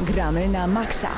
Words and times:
Gramy 0.00 0.48
na 0.48 0.66
maksa. 0.66 1.12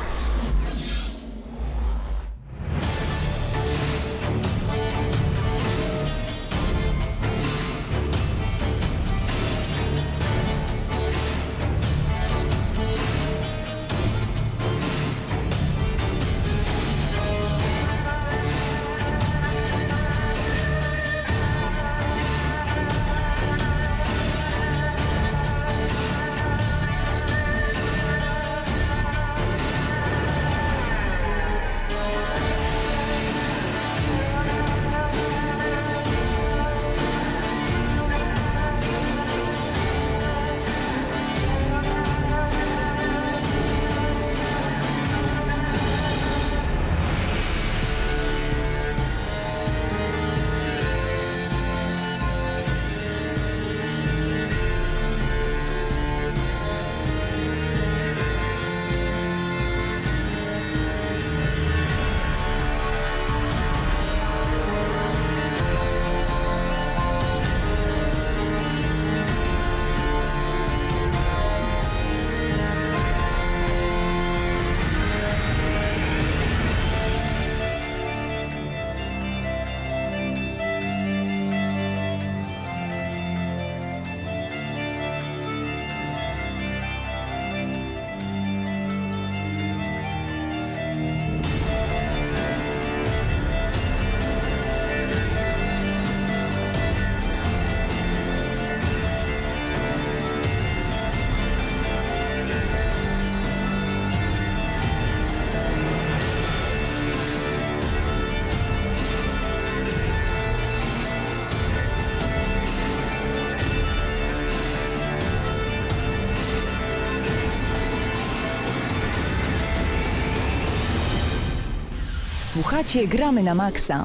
Słuchacie 122.72 123.06
Gramy 123.06 123.42
na 123.42 123.54
maksa. 123.54 124.02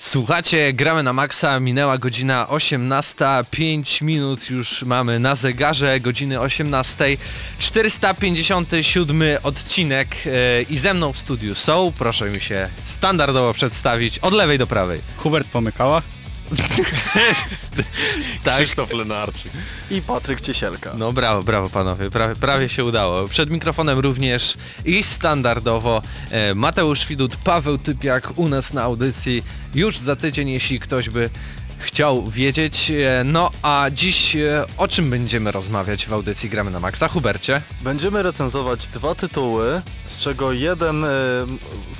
Słuchacie, 0.00 0.72
gramy 0.72 1.02
na 1.02 1.12
maksa, 1.12 1.60
minęła 1.60 1.98
godzina 1.98 2.48
18, 2.48 3.24
5 3.50 4.02
minut 4.02 4.50
już 4.50 4.82
mamy 4.82 5.18
na 5.18 5.34
zegarze, 5.34 6.00
godziny 6.00 6.40
18, 6.40 7.16
457 7.58 9.22
odcinek 9.42 10.08
e, 10.26 10.62
i 10.62 10.78
ze 10.78 10.94
mną 10.94 11.12
w 11.12 11.18
studiu 11.18 11.54
są, 11.54 11.92
proszę 11.98 12.30
mi 12.30 12.40
się 12.40 12.68
standardowo 12.84 13.54
przedstawić, 13.54 14.18
od 14.18 14.32
lewej 14.32 14.58
do 14.58 14.66
prawej. 14.66 15.00
Hubert 15.16 15.48
Pomykała. 15.48 16.02
Tak, 18.44 18.62
Krzysztof 18.62 18.92
Lenarczyk. 18.92 19.52
I 19.90 20.02
Patryk 20.02 20.40
Ciesielka. 20.40 20.92
no 20.98 21.12
brawo, 21.12 21.42
brawo 21.42 21.70
panowie, 21.70 22.10
prawie, 22.10 22.36
prawie 22.36 22.68
się 22.68 22.84
udało. 22.84 23.28
Przed 23.28 23.50
mikrofonem 23.50 23.98
również 23.98 24.56
i 24.84 25.02
standardowo 25.02 26.02
e, 26.30 26.54
Mateusz 26.54 27.06
Widut, 27.06 27.36
Paweł 27.36 27.78
Typiak 27.78 28.38
u 28.38 28.48
nas 28.48 28.72
na 28.72 28.82
audycji 28.82 29.44
już 29.74 29.98
za 29.98 30.16
tydzień, 30.16 30.48
jeśli 30.48 30.80
ktoś 30.80 31.08
by 31.10 31.30
chciał 31.82 32.26
wiedzieć. 32.30 32.90
E, 32.90 33.24
No 33.24 33.50
a 33.62 33.86
dziś 33.92 34.36
e, 34.36 34.64
o 34.76 34.88
czym 34.88 35.10
będziemy 35.10 35.52
rozmawiać 35.52 36.06
w 36.06 36.12
audycji 36.12 36.50
Gramy 36.50 36.70
na 36.70 36.80
Maxa? 36.80 37.08
Hubercie? 37.08 37.60
Będziemy 37.80 38.22
recenzować 38.22 38.86
dwa 38.86 39.14
tytuły, 39.14 39.82
z 40.06 40.16
czego 40.16 40.52
jeden, 40.52 41.04
e, 41.04 41.08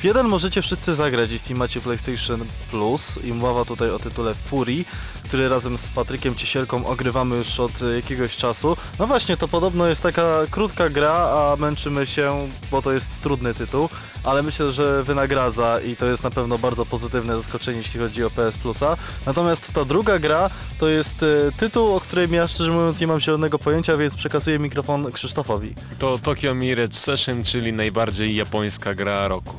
w 0.01 0.05
jeden 0.05 0.29
możecie 0.29 0.63
wszyscy 0.63 0.95
zagrać, 0.95 1.31
jeśli 1.31 1.55
macie 1.55 1.81
PlayStation 1.81 2.45
Plus 2.71 3.19
i 3.25 3.33
mowa 3.33 3.65
tutaj 3.65 3.91
o 3.91 3.99
tytule 3.99 4.35
Fury, 4.35 4.85
który 5.25 5.49
razem 5.49 5.79
z 5.79 5.89
Patrykiem 5.91 6.35
Ciesielką 6.35 6.87
ogrywamy 6.87 7.37
już 7.37 7.61
od 7.61 7.73
jakiegoś 7.97 8.37
czasu. 8.37 8.77
No 8.99 9.07
właśnie, 9.07 9.37
to 9.37 9.49
podobno 9.49 9.87
jest 9.87 10.03
taka 10.03 10.23
krótka 10.51 10.89
gra, 10.91 11.13
a 11.13 11.57
męczymy 11.59 12.07
się, 12.07 12.49
bo 12.71 12.83
to 12.83 12.93
jest 12.93 13.09
trudny 13.23 13.55
tytuł, 13.55 13.89
ale 14.25 14.43
myślę, 14.43 14.73
że 14.73 15.05
wynagradza 15.05 15.81
i 15.81 15.97
to 15.97 16.07
jest 16.07 16.23
na 16.23 16.31
pewno 16.31 16.59
bardzo 16.59 16.87
pozytywne 16.87 17.37
zaskoczenie, 17.37 17.79
jeśli 17.79 18.01
chodzi 18.01 18.25
o 18.25 18.31
PS 18.31 18.59
Plusa. 18.59 18.97
Natomiast 19.27 19.73
ta 19.73 19.85
druga 19.85 20.19
gra 20.19 20.51
to 20.81 20.89
jest 20.89 21.23
e, 21.23 21.53
tytuł, 21.59 21.95
o 21.97 22.01
którym 22.01 22.33
ja 22.33 22.49
szczerze 22.49 22.71
mówiąc 22.71 23.01
nie 23.01 23.07
mam 23.07 23.21
zielonego 23.21 23.59
pojęcia, 23.59 23.97
więc 23.97 24.15
przekazuję 24.15 24.59
mikrofon 24.59 25.13
Krzysztofowi. 25.13 25.75
To 25.99 26.19
Tokyo 26.19 26.55
Mirage 26.55 26.95
Session, 26.95 27.45
czyli 27.45 27.73
najbardziej 27.73 28.37
japońska 28.37 28.95
gra 28.95 29.29
roku. 29.29 29.57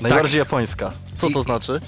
Najbardziej 0.00 0.38
japońska. 0.38 0.92
Co 1.18 1.30
to 1.30 1.40
I- 1.40 1.42
znaczy? 1.42 1.80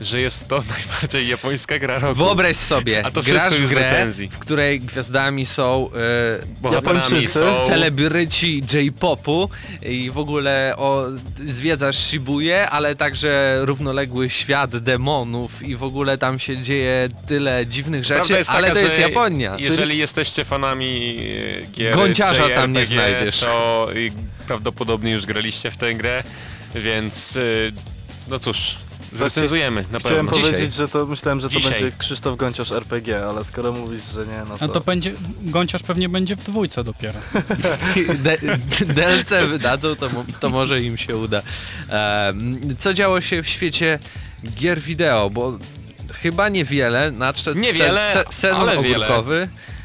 Że 0.00 0.20
jest 0.20 0.48
to 0.48 0.62
najbardziej 0.76 1.28
japońska 1.28 1.78
gra 1.78 1.98
roku. 1.98 2.14
Wyobraź 2.14 2.56
sobie, 2.56 3.06
A 3.06 3.10
to 3.10 3.22
grasz 3.22 3.54
w 3.54 3.68
grę, 3.68 3.82
recenzji. 3.82 4.28
w 4.28 4.38
której 4.38 4.80
gwiazdami 4.80 5.46
są 5.46 5.90
e, 6.40 6.46
Bohaterami 6.60 6.98
Japończycy, 6.98 7.38
są... 7.38 7.66
celebryci 7.66 8.62
J-popu 8.72 9.50
i 9.82 10.10
w 10.10 10.18
ogóle 10.18 10.74
o, 10.76 11.04
zwiedzasz 11.44 11.96
Shibuję, 11.98 12.70
ale 12.70 12.96
także 12.96 13.58
równoległy 13.60 14.30
świat 14.30 14.78
demonów 14.78 15.62
i 15.62 15.76
w 15.76 15.82
ogóle 15.82 16.18
tam 16.18 16.38
się 16.38 16.62
dzieje 16.62 17.08
tyle 17.28 17.66
dziwnych 17.66 18.04
rzeczy, 18.04 18.32
jest 18.32 18.50
ale 18.50 18.68
taka, 18.68 18.80
to 18.80 18.86
jest 18.86 18.98
Japonia. 18.98 19.56
Jeżeli 19.58 19.98
jesteście 19.98 20.44
fanami 20.44 21.18
e, 21.62 21.66
gier 21.66 21.96
Gąciarza 21.96 22.48
tam 22.48 22.72
nie 22.72 22.80
JRPG, 22.80 22.94
znajdziesz. 22.94 23.40
To 23.40 23.88
y, 23.96 24.12
prawdopodobnie 24.46 25.12
już 25.12 25.26
graliście 25.26 25.70
w 25.70 25.76
tę 25.76 25.94
grę, 25.94 26.22
więc 26.74 27.36
y, 27.36 27.72
no 28.28 28.38
cóż, 28.38 28.76
zrecenzujemy 29.12 29.84
na 29.92 29.98
Chciałem 29.98 30.16
pewno. 30.26 30.32
Dzisiaj. 30.32 30.52
powiedzieć, 30.52 30.74
że 30.74 30.88
to 30.88 31.06
myślałem, 31.06 31.40
że 31.40 31.48
to 31.48 31.54
Dzisiaj. 31.54 31.72
będzie 31.72 31.92
Krzysztof 31.98 32.36
Gąciarz 32.36 32.72
RPG, 32.72 33.24
ale 33.26 33.44
skoro 33.44 33.72
mówisz, 33.72 34.02
że 34.04 34.26
nie, 34.26 34.38
no 34.48 34.58
to... 34.58 34.66
No 34.66 34.72
to 34.72 34.80
będzie, 34.80 35.12
Gąciarz 35.42 35.82
pewnie 35.82 36.08
będzie 36.08 36.36
w 36.36 36.44
dwójce 36.44 36.84
dopiero. 36.84 37.18
D- 38.24 38.38
DLC 38.86 39.30
wydadzą, 39.50 39.96
to, 39.96 40.08
to 40.40 40.50
może 40.50 40.82
im 40.82 40.96
się 40.96 41.16
uda. 41.16 41.42
Em, 41.88 42.76
co 42.78 42.94
działo 42.94 43.20
się 43.20 43.42
w 43.42 43.48
świecie 43.48 43.98
gier 44.56 44.80
wideo, 44.80 45.30
bo 45.30 45.58
chyba 46.14 46.48
niewiele, 46.48 47.10
nadszedł 47.10 47.60
Niewiele, 47.60 48.12
se- 48.12 48.24
se- 48.24 48.32
sezon 48.32 48.68
ale 48.68 48.82
wiele. 48.82 49.06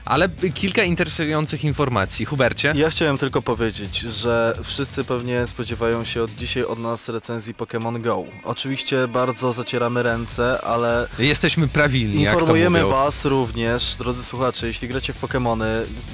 Ale 0.05 0.29
kilka 0.53 0.83
interesujących 0.83 1.63
informacji. 1.63 2.25
Hubercie? 2.25 2.73
Ja 2.75 2.89
chciałem 2.89 3.17
tylko 3.17 3.41
powiedzieć, 3.41 4.00
że 4.00 4.57
wszyscy 4.63 5.03
pewnie 5.03 5.47
spodziewają 5.47 6.03
się 6.03 6.23
od 6.23 6.31
dzisiaj 6.35 6.63
od 6.63 6.79
nas 6.79 7.09
recenzji 7.09 7.55
Pokémon 7.55 8.01
Go. 8.01 8.23
Oczywiście 8.44 9.07
bardzo 9.07 9.51
zacieramy 9.51 10.03
ręce, 10.03 10.61
ale 10.61 11.07
Jesteśmy 11.19 11.67
prawilni, 11.67 12.21
informujemy. 12.23 12.85
Was 12.85 13.25
również, 13.25 13.95
drodzy 13.95 14.23
słuchacze, 14.23 14.67
jeśli 14.67 14.88
gracie 14.88 15.13
w 15.13 15.21
Pokémony, 15.21 15.65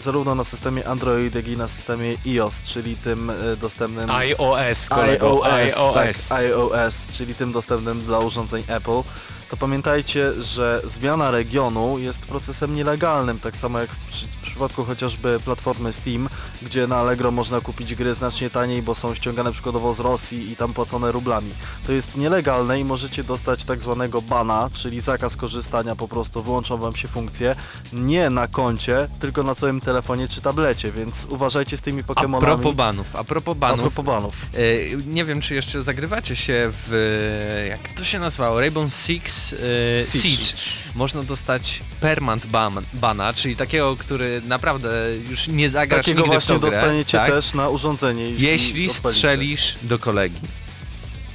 zarówno 0.01 0.35
na 0.35 0.43
systemie 0.43 0.87
Android, 0.87 1.35
jak 1.35 1.47
i 1.47 1.57
na 1.57 1.67
systemie 1.67 2.15
iOS, 2.25 2.63
czyli 2.63 2.95
tym 2.95 3.29
e, 3.29 3.33
dostępnym... 3.61 4.09
iOS, 4.09 4.89
kolego, 4.89 5.45
iOS, 5.45 5.73
iOS. 5.77 6.27
tak, 6.27 6.39
iOS, 6.39 6.95
czyli 7.17 7.35
tym 7.35 7.51
dostępnym 7.51 8.01
dla 8.01 8.19
urządzeń 8.19 8.63
Apple, 8.67 9.01
to 9.49 9.57
pamiętajcie, 9.57 10.43
że 10.43 10.81
zmiana 10.85 11.31
regionu 11.31 11.99
jest 11.99 12.25
procesem 12.25 12.75
nielegalnym, 12.75 13.39
tak 13.39 13.55
samo 13.55 13.79
jak 13.79 13.89
w 13.89 14.09
przy, 14.09 14.25
przypadku 14.59 14.85
chociażby 14.85 15.39
platformy 15.45 15.93
Steam, 15.93 16.29
gdzie 16.61 16.87
na 16.87 16.97
Allegro 16.97 17.31
można 17.31 17.61
kupić 17.61 17.95
gry 17.95 18.13
znacznie 18.13 18.49
taniej, 18.49 18.81
bo 18.81 18.95
są 18.95 19.15
ściągane 19.15 19.51
przykładowo 19.51 19.93
z 19.93 19.99
Rosji 19.99 20.51
i 20.51 20.55
tam 20.55 20.73
płacone 20.73 21.11
rublami. 21.11 21.51
To 21.87 21.91
jest 21.93 22.17
nielegalne 22.17 22.79
i 22.79 22.83
możecie 22.85 23.23
dostać 23.23 23.63
tak 23.63 23.81
zwanego 23.81 24.21
bana, 24.21 24.69
czyli 24.73 25.01
zakaz 25.01 25.35
korzystania, 25.35 25.95
po 25.95 26.07
prostu 26.07 26.43
wyłączą 26.43 26.77
wam 26.77 26.95
się 26.95 27.07
funkcje, 27.07 27.55
nie 27.93 28.29
na 28.29 28.47
koncie, 28.47 29.07
tylko 29.19 29.43
na 29.43 29.55
całym 29.55 29.81
telefonie 29.81 30.27
czy 30.27 30.41
tablecie, 30.41 30.91
więc 30.91 31.25
uważajcie 31.29 31.77
z 31.77 31.81
tymi 31.81 32.01
A 32.01 32.03
Pokemonami. 32.03 32.45
propos 32.61 32.75
banów, 32.75 33.15
a 33.15 33.23
propos 33.23 33.51
A 33.57 33.59
banów, 33.59 33.79
propos 33.93 34.05
banów. 34.05 34.35
e, 34.53 34.57
nie 35.07 35.25
wiem 35.25 35.41
czy 35.41 35.55
jeszcze 35.55 35.81
zagrywacie 35.81 36.35
się 36.35 36.71
w, 36.87 37.67
jak 37.69 37.93
to 37.97 38.03
się 38.03 38.19
nazywało, 38.19 38.59
Rainbow 38.59 38.93
Six 38.93 39.53
e, 39.53 39.57
Siege. 40.05 40.29
Siege. 40.29 40.53
Można 40.95 41.23
dostać 41.23 41.81
permanent 42.01 42.45
ban, 42.45 42.81
bana, 42.93 43.33
czyli 43.33 43.55
takiego, 43.55 43.95
który 43.95 44.41
naprawdę 44.45 44.89
już 45.29 45.47
nie 45.47 45.69
zagrasz 45.69 45.99
Takiego 46.05 46.21
nigdy 46.21 46.33
właśnie 46.33 46.55
w 46.55 46.61
grę. 46.61 46.71
dostaniecie 46.71 47.17
tak? 47.17 47.29
też 47.31 47.53
na 47.53 47.69
urządzenie. 47.69 48.29
Jeśli 48.29 48.89
odpalicie. 48.89 49.17
strzelisz 49.19 49.75
do 49.81 49.99
kolegi. 49.99 50.39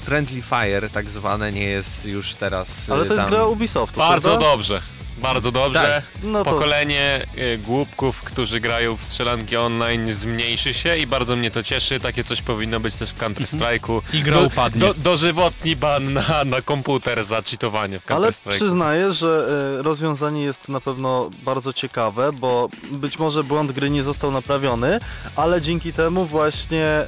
Friendly 0.05 0.43
Fire 0.43 0.91
tak 0.91 1.11
zwane 1.11 1.53
nie 1.53 1.65
jest 1.65 2.07
już 2.07 2.35
teraz 2.35 2.91
Ale 2.91 3.05
to 3.07 3.13
jest 3.15 3.25
tam... 3.25 3.31
gra 3.35 3.47
Ubisoftu, 3.47 3.99
Bardzo 3.99 4.29
prawda? 4.31 4.47
dobrze. 4.51 4.83
Bardzo 5.19 5.53
dobrze. 5.53 6.03
No 6.23 6.45
to 6.45 6.51
Pokolenie 6.51 7.27
y, 7.39 7.59
głupków, 7.59 8.23
którzy 8.23 8.61
grają 8.61 8.97
w 8.97 9.03
strzelanki 9.03 9.57
online 9.57 10.15
zmniejszy 10.15 10.75
się 10.75 10.97
i 10.97 11.07
bardzo 11.07 11.37
mnie 11.37 11.51
to 11.51 11.63
cieszy. 11.63 12.01
Takie 12.01 12.25
coś 12.25 12.43
powinno 12.43 12.81
być 12.81 12.95
też 12.95 13.11
w 13.11 13.19
Counter-Strike'u. 13.19 14.01
I 14.13 14.23
gra 14.23 14.37
Do- 14.37 14.43
upadnie. 14.43 14.81
Do, 14.81 14.95
dożywotni 14.95 15.77
ban 15.77 16.13
na, 16.13 16.45
na 16.47 16.63
komputer 16.63 17.25
za 17.25 17.43
cheatowanie 17.43 17.99
w 18.01 18.11
Ale 18.11 18.29
Counter-Strike'u. 18.29 18.55
przyznaję, 18.55 19.13
że 19.13 19.49
e, 19.79 19.83
rozwiązanie 19.83 20.43
jest 20.43 20.69
na 20.69 20.81
pewno 20.81 21.31
bardzo 21.45 21.73
ciekawe, 21.73 22.33
bo 22.33 22.69
być 22.91 23.19
może 23.19 23.45
błąd 23.45 23.73
gry 23.73 23.91
nie 23.91 24.03
został 24.03 24.31
naprawiony, 24.31 25.01
ale 25.37 25.61
dzięki 25.61 25.93
temu 25.93 26.25
właśnie 26.27 26.85
e, 26.85 27.07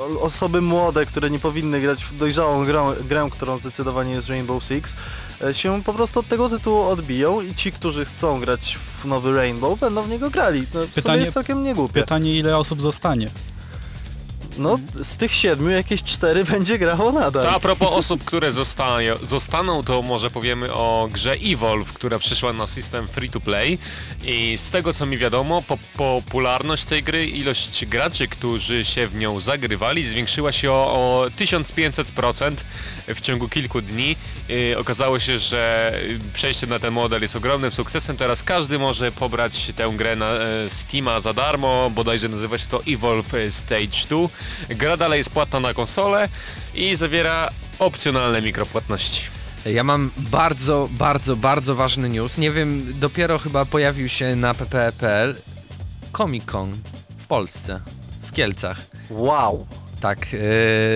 o- 0.00 0.20
osoby 0.20 0.60
młode, 0.60 1.06
które 1.06 1.30
nie 1.30 1.38
powinny 1.38 1.80
grać 1.80 2.04
w 2.04 2.16
dojrzałą 2.18 2.64
grę, 2.64 2.84
grę 3.08 3.28
którą 3.32 3.58
zdecydowanie 3.58 4.12
jest 4.14 4.28
Rainbow 4.28 4.64
Six, 4.64 4.96
się 5.52 5.82
po 5.82 5.94
prostu 5.94 6.20
od 6.20 6.28
tego 6.28 6.48
tytułu 6.48 6.82
odbiją 6.82 7.40
i 7.40 7.54
ci, 7.54 7.72
którzy 7.72 8.04
chcą 8.04 8.40
grać 8.40 8.78
w 9.02 9.04
nowy 9.04 9.36
Rainbow, 9.36 9.78
będą 9.80 10.02
w 10.02 10.08
niego 10.08 10.30
grali. 10.30 10.60
No, 10.60 10.66
w 10.66 10.72
sumie 10.72 10.88
Pytanie- 10.94 11.20
jest 11.20 11.34
całkiem 11.34 11.64
niegłupie. 11.64 12.00
Pytanie 12.00 12.38
ile 12.38 12.56
osób 12.56 12.82
zostanie. 12.82 13.30
No, 14.58 14.78
z 15.02 15.16
tych 15.16 15.34
siedmiu 15.34 15.68
jakieś 15.68 16.02
cztery 16.02 16.44
będzie 16.54 16.78
grało 16.78 17.12
nadal. 17.12 17.42
To 17.42 17.50
a 17.50 17.60
propos 17.60 17.88
osób, 17.92 18.24
które 18.24 18.52
zostają, 18.52 19.14
zostaną, 19.26 19.84
to 19.84 20.02
może 20.02 20.30
powiemy 20.30 20.72
o 20.72 21.08
grze 21.12 21.36
Evolve, 21.44 21.92
która 21.92 22.18
przyszła 22.18 22.52
na 22.52 22.66
system 22.66 23.08
free 23.08 23.30
to 23.30 23.40
play 23.40 23.78
i 24.24 24.58
z 24.58 24.70
tego 24.70 24.92
co 24.92 25.06
mi 25.06 25.18
wiadomo, 25.18 25.62
po, 25.62 25.78
popularność 25.96 26.84
tej 26.84 27.02
gry, 27.02 27.26
ilość 27.26 27.86
graczy, 27.86 28.28
którzy 28.28 28.84
się 28.84 29.06
w 29.06 29.14
nią 29.14 29.40
zagrywali 29.40 30.06
zwiększyła 30.06 30.52
się 30.52 30.72
o, 30.72 30.74
o 30.74 31.26
1500% 31.38 32.52
w 33.14 33.20
ciągu 33.20 33.48
kilku 33.48 33.80
dni. 33.80 34.16
Yy, 34.48 34.78
okazało 34.78 35.18
się, 35.18 35.38
że 35.38 35.92
y, 36.02 36.18
przejście 36.34 36.66
na 36.66 36.78
ten 36.78 36.92
model 36.92 37.22
jest 37.22 37.36
ogromnym 37.36 37.70
sukcesem. 37.72 38.16
Teraz 38.16 38.42
każdy 38.42 38.78
może 38.78 39.12
pobrać 39.12 39.72
tę 39.76 39.92
grę 39.96 40.16
na 40.16 40.26
e, 40.26 40.70
Steama 40.70 41.20
za 41.20 41.32
darmo, 41.32 41.90
bodajże 41.94 42.28
nazywa 42.28 42.58
się 42.58 42.66
to 42.66 42.82
Evolve 42.88 43.34
Stage 43.50 44.06
2. 44.08 44.28
Gra 44.68 44.96
dalej 44.96 45.18
jest 45.18 45.30
płatna 45.30 45.60
na 45.60 45.74
konsolę 45.74 46.28
i 46.74 46.96
zawiera 46.96 47.50
opcjonalne 47.78 48.42
mikropłatności. 48.42 49.22
Ja 49.66 49.84
mam 49.84 50.10
bardzo, 50.16 50.88
bardzo, 50.90 51.36
bardzo 51.36 51.74
ważny 51.74 52.08
news. 52.08 52.38
Nie 52.38 52.50
wiem, 52.50 52.94
dopiero 53.00 53.38
chyba 53.38 53.64
pojawił 53.64 54.08
się 54.08 54.36
na 54.36 54.54
ppe.pl 54.54 55.36
Comic 56.12 56.44
Con 56.44 56.72
w 57.18 57.26
Polsce, 57.26 57.80
w 58.22 58.32
Kielcach. 58.32 58.78
Wow. 59.10 59.66
Tak, 60.00 60.26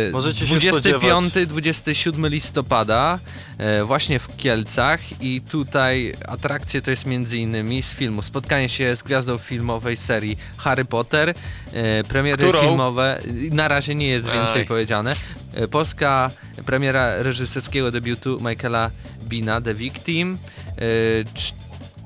e, 0.08 0.12
Możecie 0.12 0.46
się 0.46 0.60
spodziewać. 0.72 1.02
25-27 1.02 2.30
listopada 2.30 3.18
e, 3.58 3.84
właśnie 3.84 4.18
w 4.18 4.36
Kielcach 4.36 5.22
i 5.22 5.40
tutaj 5.40 6.14
atrakcje 6.28 6.82
to 6.82 6.90
jest 6.90 7.06
między 7.06 7.38
innymi 7.38 7.82
z 7.82 7.94
filmu 7.94 8.22
spotkanie 8.22 8.68
się 8.68 8.96
z 8.96 9.02
gwiazdą 9.02 9.38
filmowej 9.38 9.96
serii 9.96 10.38
Harry 10.56 10.84
Potter, 10.84 11.34
e, 11.72 12.04
premiery 12.04 12.42
Którą? 12.42 12.60
filmowe, 12.60 13.18
na 13.50 13.68
razie 13.68 13.94
nie 13.94 14.08
jest 14.08 14.26
więcej 14.26 14.60
Aj. 14.62 14.66
powiedziane, 14.66 15.12
e, 15.54 15.68
polska 15.68 16.30
premiera 16.66 17.22
reżyserskiego 17.22 17.90
debiutu 17.90 18.38
Michaela 18.40 18.90
Bina, 19.24 19.60
The 19.60 19.74
Victim, 19.74 20.38
e, 20.78 20.82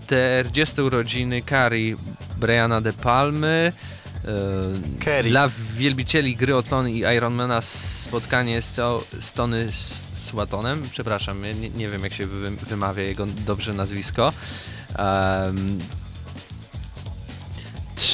40 0.06 0.82
urodziny 0.82 1.42
Carrie 1.42 1.96
Briana 2.36 2.80
De 2.80 2.92
Palmy, 2.92 3.72
e, 4.26 5.22
dla 5.28 5.50
wielbicieli 5.76 6.36
gry 6.36 6.56
o 6.56 6.62
i 6.90 6.98
Ironmana 7.16 7.60
spotkanie 7.60 8.62
z, 8.62 8.74
to, 8.74 9.04
z 9.20 9.32
Tony 9.32 9.56
S- 9.68 10.06
Swatonem, 10.20 10.82
przepraszam, 10.90 11.42
nie, 11.42 11.70
nie 11.70 11.88
wiem 11.88 12.02
jak 12.02 12.12
się 12.12 12.26
wy, 12.26 12.50
wymawia 12.50 13.02
jego 13.02 13.26
dobrze 13.26 13.74
nazwisko. 13.74 14.32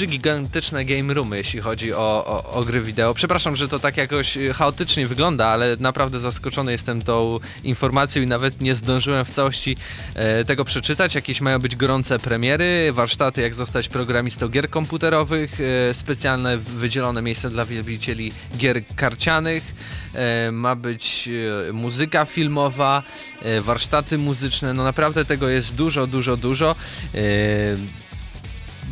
Trzy 0.03 0.07
gigantyczne 0.07 0.85
game 0.85 1.15
roomy, 1.15 1.37
jeśli 1.37 1.61
chodzi 1.61 1.95
o, 1.95 2.25
o, 2.27 2.53
o 2.53 2.65
gry 2.65 2.81
wideo. 2.81 3.15
Przepraszam, 3.15 3.57
że 3.57 3.69
to 3.69 3.79
tak 3.79 3.97
jakoś 3.97 4.37
y, 4.37 4.55
chaotycznie 4.55 5.07
wygląda, 5.07 5.47
ale 5.47 5.77
naprawdę 5.81 6.21
zaskoczony 6.21 6.73
jestem 6.73 7.03
tą 7.03 7.41
informacją 7.65 8.23
i 8.23 8.27
nawet 8.27 8.61
nie 8.61 8.75
zdążyłem 8.75 9.25
w 9.25 9.31
całości 9.31 9.77
e, 10.15 10.45
tego 10.45 10.65
przeczytać. 10.65 11.15
Jakieś 11.15 11.41
mają 11.41 11.59
być 11.59 11.77
gorące 11.77 12.19
premiery, 12.19 12.93
warsztaty 12.93 13.41
jak 13.41 13.55
zostać 13.55 13.89
programistą 13.89 14.49
gier 14.49 14.71
komputerowych, 14.71 15.59
e, 15.61 15.95
specjalne 15.95 16.59
wydzielone 16.59 17.23
miejsce 17.23 17.51
dla 17.51 17.65
wielbicieli 17.65 18.33
gier 18.57 18.83
karcianych. 18.97 19.75
E, 20.15 20.53
ma 20.53 20.77
być 20.77 21.29
e, 21.69 21.73
muzyka 21.73 22.25
filmowa, 22.25 23.03
e, 23.43 23.61
warsztaty 23.61 24.19
muzyczne, 24.19 24.75
no 24.75 24.85
naprawdę 24.85 25.25
tego 25.25 25.49
jest 25.49 25.75
dużo, 25.75 26.07
dużo, 26.07 26.37
dużo. 26.37 26.75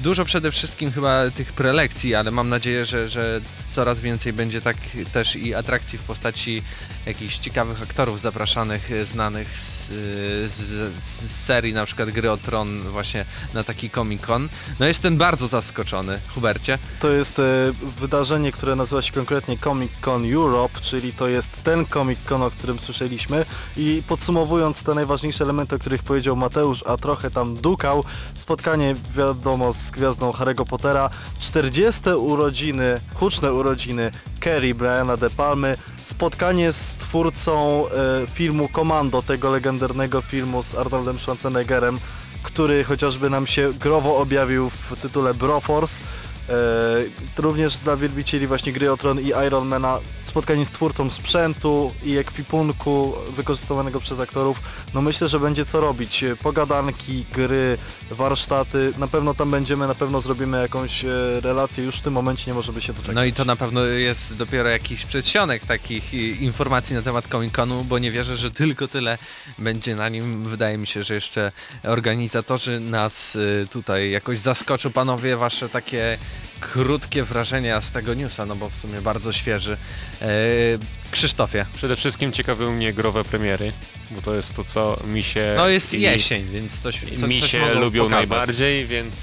Dużo 0.00 0.24
przede 0.24 0.52
wszystkim 0.52 0.92
chyba 0.92 1.30
tych 1.30 1.52
prelekcji, 1.52 2.14
ale 2.14 2.30
mam 2.30 2.48
nadzieję, 2.48 2.86
że, 2.86 3.08
że 3.08 3.40
coraz 3.72 4.00
więcej 4.00 4.32
będzie 4.32 4.60
tak 4.60 4.76
też 5.12 5.36
i 5.36 5.54
atrakcji 5.54 5.98
w 5.98 6.02
postaci 6.02 6.62
jakichś 7.10 7.38
ciekawych 7.38 7.82
aktorów 7.82 8.20
zapraszanych, 8.20 8.92
e, 8.92 9.04
znanych 9.04 9.56
z, 9.56 9.88
z, 10.52 10.92
z 10.94 11.44
serii 11.44 11.72
na 11.72 11.86
przykład 11.86 12.10
Gry 12.10 12.30
o 12.30 12.36
Tron 12.36 12.80
właśnie 12.80 13.24
na 13.54 13.64
taki 13.64 13.90
Comic 13.90 14.22
Con. 14.22 14.48
No 14.80 14.86
jestem 14.86 15.16
bardzo 15.16 15.48
zaskoczony, 15.48 16.20
Hubercie. 16.34 16.78
To 17.00 17.08
jest 17.08 17.38
e, 17.38 17.42
wydarzenie, 18.00 18.52
które 18.52 18.76
nazywa 18.76 19.02
się 19.02 19.12
konkretnie 19.12 19.58
Comic 19.58 19.92
Con 20.00 20.32
Europe, 20.34 20.80
czyli 20.82 21.12
to 21.12 21.28
jest 21.28 21.62
ten 21.62 21.86
Comic 21.86 22.18
Con, 22.24 22.42
o 22.42 22.50
którym 22.50 22.78
słyszeliśmy 22.78 23.44
i 23.76 24.02
podsumowując 24.08 24.82
te 24.82 24.94
najważniejsze 24.94 25.44
elementy, 25.44 25.76
o 25.76 25.78
których 25.78 26.02
powiedział 26.02 26.36
Mateusz, 26.36 26.84
a 26.86 26.96
trochę 26.96 27.30
tam 27.30 27.54
dukał, 27.54 28.04
spotkanie 28.34 28.94
wiadomo 29.16 29.72
z 29.72 29.90
gwiazdą 29.90 30.30
Harry'ego 30.30 30.64
Pottera, 30.64 31.10
40 31.40 32.00
urodziny, 32.10 33.00
huczne 33.14 33.52
urodziny 33.52 34.10
Kerry 34.40 34.74
Briana 34.74 35.16
De 35.16 35.30
Palmy, 35.30 35.76
spotkanie 36.02 36.72
z 36.72 36.94
twórcą 36.94 37.84
e, 37.86 37.90
filmu 38.34 38.68
Commando, 38.68 39.22
tego 39.22 39.50
legendarnego 39.50 40.20
filmu 40.20 40.62
z 40.62 40.74
Arnoldem 40.74 41.18
Schwarzeneggerem, 41.18 41.98
który 42.42 42.84
chociażby 42.84 43.30
nam 43.30 43.46
się 43.46 43.72
growo 43.72 44.16
objawił 44.16 44.70
w 44.70 45.00
tytule 45.02 45.34
Broforce. 45.34 46.04
E, 46.50 47.42
również 47.42 47.76
dla 47.76 47.96
wielbicieli 47.96 48.46
właśnie 48.46 48.72
gry 48.72 48.92
o 48.92 48.96
Tron 48.96 49.20
i 49.20 49.32
Ironmana 49.46 49.98
spotkanie 50.24 50.66
z 50.66 50.70
twórcą 50.70 51.10
sprzętu 51.10 51.92
i 52.04 52.16
ekwipunku 52.16 53.14
wykorzystywanego 53.36 54.00
przez 54.00 54.20
aktorów. 54.20 54.60
No 54.94 55.02
myślę, 55.02 55.28
że 55.28 55.40
będzie 55.40 55.64
co 55.64 55.80
robić. 55.80 56.24
E, 56.24 56.36
Pogadanki, 56.36 57.24
gry, 57.32 57.78
warsztaty. 58.10 58.92
Na 58.98 59.08
pewno 59.08 59.34
tam 59.34 59.50
będziemy, 59.50 59.86
na 59.86 59.94
pewno 59.94 60.20
zrobimy 60.20 60.62
jakąś 60.62 61.04
e, 61.04 61.08
relację. 61.40 61.84
Już 61.84 61.96
w 61.96 62.00
tym 62.00 62.12
momencie 62.12 62.50
nie 62.50 62.54
możemy 62.54 62.80
się 62.80 62.92
doczekać. 62.92 63.14
No 63.14 63.24
i 63.24 63.32
to 63.32 63.44
na 63.44 63.56
pewno 63.56 63.84
jest 63.84 64.34
dopiero 64.34 64.68
jakiś 64.68 65.04
przedsionek 65.04 65.66
takich 65.66 66.14
informacji 66.42 66.96
na 66.96 67.02
temat 67.02 67.28
Comic 67.28 67.54
Conu, 67.54 67.84
bo 67.84 67.98
nie 67.98 68.10
wierzę, 68.10 68.36
że 68.36 68.50
tylko 68.50 68.88
tyle 68.88 69.18
będzie 69.58 69.96
na 69.96 70.08
nim. 70.08 70.44
Wydaje 70.44 70.78
mi 70.78 70.86
się, 70.86 71.04
że 71.04 71.14
jeszcze 71.14 71.52
organizatorzy 71.84 72.80
nas 72.80 73.36
y, 73.36 73.66
tutaj 73.70 74.10
jakoś 74.10 74.38
zaskoczą. 74.38 74.90
Panowie, 74.90 75.36
wasze 75.36 75.68
takie 75.68 76.18
krótkie 76.60 77.22
wrażenia 77.24 77.80
z 77.80 77.90
tego 77.90 78.14
newsa, 78.14 78.46
no 78.46 78.56
bo 78.56 78.70
w 78.70 78.74
sumie 78.76 79.00
bardzo 79.02 79.32
świeży. 79.32 79.76
E, 80.22 80.26
Krzysztofie, 81.10 81.66
Przede 81.76 81.96
wszystkim 81.96 82.32
ciekawią 82.32 82.72
mnie 82.72 82.92
growe 82.92 83.24
premiery, 83.24 83.72
bo 84.10 84.22
to 84.22 84.34
jest 84.34 84.56
to, 84.56 84.64
co 84.64 85.00
mi 85.06 85.22
się... 85.22 85.54
no 85.56 85.68
jest 85.68 85.94
i- 85.94 86.00
jesień, 86.00 86.44
więc 86.52 86.80
coś, 86.80 87.00
co, 87.20 87.26
mi 87.26 87.40
się 87.40 87.74
lubią 87.74 88.04
pokazać. 88.04 88.28
najbardziej, 88.28 88.86
więc 88.86 89.14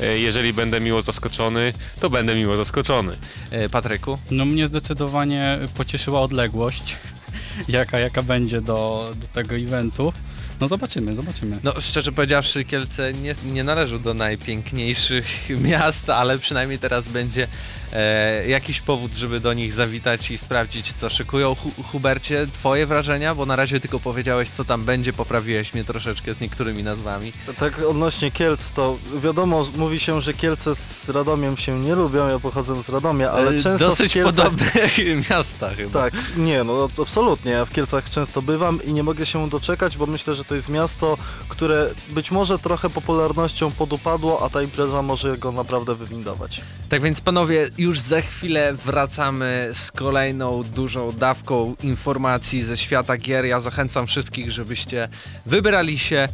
e, 0.00 0.18
jeżeli 0.18 0.52
będę 0.52 0.80
miło 0.80 1.02
zaskoczony, 1.02 1.72
to 2.00 2.10
będę 2.10 2.34
miło 2.34 2.56
zaskoczony. 2.56 3.16
E, 3.50 3.68
Patryku? 3.68 4.18
No 4.30 4.44
mnie 4.44 4.66
zdecydowanie 4.66 5.58
pocieszyła 5.74 6.20
odległość, 6.20 6.96
jaka, 7.68 7.98
jaka 7.98 8.22
będzie 8.22 8.60
do, 8.60 9.10
do 9.16 9.26
tego 9.26 9.56
eventu. 9.56 10.12
No 10.60 10.68
zobaczymy, 10.68 11.14
zobaczymy. 11.14 11.58
No 11.64 11.80
szczerze 11.80 12.12
powiedziawszy, 12.12 12.64
Kielce 12.64 13.12
nie, 13.12 13.34
nie 13.44 13.64
należą 13.64 13.98
do 13.98 14.14
najpiękniejszych 14.14 15.26
miast, 15.70 16.10
ale 16.10 16.38
przynajmniej 16.38 16.78
teraz 16.78 17.08
będzie 17.08 17.48
e, 17.92 18.48
jakiś 18.48 18.80
powód, 18.80 19.12
żeby 19.12 19.40
do 19.40 19.52
nich 19.52 19.72
zawitać 19.72 20.30
i 20.30 20.38
sprawdzić 20.38 20.92
co 20.92 21.10
szykują. 21.10 21.54
Hu 21.54 21.70
Hubercie, 21.92 22.46
twoje 22.52 22.86
wrażenia? 22.86 23.34
Bo 23.34 23.46
na 23.46 23.56
razie 23.56 23.80
tylko 23.80 24.00
powiedziałeś 24.00 24.48
co 24.48 24.64
tam 24.64 24.84
będzie, 24.84 25.12
poprawiłeś 25.12 25.74
mnie 25.74 25.84
troszeczkę 25.84 26.34
z 26.34 26.40
niektórymi 26.40 26.82
nazwami. 26.82 27.32
Tak 27.60 27.78
odnośnie 27.88 28.30
Kielc, 28.30 28.70
to 28.70 28.98
wiadomo, 29.22 29.66
mówi 29.76 30.00
się, 30.00 30.22
że 30.22 30.34
Kielce 30.34 30.74
z 30.74 31.08
Radomiem 31.08 31.56
się 31.56 31.80
nie 31.80 31.94
lubią, 31.94 32.28
ja 32.28 32.38
pochodzę 32.38 32.82
z 32.82 32.88
Radomia, 32.88 33.30
ale 33.30 33.58
E, 33.58 33.60
często 33.60 33.86
Dosyć 33.88 34.10
w 34.10 34.14
Kielcach... 34.14 34.44
podobne 34.44 34.66
miasta 35.30 35.70
chyba. 35.74 36.00
Tak, 36.00 36.14
nie, 36.36 36.64
no 36.64 36.88
absolutnie. 37.02 37.52
Ja 37.52 37.64
w 37.64 37.70
Kielcach 37.70 38.10
często 38.10 38.42
bywam 38.42 38.84
i 38.84 38.92
nie 38.92 39.02
mogę 39.02 39.26
się 39.26 39.50
doczekać, 39.50 39.96
bo 39.96 40.06
myślę, 40.06 40.34
że 40.34 40.44
to 40.44 40.54
jest 40.54 40.68
miasto, 40.68 41.18
które 41.48 41.90
być 42.08 42.30
może 42.30 42.58
trochę 42.58 42.90
popularnością 42.90 43.70
podupadło, 43.70 44.44
a 44.44 44.50
ta 44.50 44.62
impreza 44.62 45.02
może 45.02 45.38
go 45.38 45.52
naprawdę 45.52 45.94
wywindować. 45.94 46.60
Tak 46.88 47.02
więc 47.02 47.20
panowie, 47.20 47.70
już 47.78 48.00
za 48.00 48.20
chwilę 48.20 48.74
wracamy 48.74 49.70
z 49.72 49.92
kolejną 49.92 50.62
dużą 50.62 51.12
dawką 51.12 51.74
informacji 51.82 52.62
ze 52.62 52.76
świata 52.76 53.16
gier. 53.16 53.44
Ja 53.44 53.60
zachęcam 53.60 54.06
wszystkich, 54.06 54.52
żebyście 54.52 55.08
wybrali 55.46 55.98
się 55.98 56.28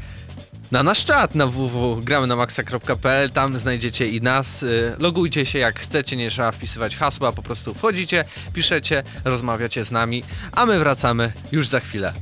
na 0.71 0.83
nasz 0.83 1.05
czat 1.05 1.35
na 1.35 1.47
www.gramy-na-maxa.pl, 1.47 3.31
tam 3.31 3.59
znajdziecie 3.59 4.09
i 4.09 4.21
nas. 4.21 4.63
Y, 4.63 4.93
Logujcie 4.99 5.47
się 5.47 5.59
jak 5.59 5.81
chcecie, 5.81 6.17
nie 6.17 6.31
trzeba 6.31 6.53
wpisywać 6.53 6.97
hasła, 6.97 7.33
po 7.33 7.43
prostu 7.43 7.75
wchodzicie, 7.75 8.25
piszecie, 8.53 9.03
rozmawiacie 9.25 9.85
z 9.85 9.91
nami, 9.91 10.25
a 10.53 10.67
my 10.67 10.79
wracamy 10.79 11.33
już 11.53 11.69
za 11.69 11.81
chwilę. 11.81 12.13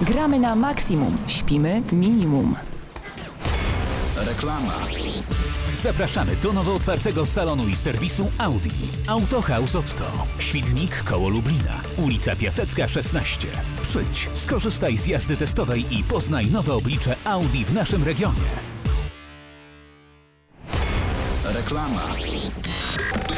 Gramy 0.00 0.38
na 0.38 0.56
maksimum, 0.56 1.16
śpimy 1.26 1.82
minimum. 1.92 2.56
Reklama. 4.26 4.74
Zapraszamy 5.74 6.36
do 6.36 6.52
nowo 6.52 6.74
otwartego 6.74 7.26
salonu 7.26 7.68
i 7.68 7.76
serwisu 7.76 8.30
Audi. 8.38 8.70
Autohaus 9.06 9.74
Otto. 9.74 10.12
Świdnik 10.38 11.04
koło 11.04 11.28
Lublina. 11.28 11.80
Ulica 11.96 12.36
Piasecka 12.36 12.88
16. 12.88 13.48
Przyjdź, 13.82 14.28
skorzystaj 14.34 14.98
z 14.98 15.06
jazdy 15.06 15.36
testowej 15.36 15.98
i 15.98 16.04
poznaj 16.04 16.46
nowe 16.46 16.74
oblicze 16.74 17.16
Audi 17.24 17.64
w 17.64 17.72
naszym 17.72 18.04
regionie. 18.04 18.48
Reklama. 21.44 22.02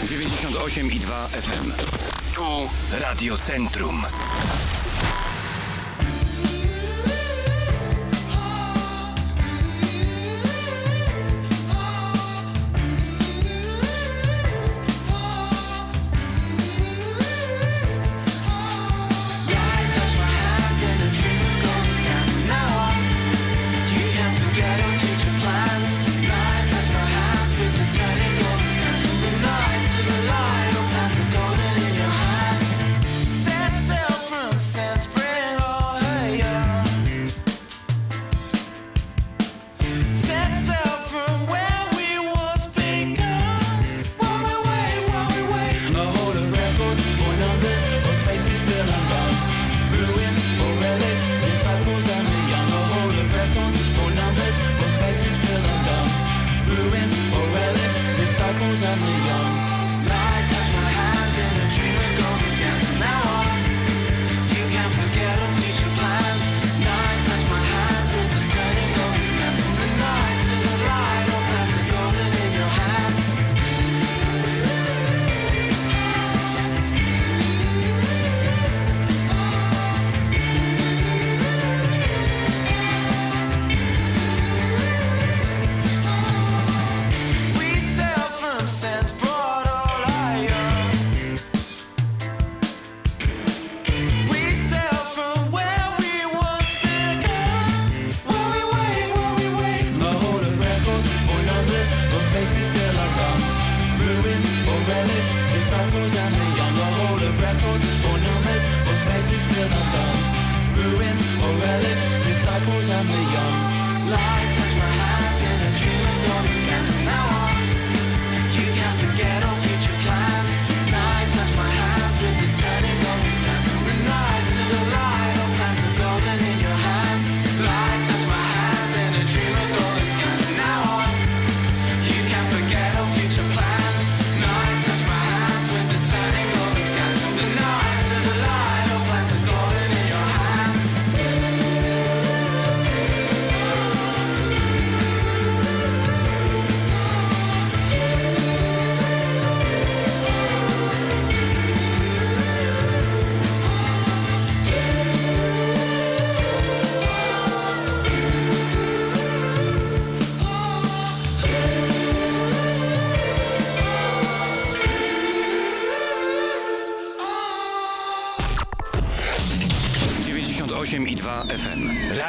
98,2 0.05 1.29
FM. 1.29 1.73
Tu 2.35 2.45
Radio 3.01 3.37
Centrum. 3.37 4.03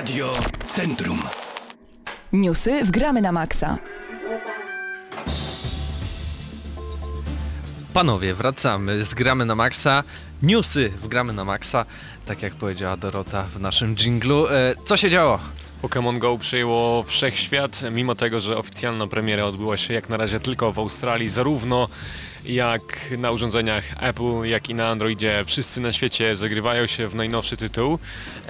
Radio 0.01 0.34
Centrum. 0.67 1.22
Newsy 2.34 2.86
w 2.86 2.91
Gramy 2.91 3.22
na 3.22 3.31
maksa. 3.31 3.77
Panowie, 7.93 8.34
wracamy, 8.34 9.05
zgramy 9.05 9.46
na 9.46 9.55
maksa. 9.55 10.03
Newsy 10.43 10.89
w 10.89 11.08
gramy 11.08 11.34
na 11.34 11.46
maksa, 11.46 11.86
tak 12.25 12.41
jak 12.41 12.53
powiedziała 12.53 12.98
Dorota 12.98 13.43
w 13.43 13.60
naszym 13.60 13.96
dżinglu. 13.96 14.48
E, 14.48 14.75
co 14.86 14.98
się 14.98 15.10
działo? 15.10 15.39
Pokémon 15.81 16.20
Go 16.20 16.38
przejęło 16.38 17.03
wszechświat, 17.03 17.81
mimo 17.91 18.15
tego, 18.15 18.39
że 18.39 18.58
oficjalna 18.58 19.08
premiera 19.08 19.43
odbyła 19.43 19.77
się 19.77 19.93
jak 19.93 20.10
na 20.10 20.17
razie 20.17 20.39
tylko 20.39 20.72
w 20.72 20.79
Australii, 20.79 21.29
zarówno 21.29 21.88
jak 22.45 23.12
na 23.17 23.31
urządzeniach 23.31 23.83
Apple, 24.03 24.43
jak 24.43 24.69
i 24.69 24.75
na 24.75 24.88
Androidzie. 24.88 25.43
Wszyscy 25.45 25.81
na 25.81 25.93
świecie 25.93 26.36
zagrywają 26.36 26.88
się 26.88 27.07
w 27.07 27.15
najnowszy 27.15 27.57
tytuł 27.57 28.00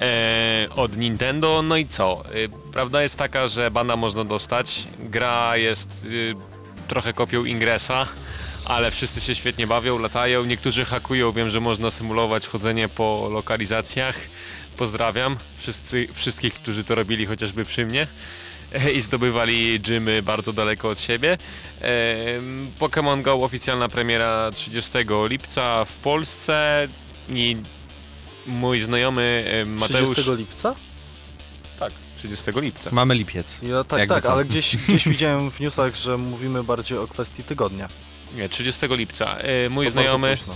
e, 0.02 0.68
od 0.76 0.98
Nintendo. 0.98 1.62
No 1.62 1.78
i 1.78 1.86
co? 1.86 2.24
E, 2.26 2.72
prawda 2.72 3.04
jest 3.04 3.16
taka, 3.16 3.48
że 3.48 3.72
banda 3.72 3.96
można 3.96 4.26
dostać. 4.26 4.88
Gra 5.00 5.58
jest 5.58 5.90
e, 5.90 6.88
trochę 6.88 7.14
kopią 7.14 7.46
Ingressa, 7.46 8.08
ale 8.66 8.92
wszyscy 8.92 9.22
się 9.22 9.36
świetnie 9.36 9.68
bawią, 9.68 10.00
latają, 10.00 10.46
niektórzy 10.46 10.86
hakują, 10.86 11.32
wiem, 11.32 11.50
że 11.50 11.60
można 11.60 11.92
symulować 11.92 12.48
chodzenie 12.48 12.90
po 12.90 13.30
lokalizacjach. 13.32 14.16
Pozdrawiam 14.78 15.38
wszyscy, 15.58 16.08
wszystkich, 16.14 16.54
którzy 16.54 16.84
to 16.84 16.96
robili 16.96 17.26
chociażby 17.26 17.66
przy 17.66 17.86
mnie 17.86 18.08
i 18.98 19.02
zdobywali 19.02 19.80
gymy 19.80 20.22
bardzo 20.22 20.54
daleko 20.54 20.90
od 20.90 21.00
siebie. 21.00 21.38
Pokémon 22.80 23.22
Go 23.22 23.34
oficjalna 23.34 23.90
premiera 23.90 24.52
30 24.52 24.92
lipca 25.30 25.86
w 25.86 25.94
Polsce 25.94 26.88
i 27.30 27.58
mój 28.48 28.82
znajomy 28.82 29.46
Mateusz... 29.66 30.12
30 30.12 30.32
lipca? 30.32 30.76
Tak, 31.80 31.94
30 32.18 32.46
lipca. 32.56 32.90
Mamy 32.94 33.16
lipiec. 33.16 33.62
Ja, 33.62 33.84
tak, 33.84 34.00
Jakby 34.00 34.16
tak, 34.16 34.24
co. 34.24 34.32
ale 34.32 34.46
gdzieś, 34.46 34.78
gdzieś 34.78 35.08
widziałem 35.14 35.52
w 35.52 35.60
newsach, 35.60 35.96
że 35.96 36.18
mówimy 36.18 36.64
bardziej 36.64 36.98
o 36.98 37.08
kwestii 37.08 37.44
tygodnia. 37.44 37.88
Nie, 38.36 38.50
30 38.50 38.88
lipca. 38.90 39.38
E, 39.38 39.70
Mój 39.70 39.86
To 39.86 39.92
bardzo 39.92 40.02
znajomy 40.02 40.38
późno. 40.38 40.56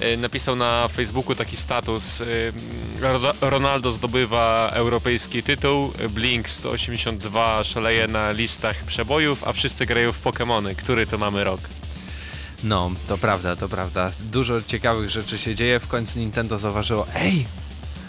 E, 0.00 0.16
napisał 0.16 0.56
na 0.56 0.88
Facebooku 0.88 1.34
taki 1.34 1.56
status 1.56 2.20
e, 2.20 2.24
Ro- 3.00 3.34
Ronaldo 3.40 3.90
zdobywa 3.92 4.70
europejski 4.74 5.42
tytuł, 5.42 5.92
Blink 6.10 6.48
182 6.48 7.64
szaleje 7.64 8.06
na 8.08 8.30
listach 8.30 8.76
przebojów, 8.84 9.44
a 9.44 9.52
wszyscy 9.52 9.86
grają 9.86 10.12
w 10.12 10.22
Pokémony. 10.24 10.74
Który 10.74 11.06
to 11.06 11.18
mamy 11.18 11.44
rok? 11.44 11.60
No, 12.64 12.90
to 13.08 13.18
prawda, 13.18 13.56
to 13.56 13.68
prawda. 13.68 14.12
Dużo 14.20 14.62
ciekawych 14.62 15.10
rzeczy 15.10 15.38
się 15.38 15.54
dzieje. 15.54 15.80
W 15.80 15.86
końcu 15.86 16.18
Nintendo 16.18 16.58
zauważyło, 16.58 17.06
ej, 17.14 17.46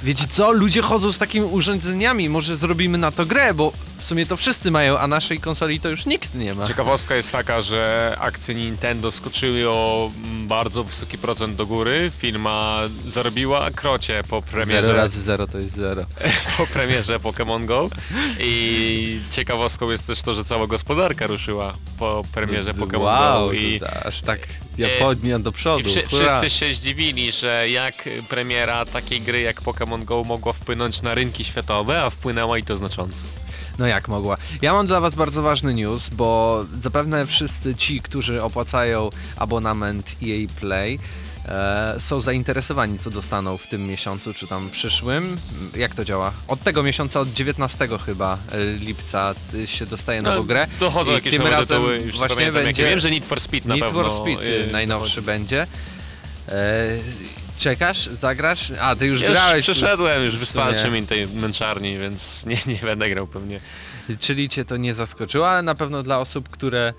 wiecie 0.04 0.26
co, 0.30 0.52
ludzie 0.52 0.82
chodzą 0.82 1.12
z 1.12 1.18
takimi 1.18 1.46
urządzeniami, 1.46 2.30
może 2.30 2.58
zrobimy 2.58 2.98
na 2.98 3.12
to 3.12 3.26
grę, 3.26 3.54
bo 3.54 3.74
w 3.98 4.06
sumie 4.06 4.26
to 4.26 4.38
wszyscy 4.38 4.72
mają, 4.72 4.98
a 5.00 5.08
naszej 5.08 5.40
konsoli 5.40 5.80
to 5.80 5.90
już 5.90 6.06
nikt 6.06 6.36
nie 6.36 6.54
ma. 6.54 6.68
Ciekawostka 6.68 7.16
jest 7.16 7.32
taka, 7.32 7.62
że 7.62 8.16
akcje 8.20 8.56
Nintendo 8.56 9.12
skoczyły 9.12 9.70
o 9.70 10.12
mm, 10.26 10.48
bardzo 10.48 10.84
wysoki 10.84 11.18
procent 11.18 11.56
do 11.56 11.66
góry. 11.66 12.12
Firma 12.18 12.80
zarobiła 13.08 13.72
krocie 13.72 14.24
po 14.30 14.42
Zero 14.42 14.52
premierze, 14.52 14.94
razy 14.94 15.22
zero 15.22 15.48
to 15.48 15.58
jest 15.58 15.76
zero. 15.76 16.06
po 16.58 16.68
premierze 16.68 17.20
Pokémon 17.20 17.66
Go. 17.66 17.90
I 18.40 19.20
ciekawostką 19.32 19.92
jest 19.92 20.08
też 20.08 20.22
to, 20.22 20.34
że 20.34 20.46
cała 20.46 20.68
gospodarka 20.68 21.28
ruszyła 21.28 21.74
po 22.00 22.24
premierze 22.34 22.74
Pokémon 22.74 23.02
wow, 23.02 23.48
Go. 23.48 23.54
I 23.54 23.82
aż 24.06 24.22
tak 24.22 24.40
Japonia 24.78 25.40
do 25.40 25.50
I 25.50 25.54
przodu. 25.54 25.90
hurra. 26.10 26.40
wszyscy 26.40 26.60
się 26.60 26.74
zdziwili, 26.74 27.32
że 27.32 27.70
jak 27.70 28.10
premiera 28.30 28.86
takiej 28.86 29.22
gry 29.22 29.42
jak 29.42 29.62
Pokémon 29.62 29.91
Go 29.98 30.24
mogła 30.24 30.54
wpłynąć 30.54 31.02
na 31.02 31.14
rynki 31.16 31.44
światowe, 31.44 32.02
a 32.04 32.10
wpłynęła 32.10 32.58
i 32.58 32.64
to 32.64 32.76
znacząco. 32.76 33.22
No 33.80 33.88
jak 33.88 34.08
mogła. 34.08 34.38
Ja 34.62 34.74
mam 34.74 34.88
dla 34.88 35.00
Was 35.00 35.16
bardzo 35.16 35.42
ważny 35.42 35.74
news, 35.74 36.10
bo 36.10 36.64
zapewne 36.82 37.26
wszyscy 37.26 37.76
ci, 37.76 38.02
którzy 38.02 38.44
opłacają 38.44 39.10
abonament 39.38 40.16
EA 40.24 40.48
Play, 40.60 41.00
e, 41.48 41.96
są 42.00 42.22
zainteresowani, 42.22 43.00
co 43.00 43.10
dostaną 43.10 43.58
w 43.58 43.68
tym 43.68 43.88
miesiącu, 43.88 44.34
czy 44.34 44.48
tam 44.48 44.70
przyszłym. 44.70 45.38
Jak 45.76 45.96
to 45.96 46.06
działa? 46.06 46.32
Od 46.48 46.64
tego 46.64 46.84
miesiąca, 46.84 47.20
od 47.20 47.34
19 47.34 47.88
chyba 48.06 48.38
e, 48.52 48.64
lipca 48.74 49.36
y, 49.54 49.68
się 49.68 49.86
dostaje 49.86 50.22
nową 50.22 50.44
grę. 50.44 50.68
No, 50.82 50.88
Dochodzą 50.88 51.12
I 51.12 51.14
jakieś 51.14 51.38
tym 51.38 51.48
razem 51.48 51.68
tytuły, 51.68 51.96
już 51.96 52.06
nie 52.06 52.12
właśnie 52.12 52.36
pamiętam 52.36 52.64
będzie 52.64 52.82
jakie. 52.82 52.92
Wiem, 52.92 53.00
że 53.00 53.12
Need 53.12 53.26
for 53.26 53.40
Speed 53.42 53.68
na 53.68 53.76
Need 53.76 53.86
pewno. 53.86 54.04
for 54.04 54.22
Speed 54.22 54.44
y, 54.48 54.72
najnowszy 54.72 55.10
dochodzi. 55.22 55.26
będzie. 55.26 55.68
E, 56.50 56.88
czekasz? 57.62 58.06
Zagrasz? 58.08 58.72
A, 58.82 58.96
ty 58.96 59.06
już 59.08 59.22
Ja 59.22 59.28
już 59.30 59.38
grałeś. 59.38 59.64
przeszedłem, 59.64 60.24
już 60.24 60.36
w 60.36 60.40
wystarczy 60.40 60.80
sumie. 60.82 61.02
mi 61.02 61.08
tej 61.08 61.28
męczarni, 61.28 61.98
więc 61.98 62.46
nie, 62.46 62.58
nie 62.68 62.80
będę 62.84 63.10
grał 63.10 63.28
pewnie. 63.28 63.60
Czyli 64.20 64.50
cię 64.50 64.66
to 64.66 64.78
nie 64.78 64.94
zaskoczyło, 64.94 65.50
ale 65.50 65.62
na 65.62 65.76
pewno 65.76 66.04
dla 66.04 66.20
osób, 66.20 66.50
które 66.50 66.94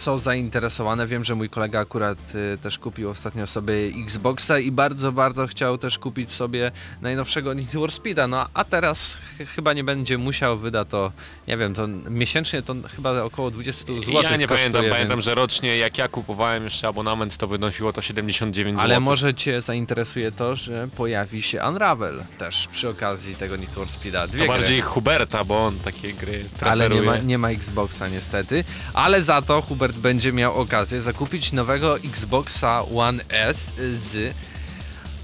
są 0.00 0.18
zainteresowane, 0.18 1.06
wiem, 1.06 1.24
że 1.24 1.34
mój 1.34 1.48
kolega 1.50 1.80
akurat 1.80 2.18
y, 2.34 2.58
też 2.62 2.78
kupił 2.78 3.10
ostatnio 3.10 3.46
sobie 3.46 3.74
Xboxa 4.04 4.58
i 4.58 4.70
bardzo, 4.70 5.12
bardzo 5.12 5.46
chciał 5.46 5.78
też 5.78 5.98
kupić 5.98 6.30
sobie 6.30 6.72
najnowszego 7.02 7.54
Need 7.54 7.70
for 7.72 7.92
Speeda, 7.92 8.26
no 8.26 8.46
a 8.54 8.64
teraz 8.64 9.14
ch 9.14 9.48
chyba 9.54 9.72
nie 9.72 9.84
będzie 9.84 10.18
musiał, 10.18 10.58
wyda 10.58 10.84
to, 10.84 11.12
nie 11.48 11.56
wiem, 11.56 11.74
to 11.74 11.88
miesięcznie 12.10 12.62
to 12.62 12.74
chyba 12.96 13.22
około 13.22 13.50
20 13.50 13.84
zł 13.86 14.22
ja 14.22 14.36
nie 14.36 14.46
kosztuje, 14.46 14.70
pamiętam, 14.70 14.90
pamiętam, 14.92 15.16
więc- 15.16 15.24
że 15.24 15.34
rocznie 15.34 15.76
jak 15.76 15.98
ja 15.98 16.08
kupowałem 16.08 16.64
jeszcze 16.64 16.88
abonament, 16.88 17.36
to 17.36 17.46
wynosiło 17.46 17.92
to 17.92 18.02
79 18.02 18.76
zł. 18.76 18.84
Ale 18.84 19.00
może 19.00 19.34
Cię 19.34 19.62
zainteresuje 19.62 20.32
to, 20.32 20.56
że 20.56 20.88
pojawi 20.96 21.42
się 21.42 21.62
Unravel 21.68 22.22
też 22.38 22.68
przy 22.72 22.88
okazji 22.88 23.34
tego 23.34 23.56
Need 23.56 23.70
for 23.70 23.88
Speeda. 23.88 24.26
Dwie 24.26 24.38
To 24.38 24.44
gry. 24.44 24.58
bardziej 24.58 24.80
Huberta, 24.80 25.44
bo 25.44 25.66
on 25.66 25.78
takie 25.78 26.12
gry 26.12 26.44
Ale 26.60 26.88
preferuje. 26.88 27.00
nie 27.00 27.06
ma, 27.06 27.16
nie 27.18 27.38
ma 27.38 27.50
Xboxa 27.50 28.08
niestety. 28.08 28.64
Ale 28.94 29.22
za 29.22 29.42
to 29.42 29.62
Hubert 29.82 29.98
będzie 29.98 30.32
miał 30.32 30.54
okazję 30.60 31.02
zakupić 31.02 31.52
nowego 31.52 31.98
Xboxa 31.98 32.82
One 32.96 33.24
S 33.28 33.72
z 33.94 34.34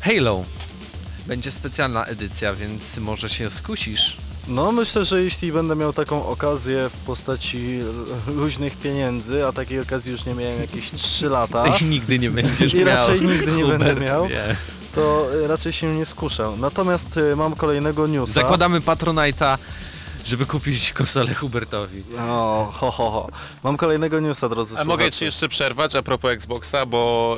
Halo. 0.00 0.42
Będzie 1.26 1.50
specjalna 1.50 2.04
edycja, 2.04 2.54
więc 2.54 2.98
może 2.98 3.28
się 3.28 3.50
skusisz. 3.50 4.16
No 4.48 4.72
myślę, 4.72 5.04
że 5.04 5.22
jeśli 5.22 5.52
będę 5.52 5.76
miał 5.76 5.92
taką 5.92 6.26
okazję 6.26 6.88
w 6.88 6.92
postaci 7.06 7.80
luźnych 8.26 8.76
pieniędzy, 8.76 9.46
a 9.46 9.52
takiej 9.52 9.80
okazji 9.80 10.12
już 10.12 10.24
nie 10.24 10.34
miałem 10.34 10.60
jakieś 10.60 10.90
3 10.90 11.28
lata, 11.28 11.64
I 11.80 11.84
nigdy 11.84 12.18
nie 12.18 12.30
będziesz 12.30 12.74
I 12.74 12.76
miał. 12.76 12.86
raczej 12.86 13.20
nigdy 13.20 13.52
nie 13.52 13.64
będę 13.64 13.78
Hubert 13.88 14.00
miał. 14.00 14.28
wie. 14.28 14.56
to 14.94 15.26
raczej 15.48 15.72
się 15.72 15.94
nie 15.96 16.06
skuszę. 16.06 16.52
Natomiast 16.60 17.16
y, 17.16 17.36
mam 17.36 17.54
kolejnego 17.54 18.06
newsa. 18.06 18.32
Zakładamy 18.32 18.80
Patronite'a, 18.80 19.58
żeby 20.28 20.46
kupić 20.46 20.92
konsolę 20.92 21.34
Hubertowi. 21.34 22.02
O, 22.18 22.72
ho, 22.74 22.90
ho, 22.90 23.10
ho. 23.10 23.28
Mam 23.64 23.76
kolejnego 23.76 24.20
newsa, 24.20 24.48
drodzy 24.48 24.74
A 24.78 24.84
mogę 24.84 25.04
słuchacze. 25.04 25.18
Ci 25.18 25.24
jeszcze 25.24 25.48
przerwać 25.48 25.94
a 25.96 26.02
propos 26.02 26.30
Xboxa, 26.30 26.86
bo 26.86 27.36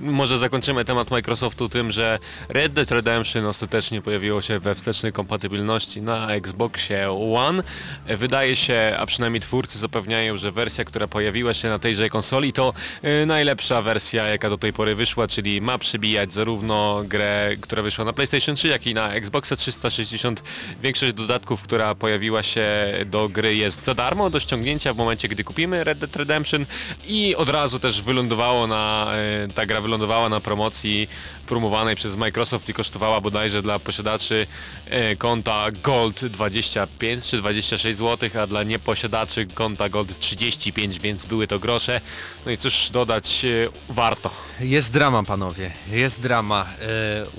yy, 0.00 0.10
może 0.10 0.38
zakończymy 0.38 0.84
temat 0.84 1.10
Microsoftu 1.10 1.68
tym, 1.68 1.92
że 1.92 2.18
Red 2.48 2.72
Dead 2.72 2.90
Redemption 2.90 3.46
ostatecznie 3.46 4.02
pojawiło 4.02 4.42
się 4.42 4.58
we 4.58 4.74
wstecznej 4.74 5.12
kompatybilności 5.12 6.02
na 6.02 6.30
Xboxie 6.32 7.10
One. 7.36 7.62
Wydaje 8.06 8.56
się, 8.56 8.96
a 8.98 9.06
przynajmniej 9.06 9.40
twórcy 9.40 9.78
zapewniają, 9.78 10.36
że 10.36 10.52
wersja, 10.52 10.84
która 10.84 11.06
pojawiła 11.06 11.54
się 11.54 11.68
na 11.68 11.78
tejże 11.78 12.10
konsoli 12.10 12.52
to 12.52 12.72
yy, 13.02 13.26
najlepsza 13.26 13.82
wersja, 13.82 14.26
jaka 14.26 14.50
do 14.50 14.58
tej 14.58 14.72
pory 14.72 14.94
wyszła, 14.94 15.28
czyli 15.28 15.60
ma 15.60 15.78
przybijać 15.78 16.32
zarówno 16.32 17.02
grę, 17.04 17.50
która 17.60 17.82
wyszła 17.82 18.04
na 18.04 18.12
PlayStation 18.12 18.56
3, 18.56 18.68
jak 18.68 18.86
i 18.86 18.94
na 18.94 19.12
Xboxa 19.12 19.56
360. 19.56 20.42
Większość 20.82 21.12
dodatków, 21.12 21.62
która 21.80 21.94
pojawiła 21.94 22.42
się 22.42 22.66
do 23.06 23.28
gry 23.28 23.56
jest 23.56 23.84
za 23.84 23.94
darmo 23.94 24.30
do 24.30 24.40
ściągnięcia 24.40 24.94
w 24.94 24.96
momencie, 24.96 25.28
gdy 25.28 25.44
kupimy 25.44 25.84
Red 25.84 25.98
Dead 25.98 26.16
Redemption 26.16 26.66
i 27.06 27.36
od 27.36 27.48
razu 27.48 27.78
też 27.78 28.02
wylądowało 28.02 28.66
na, 28.66 29.12
e, 29.14 29.48
ta 29.48 29.66
gra 29.66 29.80
wylądowała 29.80 30.28
na 30.28 30.40
promocji 30.40 31.08
promowanej 31.46 31.96
przez 31.96 32.16
Microsoft 32.16 32.68
i 32.68 32.74
kosztowała 32.74 33.20
bodajże 33.20 33.62
dla 33.62 33.78
posiadaczy 33.78 34.46
e, 34.86 35.16
konta 35.16 35.66
Gold 35.82 36.24
25 36.24 37.24
czy 37.24 37.38
26 37.38 37.98
zł, 37.98 38.30
a 38.42 38.46
dla 38.46 38.62
nieposiadaczy 38.62 39.46
konta 39.54 39.88
Gold 39.88 40.18
35, 40.18 40.98
więc 40.98 41.26
były 41.26 41.46
to 41.46 41.58
grosze. 41.58 42.00
No 42.46 42.52
i 42.52 42.56
cóż 42.56 42.90
dodać, 42.90 43.44
e, 43.44 43.48
warto. 43.92 44.30
Jest 44.60 44.92
drama, 44.92 45.22
panowie. 45.22 45.70
Jest 45.90 46.20
drama. 46.20 46.66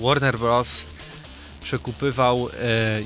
Warner 0.00 0.38
Bros. 0.38 0.84
przekupywał 1.62 2.48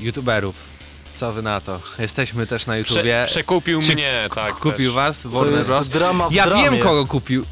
youtuberów. 0.01 0.76
Co 1.17 1.33
wy 1.33 1.43
na 1.43 1.61
to? 1.61 1.81
Jesteśmy 1.99 2.47
też 2.47 2.67
na 2.67 2.73
Prze, 2.83 2.95
YouTubie. 2.95 3.23
przekupił 3.27 3.83
Czy 3.83 3.95
mnie, 3.95 4.29
tak. 4.35 4.55
kupił 4.55 4.91
też. 4.91 4.95
was 4.95 5.23
To 5.23 5.29
Warner 5.29 5.55
jest 5.59 5.69
Bros. 5.69 5.89
drama 5.89 6.29
w 6.29 6.33
Ja 6.33 6.47
dramie. 6.47 6.65
wiem 6.65 6.79
kogo 6.79 7.07
kupił. 7.07 7.45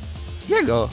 Jego. 0.49 0.89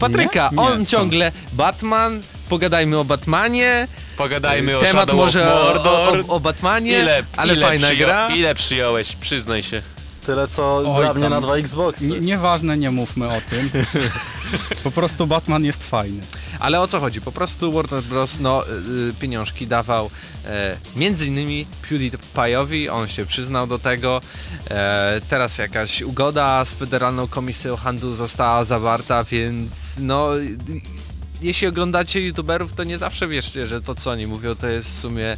Patryka. 0.00 0.50
Nie? 0.52 0.58
On 0.60 0.80
Nie, 0.80 0.86
ciągle 0.86 1.32
Batman. 1.52 2.22
Pogadajmy 2.48 2.98
o 2.98 3.04
Batmanie. 3.04 3.88
Pogadajmy 4.16 4.76
o 4.76 4.80
Temat 4.80 4.92
Shadow 5.08 5.16
może 5.16 5.52
of 5.54 5.60
o, 5.60 5.64
Mordor. 5.64 6.24
o, 6.28 6.34
o 6.34 6.40
Batmanie, 6.40 6.98
ile, 6.98 7.22
ale 7.36 7.54
ile 7.54 7.66
fajna 7.66 7.88
przyją- 7.88 7.98
gra. 8.06 8.28
Ile 8.28 8.54
przyjąłeś? 8.54 9.16
Przyznaj 9.16 9.62
się. 9.62 9.82
Tyle 10.28 10.48
co 10.48 10.76
Oj, 10.94 11.04
dla 11.04 11.14
mnie 11.14 11.28
na 11.28 11.40
dwa 11.40 11.56
Xboxy. 11.56 12.06
Nie- 12.06 12.20
Nieważne, 12.20 12.78
nie 12.78 12.90
mówmy 12.90 13.28
o 13.28 13.40
tym. 13.50 13.70
Po 14.84 14.90
prostu 14.90 15.26
Batman 15.26 15.64
jest 15.64 15.84
fajny. 15.84 16.22
Ale 16.60 16.80
o 16.80 16.88
co 16.88 17.00
chodzi? 17.00 17.20
Po 17.20 17.32
prostu 17.32 17.72
Warner 17.72 18.02
Bros. 18.02 18.40
No, 18.40 18.64
y, 18.68 19.12
pieniążki 19.20 19.66
dawał 19.66 20.10
e, 20.46 20.76
między 20.96 21.26
innymi 21.26 21.66
PewDiePie'owi, 21.90 22.88
on 22.90 23.08
się 23.08 23.26
przyznał 23.26 23.66
do 23.66 23.78
tego. 23.78 24.20
E, 24.70 25.20
teraz 25.28 25.58
jakaś 25.58 26.02
ugoda 26.02 26.64
z 26.64 26.74
Federalną 26.74 27.28
Komisją 27.28 27.76
Handlu 27.76 28.14
została 28.14 28.64
zawarta, 28.64 29.24
więc 29.24 29.70
no... 29.98 30.38
y, 30.38 30.58
Jeśli 31.42 31.66
oglądacie 31.66 32.20
youtuberów, 32.20 32.72
to 32.72 32.84
nie 32.84 32.98
zawsze 32.98 33.28
wierzcie, 33.28 33.66
że 33.68 33.82
to 33.82 33.94
co 33.94 34.10
oni 34.10 34.26
mówią 34.26 34.54
to 34.54 34.66
jest 34.66 34.88
w 34.90 35.00
sumie 35.00 35.36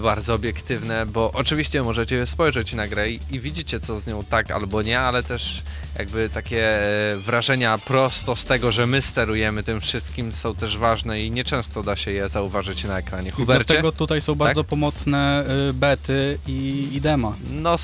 bardzo 0.00 0.34
obiektywne, 0.34 1.06
bo 1.06 1.30
oczywiście 1.32 1.82
możecie 1.82 2.26
spojrzeć 2.26 2.72
na 2.72 2.88
grę 2.88 3.10
i, 3.10 3.20
i 3.30 3.40
widzicie 3.40 3.80
co 3.80 3.98
z 3.98 4.06
nią 4.06 4.24
tak 4.24 4.50
albo 4.50 4.82
nie, 4.82 5.00
ale 5.00 5.22
też 5.22 5.62
jakby 5.98 6.30
takie 6.30 6.68
e, 6.68 7.16
wrażenia 7.16 7.78
prosto 7.78 8.36
z 8.36 8.44
tego, 8.44 8.72
że 8.72 8.86
my 8.86 9.02
sterujemy 9.02 9.62
tym 9.62 9.80
wszystkim 9.80 10.32
są 10.32 10.54
też 10.54 10.78
ważne 10.78 11.22
i 11.22 11.30
nieczęsto 11.30 11.82
da 11.82 11.96
się 11.96 12.10
je 12.10 12.28
zauważyć 12.28 12.84
na 12.84 12.98
ekranie. 12.98 13.30
Hubercie? 13.30 13.64
Dlatego 13.64 13.92
tutaj 13.92 14.20
są 14.20 14.34
bardzo 14.34 14.64
pomocne 14.64 15.44
y, 15.70 15.72
bety 15.72 16.38
i, 16.46 16.88
i 16.92 17.00
dema. 17.00 17.36
No, 17.50 17.76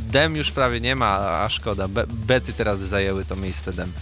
dem 0.00 0.36
już 0.36 0.50
prawie 0.50 0.80
nie 0.80 0.96
ma, 0.96 1.18
a 1.18 1.48
szkoda. 1.48 1.88
Be 1.88 2.06
bety 2.06 2.52
teraz 2.52 2.80
zajęły 2.80 3.24
to 3.24 3.36
miejsce 3.36 3.72
dem. 3.72 3.92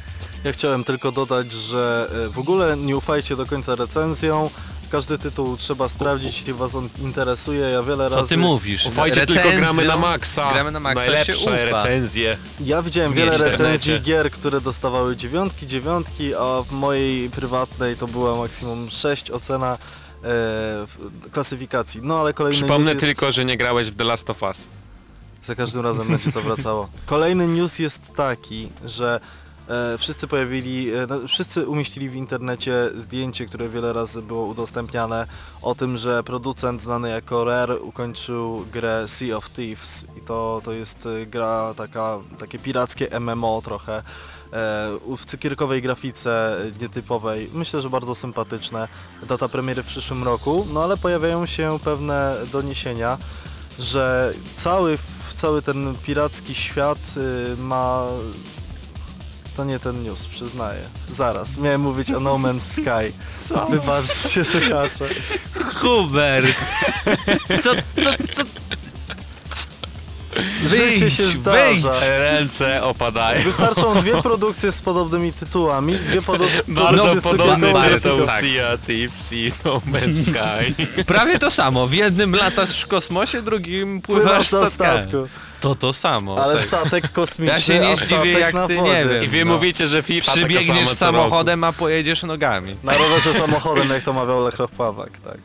Ja 0.44 0.52
chciałem 0.52 0.84
tylko 0.84 1.12
dodać, 1.12 1.52
że 1.52 2.08
e, 2.24 2.28
w 2.28 2.38
ogóle 2.38 2.76
nie 2.76 2.96
ufajcie 2.96 3.36
do 3.36 3.46
końca 3.46 3.74
recenzją. 3.74 4.50
Każdy 4.90 5.18
tytuł 5.18 5.56
trzeba 5.56 5.88
sprawdzić, 5.88 6.36
jeśli 6.36 6.52
was 6.52 6.74
on 6.74 6.88
interesuje. 6.98 7.60
Ja 7.60 7.82
wiele 7.82 8.10
Co 8.10 8.16
razy... 8.16 8.28
ty 8.28 8.36
mówisz? 8.36 8.86
Ufajcie 8.86 9.26
tylko 9.26 9.42
Recenzją- 9.42 9.58
gramy 9.60 9.84
na 9.86 9.96
maksa. 9.96 10.52
Gramy 10.52 10.70
na 10.70 10.80
maksa 10.80 11.04
się 11.04 11.10
Najlepsze 11.10 11.34
ufa. 11.42 11.64
recenzje. 11.64 12.36
Ja 12.60 12.82
widziałem 12.82 13.12
w 13.12 13.14
wiele 13.14 13.32
internecie. 13.32 13.62
recenzji 13.64 14.00
gier, 14.00 14.30
które 14.30 14.60
dostawały 14.60 15.16
dziewiątki, 15.16 15.66
dziewiątki, 15.66 16.34
a 16.34 16.62
w 16.62 16.72
mojej 16.72 17.30
prywatnej 17.30 17.96
to 17.96 18.06
była 18.08 18.36
maksimum 18.36 18.90
6 18.90 19.30
ocena 19.30 19.72
e, 19.72 19.78
w 20.22 20.96
klasyfikacji. 21.32 22.00
No 22.04 22.20
ale 22.20 22.32
kolejny 22.32 22.58
Przypomnę 22.58 22.92
news 22.94 23.00
tylko, 23.00 23.32
że 23.32 23.44
nie 23.44 23.56
grałeś 23.56 23.90
w 23.90 23.96
The 23.96 24.04
Last 24.04 24.30
of 24.30 24.42
Us. 24.42 24.68
Za 25.42 25.54
każdym 25.54 25.82
razem 25.82 26.08
będzie 26.08 26.32
to 26.32 26.40
wracało. 26.42 26.88
Kolejny 27.06 27.48
news 27.48 27.78
jest 27.78 28.14
taki, 28.16 28.68
że 28.84 29.20
wszyscy 29.98 30.28
pojawili, 30.28 30.90
e, 30.94 31.06
no, 31.08 31.28
wszyscy 31.28 31.66
umieścili 31.66 32.10
w 32.10 32.14
internecie 32.14 32.90
zdjęcie, 32.96 33.46
które 33.46 33.68
wiele 33.68 33.92
razy 33.92 34.22
było 34.22 34.46
udostępniane 34.46 35.26
o 35.62 35.74
tym, 35.74 35.96
że 35.96 36.22
producent 36.22 36.82
znany 36.82 37.08
jako 37.10 37.44
Rare 37.44 37.80
ukończył 37.82 38.66
grę 38.72 39.08
Sea 39.08 39.36
of 39.36 39.50
Thieves 39.50 40.04
i 40.16 40.20
to, 40.20 40.60
to 40.64 40.72
jest 40.72 41.06
e, 41.06 41.26
gra 41.26 41.74
taka, 41.76 42.18
takie 42.38 42.58
pirackie 42.58 43.20
MMO 43.20 43.62
trochę 43.64 43.96
e, 43.96 44.02
w 45.18 45.24
cukierkowej 45.26 45.82
grafice 45.82 46.58
e, 46.60 46.82
nietypowej. 46.82 47.50
Myślę, 47.52 47.82
że 47.82 47.90
bardzo 47.90 48.14
sympatyczne. 48.14 48.88
Data 49.28 49.48
premiery 49.48 49.82
w 49.82 49.86
przyszłym 49.86 50.24
roku, 50.24 50.66
no 50.72 50.84
ale 50.84 50.96
pojawiają 50.96 51.46
się 51.46 51.78
pewne 51.84 52.36
doniesienia, 52.52 53.18
że 53.78 54.32
cały, 54.56 54.98
cały 55.36 55.62
ten 55.62 55.94
piracki 56.02 56.54
świat 56.54 56.98
y, 57.16 57.56
ma... 57.56 58.06
To 59.56 59.64
nie 59.64 59.78
ten 59.78 60.02
news, 60.02 60.26
przyznaję. 60.26 60.80
Zaraz, 61.10 61.58
miałem 61.58 61.80
mówić 61.80 62.10
o 62.12 62.20
No 62.20 62.34
Man's 62.34 62.60
Sky. 62.60 63.12
Co? 63.48 63.66
Wybaczcie 63.66 64.44
słuchacze. 64.44 65.04
Hubert! 65.74 66.46
Co, 67.62 67.70
co, 67.74 68.10
co? 68.32 68.42
Życie 70.66 71.10
się 71.10 71.22
zdarza. 71.22 71.58
wyjdź! 71.66 71.84
Ręce 72.08 72.82
opadają. 72.82 73.42
Wystarczą 73.42 73.94
dwie 73.94 74.22
produkcje 74.22 74.72
z 74.72 74.80
podobnymi 74.80 75.32
tytułami, 75.32 75.98
dwie 75.98 76.22
podo- 76.22 76.44
Bardzo 76.68 76.92
produkcje 76.92 77.20
z 77.20 77.22
podobny 77.22 77.54
cukierkowej 77.66 77.94
tytuł 77.94 78.16
grafiką. 78.16 78.48
Sea 78.56 78.78
Thieves 78.78 79.32
i 79.32 79.52
No 79.64 79.80
Man's 79.92 80.22
Sky. 80.22 81.04
Prawie 81.04 81.38
to 81.38 81.50
samo. 81.50 81.86
W 81.86 81.92
jednym 81.92 82.34
latasz 82.34 82.80
w 82.82 82.86
kosmosie, 82.86 83.42
drugim 83.42 84.02
pływasz 84.02 84.50
Pływasz 84.50 84.52
na 84.52 84.70
statku, 84.70 85.28
To 85.60 85.74
to 85.74 85.92
samo. 85.92 86.42
ale 86.44 86.54
tak. 86.56 86.66
statek 86.66 87.12
kosmiczny, 87.12 87.54
Ja 87.54 87.60
się 87.60 87.78
nie 87.80 87.92
a 87.92 87.96
zdziwię, 87.96 88.06
statek 88.16 88.38
jak 88.40 88.54
na 88.54 88.66
ty, 88.66 88.74
nie 88.74 88.80
wodzie. 88.80 89.08
wiem. 89.08 89.24
I 89.24 89.28
wy 89.28 89.44
No. 89.44 89.52
mówicie, 89.54 89.86
że 89.86 90.02
FIFA 90.02 90.32
taka 90.32 90.46
Przybiegniesz 90.46 90.88
sama 90.88 90.94
co 90.96 91.06
roku. 91.06 91.18
samochodem, 91.18 91.64
a 91.64 91.72
pojedziesz 91.72 92.22
nogami. 92.22 92.76
Na 92.84 92.98
rowerze 92.98 93.34
samochodem, 93.34 93.88
jak 93.90 94.02
to 94.02 94.12
mawiał 94.12 94.44
Lech 94.44 94.56
Pawak, 94.78 95.10
tak. 95.24 95.38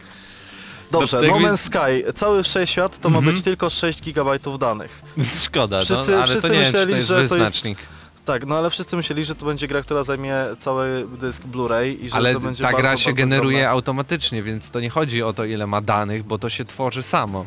Dobrze, 0.91 1.17
Do 1.17 1.23
tego- 1.23 1.39
No 1.39 1.47
Man's 1.47 1.57
Sky, 1.57 2.13
cały 2.13 2.43
wszechświat 2.43 2.99
to 2.99 3.09
ma 3.09 3.21
być 3.21 3.41
tylko 3.41 3.69
6 3.69 4.01
GB 4.01 4.39
danych. 4.59 5.01
Szkoda, 5.43 5.83
Wszyscy- 5.85 6.11
no, 6.11 6.17
ale 6.17 6.25
wszyscy 6.27 6.41
to 6.47 6.53
nie 6.53 6.59
wiem, 6.61 6.65
czy 6.65 6.71
myśleli, 6.71 6.89
to 6.91 6.95
jest 6.95 7.07
że 7.07 7.15
to 7.15 7.21
jest- 7.21 7.33
wyznacznik. 7.33 7.77
Tak, 8.25 8.45
no 8.45 8.55
ale 8.57 8.69
wszyscy 8.69 8.95
myśleli, 8.95 9.25
że 9.25 9.35
to 9.35 9.45
będzie 9.45 9.67
gra, 9.67 9.81
która 9.81 10.03
zajmie 10.03 10.35
cały 10.59 11.07
dysk 11.21 11.43
Blu-ray 11.43 12.03
i 12.03 12.09
że 12.09 12.15
Ale 12.15 12.33
to 12.33 12.39
będzie 12.39 12.63
ta 12.63 12.71
bardzo, 12.71 12.81
gra 12.81 12.97
się 12.97 13.05
bardzo 13.05 13.17
generuje 13.17 13.57
ogromna. 13.57 13.69
automatycznie, 13.69 14.43
więc 14.43 14.71
to 14.71 14.79
nie 14.79 14.89
chodzi 14.89 15.23
o 15.23 15.33
to 15.33 15.45
ile 15.45 15.67
ma 15.67 15.81
danych, 15.81 16.23
bo 16.23 16.37
to 16.37 16.49
się 16.49 16.65
tworzy 16.65 17.03
samo. 17.03 17.45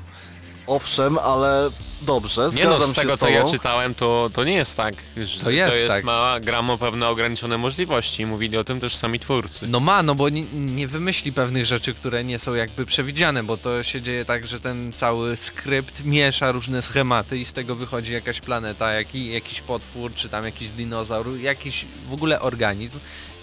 Owszem, 0.66 1.18
ale 1.18 1.70
dobrze, 2.02 2.42
Nie 2.42 2.50
zgadzam 2.50 2.80
no, 2.80 2.86
z 2.86 2.88
się 2.88 2.94
tego 2.94 3.16
z 3.16 3.18
co 3.18 3.28
ja 3.28 3.44
czytałem, 3.44 3.94
to, 3.94 4.30
to 4.32 4.44
nie 4.44 4.54
jest 4.54 4.76
tak. 4.76 4.94
Że 5.16 5.40
To 5.40 5.50
jest 5.50 5.72
to 5.72 5.76
jest 5.76 5.88
tak. 5.88 6.04
ma, 6.04 6.36
gra 6.40 6.62
ma 6.62 6.78
pewne 6.78 7.08
ograniczone 7.08 7.58
możliwości. 7.58 8.26
Mówili 8.26 8.56
o 8.56 8.64
tym 8.64 8.80
też 8.80 8.96
sami 8.96 9.20
twórcy. 9.20 9.66
No 9.68 9.80
ma, 9.80 10.02
no 10.02 10.14
bo 10.14 10.28
nie, 10.28 10.42
nie 10.52 10.88
wymyśli 10.88 11.32
pewnych 11.32 11.66
rzeczy, 11.66 11.94
które 11.94 12.24
nie 12.24 12.38
są 12.38 12.54
jakby 12.54 12.86
przewidziane, 12.86 13.42
bo 13.42 13.56
to 13.56 13.82
się 13.82 14.02
dzieje 14.02 14.24
tak, 14.24 14.46
że 14.46 14.60
ten 14.60 14.92
cały 14.92 15.36
skrypt 15.36 16.04
miesza 16.04 16.52
różne 16.52 16.82
schematy 16.82 17.38
i 17.38 17.44
z 17.44 17.52
tego 17.52 17.76
wychodzi 17.76 18.12
jakaś 18.12 18.40
planeta, 18.40 18.92
jaki, 18.92 19.32
jakiś 19.32 19.60
potwór, 19.60 20.14
czy 20.14 20.28
tam 20.28 20.44
jakiś 20.44 20.70
dinozaur, 20.70 21.38
jakiś 21.40 21.86
w 22.08 22.12
ogóle 22.12 22.40
organizm. 22.40 22.98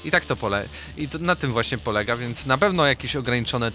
I 0.06 0.12
tak 0.12 0.26
to 0.26 0.36
pole. 0.36 0.66
I 0.98 1.08
to 1.08 1.18
na 1.18 1.36
tym 1.36 1.52
właśnie 1.52 1.78
polega, 1.78 2.18
więc 2.18 2.46
na 2.46 2.58
pewno 2.58 2.86
jakieś 2.86 3.16
ograniczone 3.16 3.72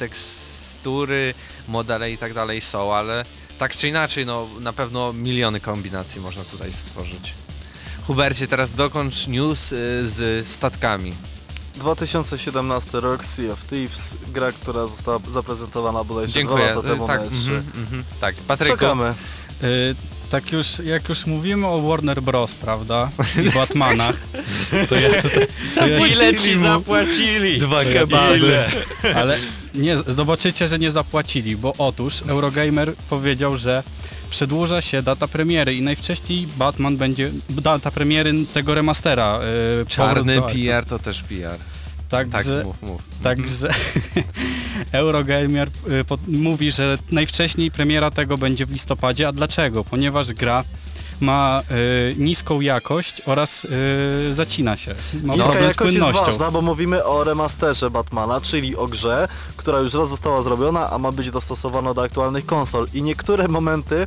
tekstury, 0.87 1.35
modele 1.69 2.13
i 2.13 2.19
tak 2.19 2.35
dalej 2.35 2.61
są, 2.61 2.95
ale 2.95 3.25
tak 3.59 3.77
czy 3.77 3.89
inaczej, 3.89 4.27
no 4.27 4.49
na 4.61 4.73
pewno 4.73 5.13
miliony 5.13 5.61
kombinacji 5.61 6.21
można 6.21 6.45
tutaj 6.45 6.73
stworzyć. 6.73 7.35
Hubercie, 8.07 8.49
teraz 8.49 8.75
dokończ 8.75 9.27
news 9.27 9.73
y, 9.73 10.09
z 10.09 10.47
statkami. 10.49 11.13
2017 11.75 13.01
rok, 13.01 13.25
Sea 13.25 13.53
of 13.53 13.67
Thieves, 13.67 14.15
gra, 14.29 14.53
która 14.53 14.87
została 14.87 15.19
zaprezentowana 15.33 16.05
bodajże 16.05 16.33
dwa 16.33 16.41
Dziękuję. 16.41 16.67
lata 16.67 16.89
temu 16.89 17.07
tak, 17.07 17.21
na 17.21 17.27
E3. 17.27 17.49
mhm, 17.49 17.65
mhm. 17.77 18.05
tak, 18.21 18.35
Patryku. 18.35 18.77
Czekamy. 18.77 19.15
Y, 19.63 19.95
tak 20.31 20.53
już, 20.53 20.79
jak 20.79 21.09
już 21.09 21.27
mówimy 21.27 21.67
o 21.67 21.83
Warner 21.83 22.23
Bros, 22.23 22.51
prawda? 22.51 23.11
I 23.45 23.51
Batmanach, 23.51 24.17
to 24.89 24.95
ja 24.95 25.23
tutaj... 25.23 25.47
To 25.75 25.87
ja 25.87 25.99
Ile 26.07 26.35
ci 26.35 26.59
zapłacili? 26.59 27.59
Dwa 27.59 27.85
kebaby. 27.85 28.65
Ale 29.15 29.39
nie, 29.75 29.97
zobaczycie, 30.09 30.69
że 30.69 30.79
nie 30.79 30.91
zapłacili, 30.91 31.57
bo 31.57 31.73
otóż 31.79 32.23
Eurogamer 32.29 32.93
powiedział, 33.11 33.59
że 33.59 33.83
przedłuża 34.31 34.81
się 34.81 35.03
data 35.03 35.29
premiery 35.29 35.75
i 35.75 35.83
najwcześniej 35.83 36.47
Batman 36.57 36.97
będzie, 36.97 37.31
data 37.49 37.91
premiery 37.91 38.33
tego 38.55 38.75
remastera. 38.75 39.41
y, 39.83 39.87
Czarny. 39.87 40.43
PR 40.43 40.85
to 40.85 40.99
też 40.99 41.23
PR. 41.23 41.59
Tak, 42.09 42.29
Tak, 42.29 42.45
że, 42.45 42.65
mów, 42.65 42.83
mów. 42.83 43.03
Także 43.23 43.69
Eurogamer 44.93 45.69
y, 45.69 46.05
mówi, 46.29 46.73
że 46.73 46.99
najwcześniej 47.13 47.71
premiera 47.71 48.11
tego 48.11 48.39
będzie 48.39 48.67
w 48.67 48.71
listopadzie. 48.71 49.29
A 49.29 49.33
dlaczego? 49.33 49.85
Ponieważ 49.85 50.33
gra 50.33 50.65
ma 51.21 51.63
y, 52.11 52.15
niską 52.19 52.61
jakość 52.61 53.23
oraz 53.27 53.65
y, 53.65 54.35
zacina 54.35 54.77
się. 54.77 54.95
Ma 55.23 55.35
Niska 55.35 55.61
jakość 55.61 55.95
jest 55.95 56.13
ważna, 56.13 56.51
bo 56.51 56.63
mówimy 56.63 57.05
o 57.05 57.25
remasterze 57.25 57.91
Batmana, 57.91 58.41
czyli 58.41 58.77
o 58.77 58.87
grze, 58.87 59.29
która 59.57 59.79
już 59.79 59.95
raz 59.95 60.09
została 60.09 60.43
zrobiona, 60.43 60.91
a 60.91 60.99
ma 60.99 61.13
być 61.13 61.31
dostosowana 61.31 61.95
do 61.95 62.03
aktualnych 62.03 62.47
konsol. 62.47 62.87
I 62.95 63.03
niektóre 63.03 63.49
momenty 63.49 64.07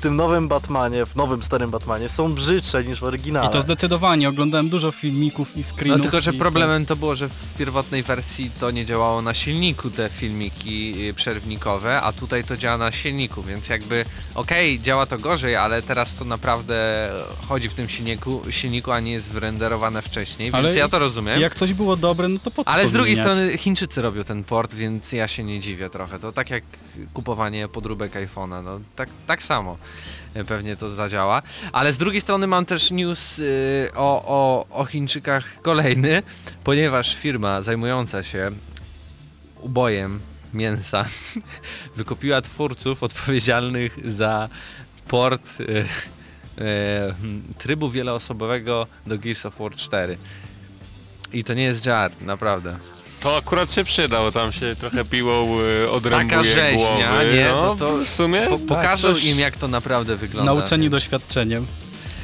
tym 0.00 0.16
nowym 0.16 0.48
Batmanie, 0.48 1.06
w 1.06 1.16
nowym 1.16 1.42
starym 1.42 1.70
Batmanie 1.70 2.08
są 2.08 2.32
brzydsze 2.34 2.84
niż 2.84 3.00
w 3.00 3.04
oryginale. 3.04 3.46
I 3.48 3.50
to 3.50 3.60
zdecydowanie. 3.62 4.28
Oglądałem 4.28 4.68
dużo 4.68 4.92
filmików 4.92 5.56
i 5.56 5.60
No 5.60 5.64
screenów. 5.66 6.02
tylko, 6.02 6.20
że 6.20 6.32
problemem 6.32 6.86
to 6.86 6.96
było, 6.96 7.16
że 7.16 7.28
w 7.28 7.54
pierwotnej 7.58 8.02
wersji 8.02 8.50
to 8.60 8.70
nie 8.70 8.84
działało 8.86 9.22
na 9.22 9.34
silniku 9.34 9.90
te 9.90 10.08
filmiki 10.08 11.08
y, 11.08 11.14
przerwnikowe, 11.14 12.00
a 12.02 12.12
tutaj 12.12 12.44
to 12.44 12.56
działa 12.56 12.78
na 12.78 12.92
silniku, 12.92 13.42
więc 13.42 13.68
jakby 13.68 14.04
okej, 14.34 14.80
działa 14.80 15.06
to 15.06 15.18
gorzej, 15.18 15.56
ale 15.56 15.82
teraz 15.82 16.14
to 16.14 16.24
naprawdę 16.24 17.08
chodzi 17.48 17.68
w 17.68 17.74
tym 17.74 17.88
silniku, 17.88 18.42
silniku 18.50 18.92
a 18.92 19.00
nie 19.00 19.12
jest 19.12 19.28
wyrenderowane 19.28 20.02
wcześniej, 20.02 20.50
więc 20.52 20.54
Ale 20.64 20.74
ja 20.76 20.88
to 20.88 20.98
rozumiem. 20.98 21.40
Jak 21.40 21.54
coś 21.54 21.72
było 21.72 21.96
dobre, 21.96 22.28
no 22.28 22.38
to 22.44 22.50
po 22.50 22.64
co 22.64 22.70
Ale 22.70 22.86
z 22.86 22.92
drugiej 22.92 23.14
zmieniać? 23.14 23.34
strony 23.36 23.58
Chińczycy 23.58 24.02
robią 24.02 24.24
ten 24.24 24.44
port, 24.44 24.74
więc 24.74 25.12
ja 25.12 25.28
się 25.28 25.42
nie 25.44 25.60
dziwię 25.60 25.90
trochę. 25.90 26.18
To 26.18 26.32
tak 26.32 26.50
jak 26.50 26.64
kupowanie 27.14 27.68
podróbek 27.68 28.12
iPhone'a, 28.14 28.64
no 28.64 28.80
tak, 28.96 29.08
tak 29.26 29.42
samo 29.42 29.76
pewnie 30.48 30.76
to 30.76 30.94
zadziała. 30.94 31.42
Ale 31.72 31.92
z 31.92 31.98
drugiej 31.98 32.20
strony 32.20 32.46
mam 32.46 32.66
też 32.66 32.90
news 32.90 33.38
y, 33.38 33.90
o, 33.94 34.24
o, 34.26 34.66
o 34.70 34.84
Chińczykach 34.84 35.62
kolejny, 35.62 36.22
ponieważ 36.64 37.14
firma 37.14 37.62
zajmująca 37.62 38.22
się 38.22 38.50
ubojem 39.60 40.20
mięsa 40.54 41.04
wykupiła 41.96 42.40
twórców 42.40 43.02
odpowiedzialnych 43.02 44.12
za 44.12 44.48
port 45.08 45.60
y, 45.60 45.64
y, 45.64 45.84
trybu 47.58 47.90
wieloosobowego 47.90 48.86
do 49.06 49.18
Gears 49.18 49.46
of 49.46 49.58
War 49.58 49.72
4. 49.72 50.16
I 51.32 51.44
to 51.44 51.54
nie 51.54 51.62
jest 51.62 51.84
żart, 51.84 52.20
naprawdę. 52.20 52.76
To 53.20 53.36
akurat 53.36 53.72
się 53.72 53.84
przydało, 53.84 54.32
tam 54.32 54.52
się 54.52 54.76
trochę 54.76 55.04
piłą 55.04 55.60
y, 55.60 55.90
odrębuje 55.90 56.30
Taka 56.30 56.42
rzeźnia, 56.44 57.08
głowy. 57.08 57.32
nie? 57.34 57.48
No, 57.48 57.62
No 57.64 57.76
to 57.76 57.96
w 58.04 58.08
sumie 58.08 58.40
Po, 58.48 58.58
pokażą 58.58 59.14
coś- 59.14 59.24
im 59.24 59.38
jak 59.38 59.56
to 59.56 59.68
naprawdę 59.68 60.16
wygląda. 60.16 60.54
Nauczeni 60.54 60.90
doświadczeniem. 60.90 61.66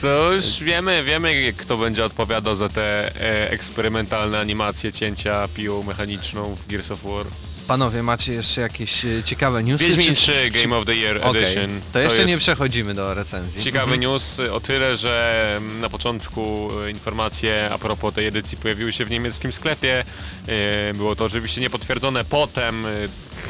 To 0.00 0.32
już 0.32 0.44
wiemy, 0.60 1.04
wiemy 1.04 1.52
kto 1.56 1.76
będzie 1.76 2.04
odpowiadał 2.04 2.54
za 2.54 2.68
te 2.68 3.16
e, 3.20 3.50
eksperymentalne 3.50 4.40
animacje 4.40 4.92
cięcia 4.92 5.48
piłą 5.54 5.82
mechaniczną 5.82 6.54
w 6.54 6.66
Gears 6.68 6.90
of 6.90 7.02
War. 7.02 7.26
Panowie, 7.68 8.02
macie 8.02 8.32
jeszcze 8.32 8.60
jakieś 8.60 9.04
e, 9.04 9.22
ciekawe 9.24 9.62
newsy? 9.64 9.84
Wiedźmin 9.88 10.06
czy- 10.06 10.14
3 10.14 10.32
czy- 10.52 10.62
Game 10.62 10.76
of 10.76 10.86
the 10.86 10.94
Year 10.96 11.20
Okej, 11.22 11.44
Edition. 11.44 11.80
to 11.92 11.98
jeszcze 11.98 12.24
nie 12.24 12.38
przechodzimy 12.38 12.94
do 12.94 13.14
recenzji. 13.14 13.62
Ciekawy 13.64 13.82
Mhm. 13.94 14.00
news 14.00 14.40
o 14.52 14.60
tyle, 14.60 14.96
że 14.96 15.54
mm, 15.56 15.80
na 15.80 15.88
początku 15.88 16.70
e, 16.86 16.90
informacje 16.90 17.70
a 17.72 17.78
propos 17.78 18.14
tej 18.14 18.26
edycji 18.26 18.58
pojawiły 18.58 18.92
się 18.92 19.04
w 19.04 19.10
niemieckim 19.10 19.52
sklepie. 19.52 20.04
E, 20.48 20.94
Było 20.94 21.16
to 21.16 21.24
oczywiście 21.24 21.60
niepotwierdzone. 21.60 22.24
Potem 22.24 22.86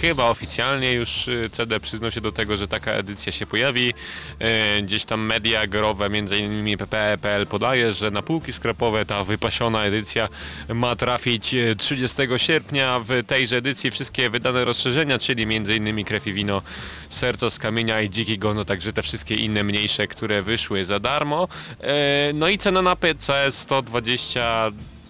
chyba 0.01 0.31
oficjalnie 0.31 0.93
już 0.93 1.29
e, 1.29 1.51
CD 1.51 1.81
przyznał 1.81 2.13
się 2.13 2.21
do 2.21 2.33
tego, 2.33 2.57
że 2.57 2.69
taka 2.69 2.91
edycja 2.93 3.33
się 3.33 3.47
pojawi. 3.47 3.95
E, 4.39 4.83
Gdzieś 4.83 5.05
tam 5.05 5.21
media 5.21 5.67
growe, 5.67 6.07
m.in. 6.07 6.79
PPE.pl 6.79 7.47
podaje, 7.47 7.95
że 7.95 8.11
na 8.11 8.23
półki 8.23 8.53
sklepowe 8.53 9.07
ta 9.07 9.25
wypasiona 9.25 9.85
edycja 9.85 10.29
ma 10.69 10.97
trafić 10.97 11.55
e, 11.55 11.77
30 11.77 12.17
sierpnia. 12.37 13.01
W 13.01 13.27
tejże 13.27 13.57
edycji 13.57 13.91
wszystkie 13.91 14.31
wydane 14.31 14.65
rozszerzenia, 14.65 15.19
czyli 15.19 15.43
m.in. 15.43 16.05
Krew 16.05 16.27
i 16.27 16.33
Wino, 16.33 16.63
Serco 17.11 17.51
z 17.51 17.59
Kamienia 17.59 18.01
i 18.01 18.11
Dziki 18.11 18.39
Gon, 18.39 18.57
no 18.57 18.65
także 18.65 18.93
te 18.93 19.03
wszystkie 19.03 19.35
inne 19.35 19.65
mniejsze, 19.65 20.07
które 20.09 20.43
wyszły 20.43 20.85
za 20.85 21.01
darmo. 21.01 21.49
No 22.35 22.49
i 22.49 22.59
cena 22.59 22.83
na 22.83 22.97
PC 22.97 23.53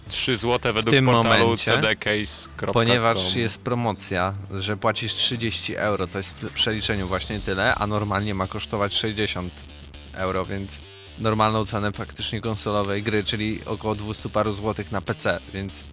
123 0.06 0.36
zł 0.36 0.72
według 0.72 0.94
tym 0.94 1.06
portalu 1.06 1.44
momencie, 1.44 1.72
cdcase.com. 1.72 2.72
Ponieważ 2.72 3.34
jest 3.34 3.62
promocja, 3.62 4.34
że 4.50 4.76
płacisz 4.76 5.14
30 5.14 5.76
euro, 5.76 6.06
to 6.06 6.18
jest 6.18 6.34
w 6.34 6.52
przeliczeniu 6.52 7.06
właśnie 7.06 7.40
tyle, 7.40 7.74
a 7.74 7.86
normalnie 7.86 8.34
ma 8.34 8.46
kosztować 8.46 8.94
60 8.94 9.52
euro, 10.14 10.44
więc 10.44 10.80
normalną 11.18 11.66
cenę 11.66 11.92
praktycznie 11.92 12.40
konsolowej 12.40 13.02
gry, 13.02 13.24
czyli 13.24 13.60
około 13.66 13.94
200 13.94 14.28
paru 14.28 14.52
złotych 14.52 14.92
na 14.92 15.00
PC, 15.00 15.40
więc 15.54 15.84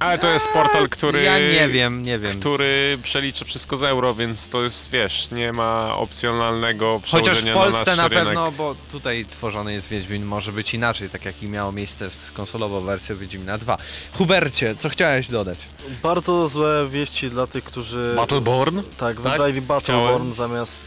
Ale 0.00 0.18
to 0.18 0.28
jest 0.30 0.48
portal, 0.48 0.88
który... 0.88 1.22
ja 1.22 1.38
nie 1.38 1.68
wiem, 1.68 2.02
nie 2.02 2.18
wiem. 2.18 2.40
który 2.40 2.98
przelicza 3.02 3.44
wszystko 3.44 3.76
z 3.76 3.82
euro, 3.82 4.14
więc 4.14 4.48
to 4.48 4.62
jest, 4.62 4.90
wiesz, 4.90 5.30
nie 5.30 5.52
ma 5.52 5.96
opcjonalnego 5.96 7.00
Chociaż 7.10 7.38
w 7.38 7.42
przełożenia 7.42 7.54
na 7.54 7.60
Polsce 7.60 7.90
nasz 7.90 7.96
na 7.96 8.08
rynek. 8.08 8.24
pewno, 8.26 8.52
bo 8.52 8.74
tutaj 8.92 9.26
tworzony 9.30 9.72
jest 9.72 9.88
Wiedźmin, 9.88 10.24
może 10.24 10.52
być 10.52 10.74
inaczej, 10.74 11.10
tak 11.10 11.24
jak 11.24 11.42
i 11.42 11.48
miało 11.48 11.72
miejsce 11.72 12.10
z 12.10 12.30
konsolową 12.30 12.80
wersją 12.80 13.16
Wiedźmina 13.16 13.58
2. 13.58 13.78
Hubercie, 14.12 14.74
co 14.78 14.88
chciałeś 14.88 15.28
dodać? 15.28 15.58
Bardzo 16.02 16.48
złe 16.48 16.88
wieści 16.90 17.30
dla 17.30 17.46
tych, 17.46 17.64
którzy... 17.64 18.12
Battleborn? 18.16 18.80
Tak, 18.98 19.20
wybrali 19.20 19.60
Battleborn 19.60 20.32
Chciałem. 20.32 20.32
zamiast 20.32 20.82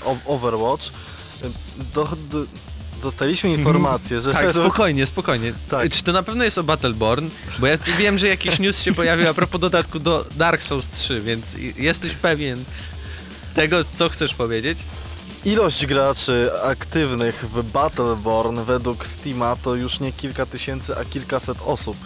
e, 0.00 0.04
O- 0.04 0.34
Overwatch. 0.34 0.86
E, 1.44 1.46
Do, 1.94 2.04
do, 2.04 2.38
dostaliśmy 3.02 3.50
informację, 3.50 4.20
że 4.20 4.32
Tak, 4.32 4.52
spokojnie, 4.52 5.06
spokojnie. 5.06 5.52
Tak. 5.70 5.90
Czy 5.90 6.02
to 6.04 6.12
na 6.12 6.22
pewno 6.22 6.44
jest 6.44 6.58
o 6.58 6.62
Battleborn? 6.62 7.28
Bo 7.58 7.66
ja 7.66 7.78
wiem, 7.98 8.18
że 8.18 8.28
jakiś 8.28 8.58
news 8.58 8.82
się 8.82 8.94
pojawił 8.94 9.28
a 9.28 9.34
propos 9.34 9.60
dodatku 9.60 9.98
do 9.98 10.24
Dark 10.36 10.62
Souls 10.62 10.88
3, 10.88 11.20
więc 11.20 11.44
jesteś 11.76 12.12
pewien 12.12 12.64
tego, 13.54 13.84
co 13.98 14.08
chcesz 14.08 14.34
powiedzieć? 14.34 14.78
Ilość 15.44 15.86
graczy 15.86 16.50
aktywnych 16.64 17.44
w 17.52 17.62
Battleborn 17.62 18.64
według 18.64 19.06
Steama 19.06 19.56
to 19.56 19.74
już 19.74 20.00
nie 20.00 20.12
kilka 20.12 20.46
tysięcy, 20.46 20.98
a 20.98 21.04
kilkaset 21.04 21.58
osób. 21.66 21.96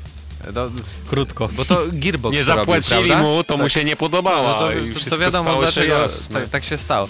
No, 0.55 0.61
Krótko. 1.09 1.49
bo 1.55 1.65
to 1.65 1.81
Gearbox 1.91 2.33
Nie 2.35 2.43
robił, 2.43 2.55
zapłacili 2.55 3.07
prawda? 3.09 3.23
mu, 3.27 3.43
to 3.43 3.57
mu 3.57 3.63
Tak. 3.63 3.71
się 3.71 3.83
nie 3.83 3.95
podobała 3.95 4.41
No 4.53 4.59
to, 4.59 4.71
i 4.73 4.93
to, 4.93 5.09
to 5.09 5.17
wiadomo, 5.17 5.43
stało 5.49 5.65
się 5.65 5.71
dlaczego 5.71 5.93
jasne. 6.01 6.39
tak, 6.41 6.49
tak 6.49 6.63
się 6.63 6.77
stało. 6.77 7.07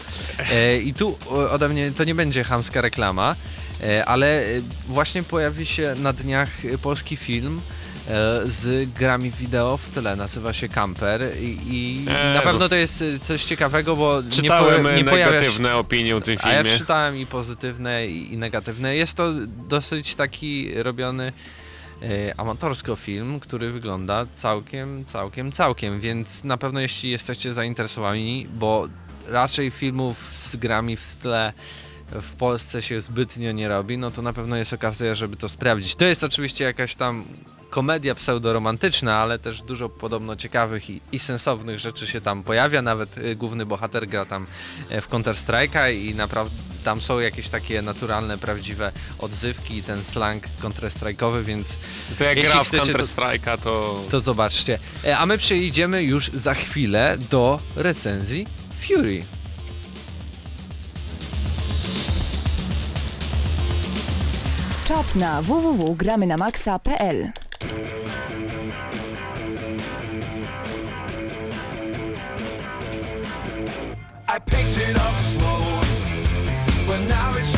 E, 0.52 0.78
I 0.78 0.94
tu 0.94 1.18
ode 1.52 1.70
mnie 1.70 1.92
to 1.92 2.04
nie 2.04 2.16
będzie 2.16 2.44
chamska 2.44 2.82
reklama, 2.82 3.36
e, 3.84 4.06
ale 4.06 4.42
e, 4.46 4.46
właśnie 4.88 5.24
pojawi 5.24 5.66
się 5.66 5.96
na 5.98 6.14
dniach 6.14 6.66
e, 6.66 6.78
polski 6.78 7.16
film 7.18 7.62
e, 7.62 7.83
z 8.46 8.90
grami 8.94 9.32
wideo 9.32 9.78
w 9.78 9.90
tle, 9.92 10.16
nazywa 10.16 10.54
się 10.54 10.70
Camper 10.70 11.22
i, 11.42 11.58
i 11.68 12.06
E, 12.10 12.34
na 12.34 12.42
pewno 12.42 12.70
to 12.70 12.76
jest 12.76 13.02
e, 13.02 13.20
coś 13.20 13.44
ciekawego, 13.44 13.96
bo 13.96 14.22
nie, 14.22 14.30
Czytałem 14.32 14.96
nie 14.96 15.06
pojawia 15.06 15.26
się... 15.26 15.32
negatywne 15.42 15.76
opinie 15.76 16.16
o 16.16 16.22
tym 16.22 16.38
A 16.44 16.50
ja 16.52 16.64
filmie. 16.64 16.78
czytałem 16.78 17.18
i 17.18 17.26
pozytywne 17.26 18.08
i, 18.08 18.34
i 18.34 18.38
negatywne. 18.38 18.96
Jest 18.96 19.14
to 19.14 19.34
dosyć 19.68 20.16
taki 20.16 20.74
robiony 20.84 21.34
e, 22.02 22.40
amatorsko 22.40 22.96
film, 22.96 23.40
który 23.40 23.72
wygląda 23.72 24.26
całkiem, 24.36 25.06
całkiem, 25.06 25.52
całkiem, 25.52 26.00
więc 26.00 26.44
na 26.44 26.58
pewno 26.58 26.80
jeśli 26.80 27.10
jesteście 27.10 27.54
zainteresowani, 27.54 28.48
bo 28.54 28.88
raczej 29.28 29.72
filmów 29.72 30.32
z 30.36 30.56
grami 30.56 30.96
w 30.96 31.16
tle 31.22 31.54
w 32.12 32.32
Polsce 32.32 32.82
się 32.82 33.02
zbytnio 33.02 33.52
nie 33.52 33.68
robi, 33.68 33.98
no 33.98 34.12
to 34.12 34.22
na 34.22 34.34
pewno 34.34 34.56
jest 34.56 34.74
okazja, 34.74 35.16
żeby 35.16 35.38
to 35.38 35.50
sprawdzić. 35.50 35.96
To 35.96 36.06
jest 36.06 36.24
oczywiście 36.24 36.64
jakaś 36.64 36.96
tam 36.96 37.26
komedia 37.74 38.16
pseudoromantyczna, 38.16 39.16
ale 39.18 39.40
też 39.40 39.62
dużo 39.62 39.90
podobno 39.90 40.36
ciekawych 40.36 40.90
i, 40.90 41.02
i 41.12 41.20
sensownych 41.20 41.80
rzeczy 41.80 42.08
się 42.08 42.22
tam 42.22 42.44
pojawia. 42.44 42.82
Nawet 42.82 43.18
y, 43.18 43.36
główny 43.36 43.66
bohater 43.66 44.08
gra 44.08 44.26
tam 44.26 44.48
e, 44.90 45.02
w 45.02 45.08
Counter 45.08 45.36
Strike'a 45.36 45.94
i 45.94 46.16
naprawdę 46.16 46.56
tam 46.84 47.02
są 47.02 47.20
jakieś 47.20 47.50
takie 47.50 47.82
naturalne, 47.82 48.38
prawdziwe 48.38 48.92
odzywki 49.20 49.78
i 49.78 49.84
ten 49.84 50.04
slang 50.04 50.44
Counter 50.62 50.84
Strike'owy, 50.92 51.44
więc 51.44 51.68
To 52.18 52.24
jak 52.24 52.42
gra 52.42 52.64
w 52.64 52.68
chcecie, 52.68 52.94
Counter 52.94 53.06
to- 53.08 53.58
to... 53.58 54.04
to 54.12 54.20
zobaczcie. 54.20 54.80
E, 55.06 55.18
A 55.18 55.26
my 55.26 55.38
przejdziemy 55.38 56.04
już 56.04 56.30
za 56.34 56.54
chwilę 56.54 57.18
do 57.32 57.60
recenzji 57.76 58.48
Fury. 58.88 59.24
Czat 64.88 65.16
na 65.16 65.42
www.gramynamaxa.pl 65.42 67.32
I 74.34 74.40
picked 74.40 74.80
it 74.80 74.96
up 74.96 75.14
slow, 75.22 75.60
but 76.88 77.00
now 77.08 77.38
it's 77.38 77.53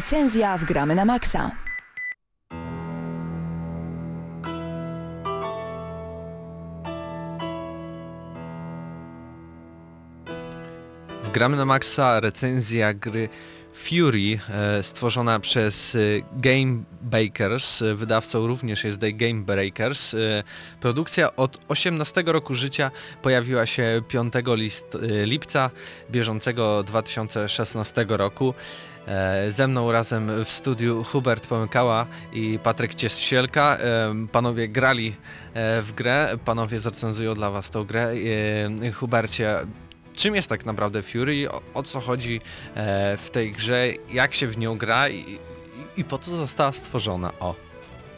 Recenzja 0.00 0.58
w 0.58 0.64
Gramy 0.64 0.94
na 0.94 1.04
Maxa. 1.04 1.50
W 11.22 11.30
Gramy 11.32 11.56
na 11.56 11.64
Maxa 11.64 12.20
recenzja 12.20 12.94
gry 12.94 13.28
Fury, 13.74 14.38
e, 14.48 14.82
stworzona 14.82 15.40
przez 15.40 15.94
e, 15.94 15.98
Game 16.32 16.82
Bakers, 17.02 17.82
wydawcą 17.94 18.46
również 18.46 18.84
jest 18.84 19.00
The 19.00 19.12
Game 19.12 19.42
Breakers. 19.42 20.14
E, 20.14 20.18
produkcja 20.80 21.36
od 21.36 21.58
18 21.68 22.22
roku 22.26 22.54
życia 22.54 22.90
pojawiła 23.22 23.66
się 23.66 24.02
5 24.08 24.34
list, 24.46 24.98
lipca 25.24 25.70
bieżącego 26.10 26.82
2016 26.82 28.06
roku. 28.08 28.54
E, 29.08 29.50
Ze 29.50 29.68
mną 29.68 29.92
razem 29.92 30.44
w 30.44 30.50
studiu 30.50 31.04
Hubert 31.04 31.46
Pomykała 31.46 32.06
i 32.32 32.58
Patryk 32.62 32.94
Ciesielka. 32.94 33.76
E, 33.76 34.26
Panowie 34.32 34.68
grali 34.68 35.08
e, 35.08 35.82
w 35.82 35.92
grę, 35.92 36.38
panowie 36.44 36.78
zrecenzują 36.78 37.34
dla 37.34 37.50
Was 37.50 37.70
tą 37.70 37.84
grę. 37.84 38.12
Hubercie, 38.94 39.56
czym 40.16 40.34
jest 40.34 40.48
tak 40.48 40.66
naprawdę 40.66 41.02
Fury, 41.02 41.50
o, 41.50 41.62
o 41.74 41.82
co 41.82 42.00
chodzi 42.00 42.40
w 43.18 43.28
tej 43.32 43.52
grze, 43.52 43.88
jak 44.12 44.34
się 44.34 44.46
w 44.46 44.58
nią 44.58 44.78
gra 44.78 45.08
i, 45.08 45.38
i, 45.96 46.04
po 46.04 46.18
co 46.18 46.36
została 46.36 46.72
stworzona? 46.72 47.32
O. 47.40 47.54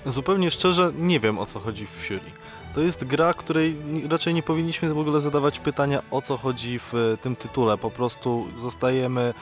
Zupełnie 0.06 0.50
szczerze 0.50 0.92
nie 0.98 1.20
wiem 1.20 1.38
o 1.38 1.46
co 1.46 1.60
chodzi 1.60 1.86
w 1.86 1.90
Fury. 1.90 2.30
To 2.74 2.80
jest 2.80 3.04
gra, 3.04 3.34
której 3.34 3.76
raczej 4.10 4.34
nie 4.34 4.42
powinniśmy 4.42 4.94
w 4.94 4.98
ogóle 4.98 5.20
zadawać 5.20 5.58
pytania 5.58 6.02
o 6.10 6.22
co 6.22 6.36
chodzi 6.36 6.78
w 6.78 7.16
tym 7.22 7.36
tytule. 7.36 7.78
Po 7.78 7.90
prostu 7.90 8.48
zostajemy 8.56 9.34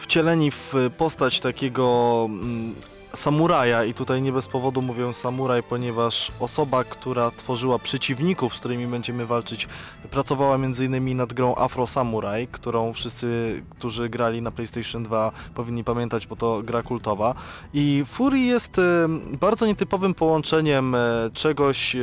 wcieleni 0.00 0.50
w 0.50 0.74
postać 0.96 1.40
takiego 1.40 2.26
mm, 2.30 2.74
samuraja 3.14 3.84
i 3.84 3.94
tutaj 3.94 4.22
nie 4.22 4.32
bez 4.32 4.48
powodu 4.48 4.82
mówię 4.82 5.14
samuraj, 5.14 5.62
ponieważ 5.62 6.32
osoba, 6.40 6.84
która 6.84 7.30
tworzyła 7.30 7.78
przeciwników, 7.78 8.56
z 8.56 8.58
którymi 8.58 8.86
będziemy 8.86 9.26
walczyć, 9.26 9.68
pracowała 10.10 10.54
m.in. 10.54 11.16
nad 11.16 11.32
grą 11.32 11.54
Afro 11.56 11.86
Samurai, 11.86 12.46
którą 12.46 12.92
wszyscy, 12.92 13.62
którzy 13.70 14.08
grali 14.08 14.42
na 14.42 14.50
PlayStation 14.50 15.02
2 15.02 15.32
powinni 15.54 15.84
pamiętać, 15.84 16.26
bo 16.26 16.36
to 16.36 16.62
gra 16.62 16.82
kultowa. 16.82 17.34
I 17.74 18.04
Fury 18.06 18.38
jest 18.38 18.78
e, 18.78 19.08
bardzo 19.40 19.66
nietypowym 19.66 20.14
połączeniem 20.14 20.94
e, 20.94 20.98
czegoś 21.34 21.96
e, 21.96 22.00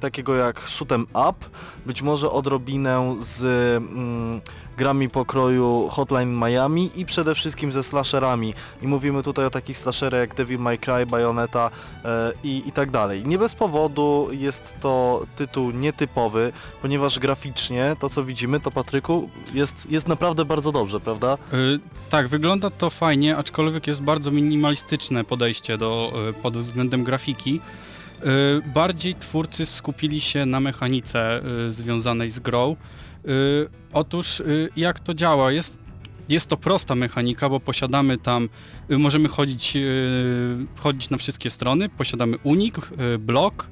takiego 0.00 0.34
jak 0.34 0.60
shoot'em 0.60 1.02
up, 1.30 1.46
być 1.86 2.02
może 2.02 2.30
odrobinę 2.30 3.16
z 3.20 3.42
mm, 3.76 4.40
grami 4.78 5.08
pokroju 5.08 5.88
Hotline 5.90 6.38
Miami 6.38 6.90
i 6.96 7.06
przede 7.06 7.34
wszystkim 7.34 7.72
ze 7.72 7.82
slasherami. 7.82 8.54
I 8.82 8.86
mówimy 8.86 9.22
tutaj 9.22 9.44
o 9.44 9.50
takich 9.50 9.78
slasherach 9.78 10.27
jak 10.28 10.36
Devil 10.36 10.58
May 10.58 10.78
Cry, 10.78 11.06
Bayonetta 11.06 11.70
e, 12.04 12.32
i, 12.44 12.62
i 12.66 12.72
tak 12.72 12.90
dalej. 12.90 13.26
Nie 13.26 13.38
bez 13.38 13.54
powodu 13.54 14.28
jest 14.32 14.74
to 14.80 15.26
tytuł 15.36 15.70
nietypowy, 15.70 16.52
ponieważ 16.82 17.18
graficznie 17.18 17.96
to 18.00 18.08
co 18.08 18.24
widzimy 18.24 18.60
to 18.60 18.70
Patryku 18.70 19.28
jest, 19.54 19.90
jest 19.90 20.08
naprawdę 20.08 20.44
bardzo 20.44 20.72
dobrze, 20.72 21.00
prawda? 21.00 21.38
Y, 21.52 21.80
tak, 22.10 22.28
wygląda 22.28 22.70
to 22.70 22.90
fajnie, 22.90 23.36
aczkolwiek 23.36 23.86
jest 23.86 24.02
bardzo 24.02 24.30
minimalistyczne 24.30 25.24
podejście 25.24 25.78
do, 25.78 26.12
y, 26.30 26.32
pod 26.32 26.56
względem 26.56 27.04
grafiki. 27.04 27.60
Bardziej 28.74 29.14
twórcy 29.14 29.66
skupili 29.66 30.20
się 30.20 30.46
na 30.46 30.60
mechanice 30.60 31.40
związanej 31.68 32.30
z 32.30 32.38
grą. 32.38 32.76
Otóż 33.92 34.42
jak 34.76 35.00
to 35.00 35.14
działa? 35.14 35.52
Jest, 35.52 35.78
jest 36.28 36.46
to 36.46 36.56
prosta 36.56 36.94
mechanika, 36.94 37.48
bo 37.48 37.60
posiadamy 37.60 38.18
tam, 38.18 38.48
y, 38.90 38.98
możemy 38.98 39.28
chodzić, 39.28 39.76
y, 39.76 40.66
chodzić 40.76 41.10
na 41.10 41.16
wszystkie 41.16 41.50
strony, 41.50 41.88
posiadamy 41.88 42.36
unik, 42.42 42.78
y, 43.14 43.18
blok 43.18 43.66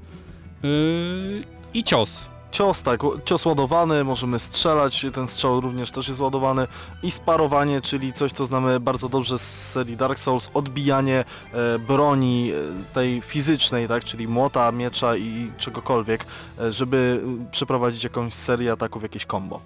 i 1.74 1.84
cios. 1.84 2.35
Cios, 2.56 2.82
tak, 2.82 3.00
cios 3.24 3.44
ładowany, 3.46 4.04
możemy 4.04 4.38
strzelać, 4.38 5.06
ten 5.14 5.28
strzał 5.28 5.60
również 5.60 5.90
też 5.90 6.08
jest 6.08 6.20
ładowany 6.20 6.66
i 7.02 7.10
sparowanie, 7.10 7.80
czyli 7.80 8.12
coś 8.12 8.32
co 8.32 8.46
znamy 8.46 8.80
bardzo 8.80 9.08
dobrze 9.08 9.38
z 9.38 9.70
serii 9.70 9.96
Dark 9.96 10.18
Souls, 10.18 10.50
odbijanie 10.54 11.24
e, 11.52 11.78
broni 11.78 12.50
e, 12.50 12.94
tej 12.94 13.20
fizycznej, 13.20 13.88
tak, 13.88 14.04
czyli 14.04 14.28
młota, 14.28 14.72
miecza 14.72 15.16
i 15.16 15.50
czegokolwiek, 15.58 16.26
e, 16.58 16.72
żeby 16.72 17.20
e, 17.46 17.50
przeprowadzić 17.50 18.04
jakąś 18.04 18.34
serię 18.34 18.72
ataków, 18.72 19.02
jakieś 19.02 19.26
combo. 19.26 19.60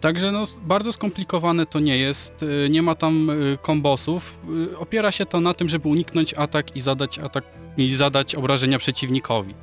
Także 0.00 0.32
no, 0.32 0.46
bardzo 0.62 0.92
skomplikowane 0.92 1.66
to 1.66 1.80
nie 1.80 1.98
jest, 1.98 2.42
y, 2.42 2.68
nie 2.70 2.82
ma 2.82 2.94
tam 2.94 3.30
y, 3.30 3.58
kombosów. 3.62 4.38
Opiera 4.78 5.12
się 5.12 5.26
to 5.26 5.40
na 5.40 5.54
tym, 5.54 5.68
żeby 5.68 5.88
uniknąć 5.88 6.34
atak 6.34 6.76
i 6.76 6.80
zadać 6.80 7.18
atak 7.18 7.44
i 7.76 7.94
zadać 7.94 8.34
obrażenia 8.34 8.78
przeciwnikowi. 8.78 9.54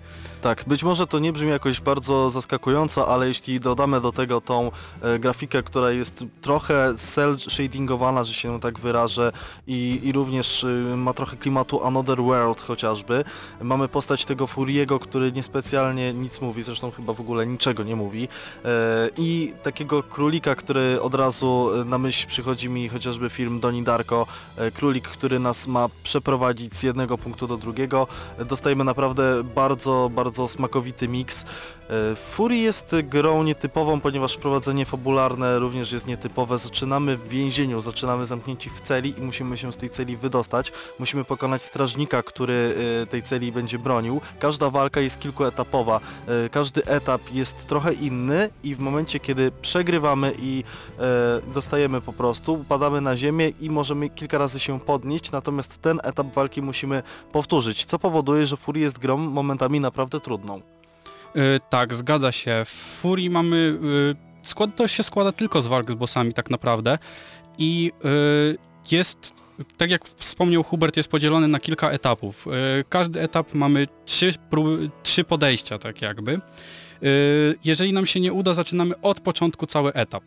Tak, 0.41 0.63
być 0.67 0.84
może 0.84 1.08
to 1.08 1.19
nie 1.19 1.34
brzmi 1.34 1.49
jakoś 1.49 1.82
bardzo 1.82 2.30
zaskakująco, 2.30 3.08
ale 3.08 3.27
jeśli 3.27 3.60
dodamy 3.60 4.01
do 4.01 4.12
tego 4.12 4.41
tą 4.41 4.71
e, 5.01 5.19
grafikę, 5.19 5.63
która 5.63 5.91
jest 5.91 6.23
trochę 6.41 6.93
cel 6.97 7.38
shadingowana, 7.38 8.23
że 8.23 8.34
się 8.34 8.60
tak 8.60 8.80
wyrażę 8.80 9.32
i, 9.67 9.99
i 10.04 10.12
również 10.12 10.63
y, 10.63 10.93
ma 10.97 11.13
trochę 11.13 11.38
klimatu 11.38 11.84
Another 11.84 12.21
World 12.21 12.62
chociażby. 12.62 13.23
Mamy 13.62 13.88
postać 13.88 14.25
tego 14.25 14.47
Furiego, 14.47 14.99
który 14.99 15.32
niespecjalnie 15.32 16.13
nic 16.13 16.41
mówi, 16.41 16.63
zresztą 16.63 16.91
chyba 16.91 17.13
w 17.13 17.21
ogóle 17.21 17.47
niczego 17.47 17.84
nie 17.84 17.95
mówi. 17.95 18.27
E, 18.65 19.10
I 19.17 19.54
takiego 19.63 20.04
królika, 20.04 20.56
który 20.56 21.01
od 21.01 21.15
razu 21.15 21.69
e, 21.82 21.86
na 21.86 21.97
myśl 21.97 22.27
przychodzi 22.27 22.69
mi 22.69 22.89
chociażby 22.89 23.30
film 23.30 23.60
Doni 23.60 23.84
Darko, 23.84 24.27
e, 24.58 24.71
królik, 24.71 25.08
który 25.08 25.39
nas 25.39 25.67
ma 25.67 25.89
przeprowadzić 26.04 26.73
z 26.73 26.84
jednego 26.84 27.17
punktu 27.17 27.47
do 27.47 27.58
drugiego. 27.58 28.08
tego 28.39 28.45
dostajemy 28.45 28.84
naprawdę 28.84 29.43
bardzo, 29.43 30.10
bardzo 30.15 30.31
smakowity 30.34 31.08
miks. 31.10 31.44
E, 31.91 32.15
Fury 32.15 32.58
jest 32.58 32.95
grą 33.04 33.43
nietypową, 33.43 34.01
ponieważ 34.01 34.38
prowadzenie 34.38 34.86
fabularne 34.86 35.59
również 35.59 35.91
jest 35.91 36.07
nietypowe. 36.07 36.57
Zaczynamy 36.57 37.18
w 37.18 37.30
więzieniu, 37.30 37.82
zaczynamy 37.82 38.26
zamknięci 38.26 38.70
w 38.70 38.82
celi 38.82 39.20
i 39.20 39.22
musimy 39.22 39.57
się 39.57 39.74
z 39.74 39.78
tej 39.78 39.89
celi 39.89 40.18
wydostać. 40.18 40.72
Musimy 40.99 41.24
pokonać 41.24 41.61
strażnika, 41.61 42.24
który 42.24 42.76
e, 43.03 43.07
tej 43.07 43.24
celi 43.24 43.51
będzie 43.51 43.80
bronił. 43.80 44.22
Każda 44.39 44.70
walka 44.70 45.01
jest 45.01 45.20
kilkuetapowa. 45.20 45.99
E, 46.28 46.49
Każdy 46.49 46.86
etap 46.86 47.22
jest 47.32 47.68
trochę 47.68 47.93
inny 47.93 48.49
i 48.63 48.76
w 48.76 48.80
momencie, 48.80 49.20
kiedy 49.20 49.51
przegrywamy 49.61 50.34
i 50.39 50.63
dostajemy 51.53 52.01
po 52.01 52.13
prostu, 52.13 52.66
padamy 52.70 53.01
na 53.01 53.18
ziemię 53.18 53.49
i 53.49 53.70
możemy 53.70 54.09
kilka 54.09 54.38
razy 54.38 54.59
się 54.59 54.80
podnieść, 54.80 55.32
natomiast 55.32 55.82
ten 55.82 55.99
etap 56.03 56.36
walki 56.36 56.61
musimy 56.61 57.03
powtórzyć, 57.32 57.86
co 57.86 57.99
powoduje, 57.99 58.45
że 58.45 58.57
Fury 58.57 58.80
jest 58.80 58.99
grą 58.99 59.18
momentami 59.18 59.80
naprawdę 59.80 60.20
trudną. 60.20 60.61
Y, 61.36 61.59
tak, 61.69 61.93
zgadza 61.93 62.32
się. 62.32 62.61
W 62.65 62.69
Furii 62.69 63.29
mamy... 63.29 63.77
Y, 64.45 64.47
skład, 64.47 64.75
to 64.75 64.88
się 64.88 65.03
składa 65.03 65.32
tylko 65.32 65.61
z 65.61 65.67
walk 65.67 65.91
z 65.91 65.93
bossami 65.93 66.34
tak 66.34 66.49
naprawdę 66.49 66.97
i 67.57 67.91
y, 68.05 68.57
jest, 68.91 69.34
tak 69.77 69.91
jak 69.91 70.07
wspomniał 70.07 70.63
Hubert, 70.63 70.97
jest 70.97 71.09
podzielony 71.09 71.47
na 71.47 71.59
kilka 71.59 71.91
etapów. 71.91 72.47
Każdy 72.89 73.21
etap 73.21 73.53
mamy 73.53 73.88
trzy, 74.05 74.34
próby, 74.49 74.89
trzy 75.03 75.23
podejścia 75.23 75.77
tak 75.77 76.01
jakby. 76.01 76.41
Jeżeli 77.63 77.93
nam 77.93 78.05
się 78.05 78.19
nie 78.19 78.34
uda, 78.34 78.53
zaczynamy 78.53 79.01
od 79.01 79.19
początku 79.19 79.67
cały 79.67 79.93
etap. 79.93 80.23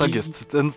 Tak 0.00 0.10
I- 0.10 0.16
jest. 0.16 0.50
Ten, 0.50 0.72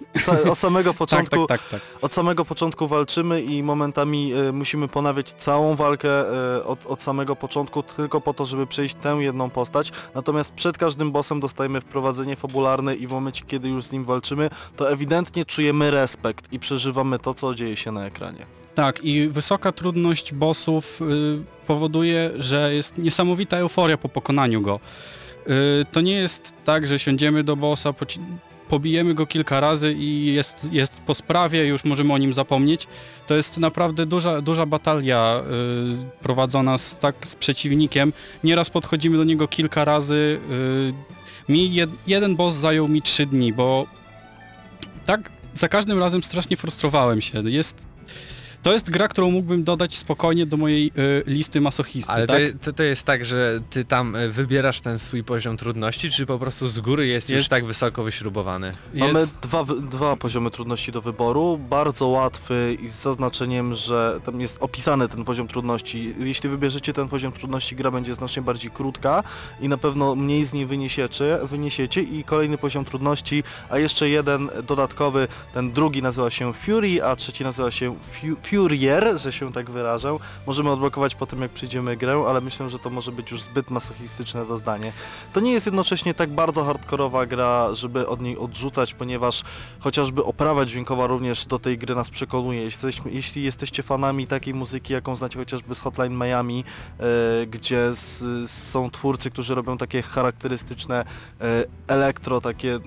od 0.51 0.57
samego 0.57 0.93
Tak, 0.93 0.97
początku 0.97 1.47
tak, 1.47 1.61
tak, 1.61 1.69
tak. 1.69 1.81
Od 2.01 2.13
samego 2.13 2.45
początku 2.45 2.87
walczymy 2.87 3.41
i 3.41 3.63
momentami 3.63 4.33
e, 4.33 4.51
musimy 4.51 4.87
ponawiać 4.87 5.31
całą 5.31 5.75
walkę 5.75 6.09
e, 6.55 6.63
od, 6.63 6.85
od 6.85 7.01
samego 7.01 7.35
początku 7.35 7.83
tylko 7.83 8.21
po 8.21 8.33
to, 8.33 8.45
żeby 8.45 8.67
przejść 8.67 8.95
tę 8.95 9.17
jedną 9.19 9.49
postać. 9.49 9.91
Natomiast 10.15 10.53
przed 10.53 10.77
każdym 10.77 11.11
bossem 11.11 11.39
dostajemy 11.39 11.81
wprowadzenie 11.81 12.35
fabularne 12.35 12.95
i 12.95 13.07
w 13.07 13.11
momencie, 13.11 13.43
kiedy 13.47 13.69
już 13.69 13.85
z 13.85 13.91
nim 13.91 14.03
walczymy, 14.03 14.49
to 14.75 14.91
ewidentnie 14.91 15.45
czujemy 15.45 15.91
respekt 15.91 16.53
i 16.53 16.59
przeżywamy 16.59 17.19
to, 17.19 17.33
co 17.33 17.55
dzieje 17.55 17.77
się 17.77 17.91
na 17.91 18.05
ekranie. 18.05 18.45
Tak, 18.75 19.03
i 19.03 19.27
wysoka 19.27 19.71
trudność 19.71 20.33
bossów 20.33 21.01
y, 21.01 21.05
powoduje, 21.67 22.31
że 22.37 22.73
jest 22.73 22.97
niesamowita 22.97 23.57
euforia 23.57 23.97
po 23.97 24.09
pokonaniu 24.09 24.61
go. 24.61 24.79
Y, 25.47 25.85
to 25.91 26.01
nie 26.01 26.15
jest 26.15 26.53
tak, 26.65 26.87
że 26.87 26.99
siądziemy 26.99 27.43
do 27.43 27.55
bossa, 27.55 27.93
pobijemy 28.69 29.13
go 29.13 29.25
kilka 29.25 29.59
razy 29.59 29.93
i 29.93 30.33
jest, 30.33 30.67
jest 30.71 31.01
po 31.01 31.15
sprawie, 31.15 31.67
już 31.67 31.83
możemy 31.83 32.13
o 32.13 32.17
nim 32.17 32.33
zapomnieć. 32.33 32.87
To 33.27 33.35
jest 33.35 33.57
naprawdę 33.57 34.05
duża, 34.05 34.41
duża 34.41 34.65
batalia 34.65 35.41
y, 36.01 36.21
prowadzona 36.21 36.77
z, 36.77 36.99
tak, 36.99 37.15
z 37.27 37.35
przeciwnikiem. 37.35 38.13
Nieraz 38.43 38.69
podchodzimy 38.69 39.17
do 39.17 39.23
niego 39.23 39.47
kilka 39.47 39.85
razy. 39.85 40.39
Y, 41.49 41.51
mi 41.51 41.73
jed, 41.73 41.89
jeden 42.07 42.35
boss 42.35 42.55
zajął 42.55 42.87
mi 42.87 43.01
trzy 43.01 43.25
dni, 43.25 43.53
bo 43.53 43.87
tak 45.05 45.31
za 45.55 45.67
każdym 45.67 45.99
razem 45.99 46.23
strasznie 46.23 46.57
frustrowałem 46.57 47.21
się. 47.21 47.49
Jest 47.49 47.85
to 48.63 48.73
jest 48.73 48.89
gra, 48.89 49.07
którą 49.07 49.31
mógłbym 49.31 49.63
dodać 49.63 49.97
spokojnie 49.97 50.45
do 50.45 50.57
mojej 50.57 50.87
y, 50.87 51.23
listy 51.25 51.61
masochisty, 51.61 52.11
Ale 52.11 52.27
tak? 52.27 52.41
to, 52.59 52.65
to, 52.65 52.73
to 52.73 52.83
jest 52.83 53.03
tak, 53.03 53.25
że 53.25 53.59
ty 53.69 53.85
tam 53.85 54.15
e, 54.15 54.29
wybierasz 54.29 54.81
ten 54.81 54.99
swój 54.99 55.23
poziom 55.23 55.57
trudności, 55.57 56.11
czy 56.11 56.25
po 56.25 56.39
prostu 56.39 56.67
z 56.67 56.79
góry 56.79 57.07
jest, 57.07 57.29
już 57.29 57.37
Jest- 57.37 57.49
tak 57.49 57.65
wysoko 57.65 58.03
wyśrubowany? 58.03 58.73
Mamy 58.93 59.19
Jest, 59.19 59.39
dwa, 59.39 59.65
dwa 59.65 60.15
poziomy 60.15 60.51
trudności 60.51 60.91
do 60.91 61.01
wyboru, 61.01 61.59
bardzo 61.69 62.07
łatwy 62.07 62.77
i 62.81 62.89
z 62.89 62.93
zaznaczeniem, 62.93 63.73
że 63.73 64.19
tam 64.25 64.41
jest 64.41 64.57
opisany 64.59 65.09
ten 65.09 65.23
poziom 65.23 65.47
trudności. 65.47 66.15
Jeśli 66.19 66.49
wybierzecie 66.49 66.93
ten 66.93 67.09
poziom 67.09 67.31
trudności, 67.31 67.75
gra 67.75 67.91
będzie 67.91 68.13
znacznie 68.13 68.41
bardziej 68.41 68.71
krótka 68.71 69.23
i 69.61 69.69
na 69.69 69.77
pewno 69.77 70.15
mniej 70.15 70.45
z 70.45 70.53
niej 70.53 70.65
wyniesiecie, 70.65 71.39
wyniesiecie 71.43 72.01
i 72.01 72.23
kolejny 72.23 72.57
poziom 72.57 72.85
trudności, 72.85 73.43
a 73.69 73.77
jeszcze 73.77 74.09
jeden 74.09 74.49
dodatkowy, 74.67 75.27
ten 75.53 75.71
drugi 75.71 76.01
nazywa 76.01 76.29
się 76.29 76.53
Fury, 76.53 77.03
a 77.03 77.15
trzeci 77.15 77.43
nazywa 77.43 77.71
się 77.71 77.95
Fu 78.11 78.52
Furier, 78.53 79.19
że 79.19 79.31
się 79.31 79.53
tak 79.53 79.69
wyrażę. 79.69 80.17
Możemy 80.47 80.71
odblokować 80.71 81.15
po 81.15 81.25
tym, 81.25 81.41
jak 81.41 81.51
przejdziemy 81.51 81.97
grę, 81.97 82.25
ale 82.27 82.41
myślę, 82.41 82.69
że 82.69 82.79
to 82.79 82.89
może 82.89 83.11
być 83.11 83.31
już 83.31 83.41
zbyt 83.41 83.69
masochistyczne 83.69 84.45
doznanie. 84.45 84.93
To 85.33 85.39
nie 85.39 85.51
jest 85.51 85.65
jednocześnie 85.65 86.13
tak 86.13 86.29
bardzo 86.29 86.63
hardkorowa 86.63 87.25
gra, 87.25 87.75
żeby 87.75 88.07
od 88.07 88.21
niej 88.21 88.37
odrzucać, 88.37 88.93
ponieważ 88.93 89.43
chociażby 89.79 90.23
oprawa 90.23 90.65
dźwiękowa 90.65 91.07
również 91.07 91.45
do 91.45 91.59
tej 91.59 91.77
gry 91.77 91.95
nas 91.95 92.09
przekonuje. 92.09 92.63
Jesteśmy- 92.63 93.11
jeśli 93.11 93.43
jesteście 93.43 93.83
fanami 93.83 94.27
takiej 94.27 94.53
muzyki, 94.53 94.93
jaką 94.93 95.15
znacie 95.15 95.39
chociażby 95.39 95.75
z 95.75 95.79
Hotline 95.79 96.17
Miami, 96.17 96.63
e, 96.99 97.45
gdzie 97.47 97.93
z, 97.93 98.23
są 98.51 98.89
twórcy, 98.89 99.31
którzy 99.31 99.55
robią 99.55 99.77
takie 99.77 100.01
charakterystyczne 100.01 101.05
e, 101.41 101.45
elektro, 101.87 102.41
takie... 102.41 102.79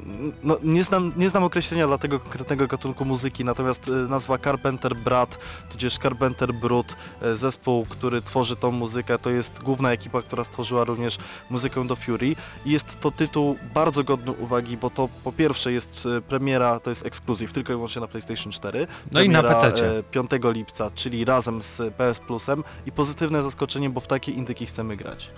No, 0.43 0.57
nie, 0.63 0.85
znam, 0.85 1.13
nie 1.17 1.31
znam 1.31 1.45
określenia 1.45 1.87
dla 1.87 1.99
tego 1.99 2.21
konkretnego 2.21 2.67
gatunku 2.67 3.05
muzyki, 3.05 3.45
natomiast 3.45 3.89
e, 3.89 3.91
nazwa 3.93 4.39
Carpenter 4.39 4.97
Brat, 4.97 5.39
tudzież 5.73 5.99
Carpenter 5.99 6.55
Brut, 6.55 6.97
e, 7.23 7.37
zespół, 7.37 7.87
który 7.87 8.23
tworzy 8.23 8.57
tą 8.57 8.73
muzykę, 8.73 9.19
to 9.19 9.31
jest 9.31 9.63
główna 9.63 9.93
ekipa, 9.93 10.23
która 10.23 10.45
stworzyła 10.45 10.85
również 10.85 11.19
muzykę 11.51 11.87
do 11.87 11.97
Fury 11.97 12.27
i 12.65 12.71
jest 12.71 13.01
to 13.01 13.11
tytuł 13.11 13.57
bardzo 13.75 14.05
godny 14.05 14.33
uwagi, 14.33 14.77
bo 14.77 14.91
to 14.91 15.09
po 15.25 15.33
pierwsze 15.33 15.73
jest 15.73 16.09
e, 16.19 16.21
premiera, 16.21 16.81
to 16.81 16.91
jest 16.91 17.07
ekskluzyw 17.07 17.53
tylko 17.53 17.73
i 17.73 17.77
wyłącznie 17.77 18.01
na 18.01 18.09
PlayStation 18.09 18.53
4. 18.53 18.87
No 19.13 19.21
i 19.23 19.29
na 19.29 19.43
Premiera, 19.43 19.61
PC-cie. 19.61 19.99
e, 19.99 20.03
5 20.03 20.31
lipca, 20.45 20.91
czyli 20.95 21.25
razem 21.25 21.63
z 21.63 21.83
PS 21.95 22.21
Plusem 22.21 22.65
i 22.87 22.93
pozytywne 22.93 23.43
zaskoczenie, 23.43 23.91
bo 23.91 24.01
w 24.01 24.07
takie 24.07 24.33
indyki 24.33 24.67
chcemy 24.67 24.97
grać. 24.97 25.31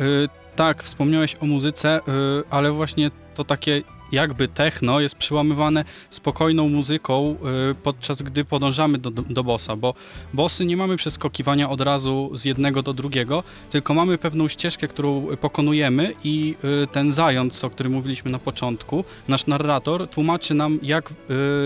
y, 0.00 0.28
tak, 0.56 0.82
wspomniałeś 0.82 1.36
o 1.40 1.46
muzyce, 1.46 2.00
y, 2.08 2.42
ale 2.50 2.72
właśnie 2.72 3.10
to 3.34 3.44
takie 3.44 3.82
jakby 4.14 4.48
techno 4.48 5.00
jest 5.00 5.14
przełamywane 5.14 5.84
spokojną 6.10 6.68
muzyką, 6.68 7.36
y, 7.70 7.74
podczas 7.74 8.22
gdy 8.22 8.44
podążamy 8.44 8.98
do, 8.98 9.10
do, 9.10 9.44
bossa, 9.44 9.76
bo 9.76 9.94
bossy 10.32 10.66
nie 10.66 10.76
mamy 10.76 10.96
przeskakiwania 10.96 11.70
od 11.70 11.80
razu 11.80 12.30
z 12.34 12.44
jednego 12.44 12.82
do 12.82 12.92
drugiego, 12.92 13.42
tylko 13.70 13.94
mamy 13.94 14.18
pewną 14.18 14.48
ścieżkę, 14.48 14.88
którą 14.88 15.26
pokonujemy 15.40 16.14
i 16.24 16.54
y, 16.84 16.86
ten 16.86 17.12
zając, 17.12 17.64
o 17.64 17.70
którym 17.70 17.92
mówiliśmy 17.92 18.30
na 18.30 18.38
początku, 18.38 19.04
nasz 19.28 19.46
narrator 19.46 20.08
tłumaczy 20.08 20.54
nam 20.54 20.78
jak, 20.82 21.10
y, 21.10 21.14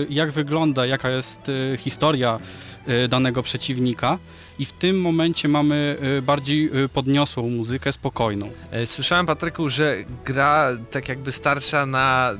jak 0.09 0.31
wygląda, 0.31 0.85
jaka 0.85 1.09
jest 1.09 1.51
historia 1.77 2.39
danego 3.09 3.43
przeciwnika 3.43 4.17
i 4.59 4.65
w 4.65 4.73
tym 4.73 5.01
momencie 5.01 5.47
mamy 5.47 5.97
y, 6.17 6.21
bardziej 6.21 6.83
y, 6.83 6.89
podniosłą 6.89 7.49
muzykę, 7.49 7.91
spokojną. 7.91 8.49
E, 8.71 8.85
Słyszałem 8.85 9.25
Patryku, 9.25 9.69
że 9.69 9.97
gra 10.25 10.69
tak 10.91 11.09
jakby 11.09 11.31
starsza 11.31 11.85
na 11.85 12.33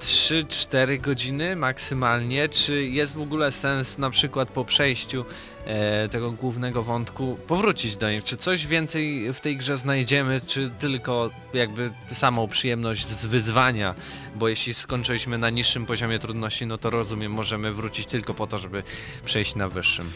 3-4 0.00 1.00
godziny 1.00 1.56
maksymalnie. 1.56 2.48
Czy 2.48 2.86
jest 2.86 3.14
w 3.14 3.20
ogóle 3.20 3.52
sens 3.52 3.98
na 3.98 4.10
przykład 4.10 4.48
po 4.48 4.64
przejściu 4.64 5.24
e, 5.64 6.08
tego 6.08 6.32
głównego 6.32 6.82
wątku 6.82 7.38
powrócić 7.46 7.96
do 7.96 8.10
niej? 8.10 8.22
Czy 8.22 8.36
coś 8.36 8.66
więcej 8.66 9.34
w 9.34 9.40
tej 9.40 9.56
grze 9.56 9.76
znajdziemy, 9.76 10.40
czy 10.46 10.70
tylko 10.78 11.30
jakby 11.54 11.90
samą 12.12 12.48
przyjemność 12.48 13.06
z 13.06 13.26
wyzwania? 13.26 13.94
Bo 14.36 14.48
jeśli 14.48 14.74
skończyliśmy 14.74 15.38
na 15.38 15.50
niższym 15.50 15.86
poziomie 15.86 16.18
trudności, 16.18 16.66
no 16.66 16.78
to 16.78 16.90
rozumiem, 16.90 17.32
możemy 17.32 17.72
wrócić 17.72 18.06
tylko 18.06 18.34
po 18.34 18.46
to, 18.46 18.58
żeby 18.58 18.82
przejść 19.24 19.54
na 19.54 19.68
wyższym. 19.68 20.10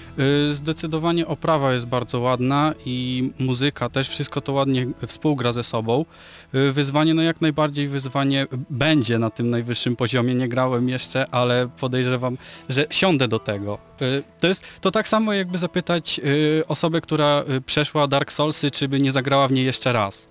Y, 0.51 0.55
Zdecydowanie 0.55 1.26
oprawa 1.26 1.72
jest 1.72 1.87
bardzo 1.87 2.20
ładna 2.20 2.74
i 2.87 3.31
muzyka 3.39 3.89
też, 3.89 4.09
wszystko 4.09 4.41
to 4.41 4.53
ładnie 4.53 4.87
współgra 5.07 5.53
ze 5.53 5.64
sobą. 5.64 6.05
Y, 6.55 6.72
Wyzwanie, 6.72 7.14
no 7.14 7.22
jak 7.22 7.41
najbardziej 7.41 7.89
wyzwanie 7.89 8.47
będzie 8.70 9.18
na 9.18 9.31
tym 9.31 9.51
najwyższym 9.51 9.70
poziomie, 9.97 10.35
nie 10.35 10.49
grałem 10.49 10.89
jeszcze, 10.89 11.27
ale 11.31 11.68
podejrzewam, 11.81 12.39
że 12.68 12.87
siądę 12.91 13.29
do 13.29 13.39
tego. 13.39 13.79
Y, 14.03 14.23
To 14.41 14.47
jest 14.47 14.62
to 14.81 14.91
tak 14.91 15.09
samo 15.09 15.33
jakby 15.33 15.59
zapytać 15.59 16.21
y, 16.25 16.62
osobę, 16.68 17.01
która 17.01 17.45
y, 17.57 17.61
przeszła 17.61 18.09
Dark 18.09 18.33
Soulsy, 18.33 18.71
czy 18.71 18.89
by 18.89 19.01
nie 19.01 19.12
zagrała 19.12 19.49
w 19.49 19.53
niej 19.53 19.64
jeszcze 19.64 19.93
raz. 19.93 20.31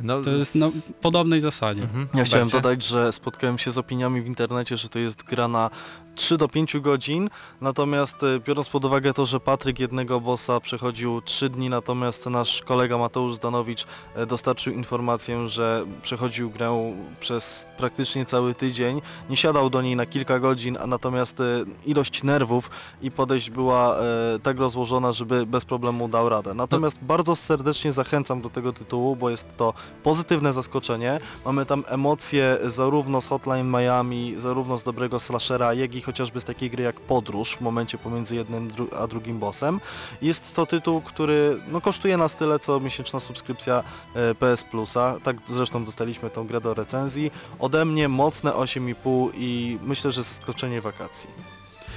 No, 0.00 0.20
To 0.20 0.30
jest 0.30 0.54
na 0.54 0.70
podobnej 1.00 1.40
zasadzie. 1.40 1.82
Mhm. 1.82 2.08
Ja 2.14 2.24
chciałem 2.24 2.48
dodać, 2.48 2.84
że 2.86 3.12
spotkałem 3.12 3.58
się 3.58 3.70
z 3.70 3.78
opiniami 3.78 4.22
w 4.22 4.26
internecie, 4.26 4.76
że 4.76 4.88
to 4.88 4.98
jest 4.98 5.22
gra 5.22 5.48
na 5.48 5.70
3 6.14 6.36
do 6.36 6.48
5 6.48 6.80
godzin, 6.80 7.30
natomiast 7.60 8.22
e, 8.22 8.40
biorąc 8.40 8.68
pod 8.68 8.84
uwagę 8.84 9.14
to, 9.14 9.26
że 9.26 9.40
Patryk 9.40 9.80
jednego 9.80 10.20
bossa 10.20 10.60
przechodził 10.60 11.22
3 11.22 11.48
dni, 11.50 11.68
natomiast 11.68 12.26
nasz 12.26 12.62
kolega 12.62 12.98
Mateusz 12.98 13.34
Zdanowicz 13.34 13.86
e, 14.14 14.26
dostarczył 14.26 14.72
informację, 14.72 15.48
że 15.48 15.86
przechodził 16.02 16.50
grę 16.50 16.94
przez 17.20 17.66
praktycznie 17.76 18.26
cały 18.26 18.54
tydzień, 18.54 19.02
nie 19.30 19.36
siadał 19.36 19.70
do 19.70 19.82
niej 19.82 19.96
na 19.96 20.06
kilka 20.06 20.38
godzin, 20.38 20.78
a 20.80 20.86
natomiast 20.86 21.40
e, 21.40 21.44
ilość 21.86 22.22
nerwów 22.22 22.70
i 23.02 23.10
podejść 23.10 23.50
była 23.50 23.96
tak 24.42 24.58
rozłożona, 24.58 25.12
żeby 25.12 25.46
bez 25.46 25.64
problemu 25.64 26.08
dał 26.08 26.28
radę. 26.28 26.54
Natomiast 26.54 26.98
bardzo 27.02 27.36
serdecznie 27.36 27.92
zachęcam 27.92 28.40
do 28.40 28.50
tego 28.50 28.72
tytułu, 28.72 29.16
bo 29.16 29.30
jest 29.30 29.56
to 29.56 29.74
pozytywne 30.02 30.52
zaskoczenie. 30.52 31.20
Mamy 31.44 31.66
tam 31.66 31.84
emocje 31.88 32.58
zarówno 32.64 33.20
z 33.20 33.28
Hotline 33.28 33.70
Miami, 33.70 34.34
zarówno 34.36 34.78
z 34.78 34.82
dobrego 34.82 35.20
slashera, 35.20 35.74
jak 35.74 35.94
i 35.94 36.01
chociażby 36.02 36.40
z 36.40 36.44
takiej 36.44 36.70
gry 36.70 36.82
jak 36.84 37.00
Podróż 37.00 37.56
w 37.56 37.60
momencie 37.60 37.98
pomiędzy 37.98 38.34
jednym 38.34 38.68
a 38.98 39.06
drugim 39.06 39.38
bossem. 39.38 39.80
Jest 40.22 40.54
to 40.54 40.66
tytuł, 40.66 41.00
który 41.00 41.60
no, 41.72 41.80
kosztuje 41.80 42.16
nas 42.16 42.36
tyle 42.36 42.58
co 42.58 42.80
miesięczna 42.80 43.20
subskrypcja 43.20 43.84
e, 44.14 44.34
PS 44.34 44.64
Plusa. 44.64 45.16
Tak 45.24 45.36
zresztą 45.48 45.84
dostaliśmy 45.84 46.30
tą 46.30 46.46
grę 46.46 46.60
do 46.60 46.74
recenzji. 46.74 47.30
Ode 47.58 47.84
mnie 47.84 48.08
mocne 48.08 48.50
8,5 48.50 49.30
i 49.34 49.78
myślę, 49.82 50.12
że 50.12 50.22
zaskoczenie 50.22 50.80
wakacji. 50.80 51.30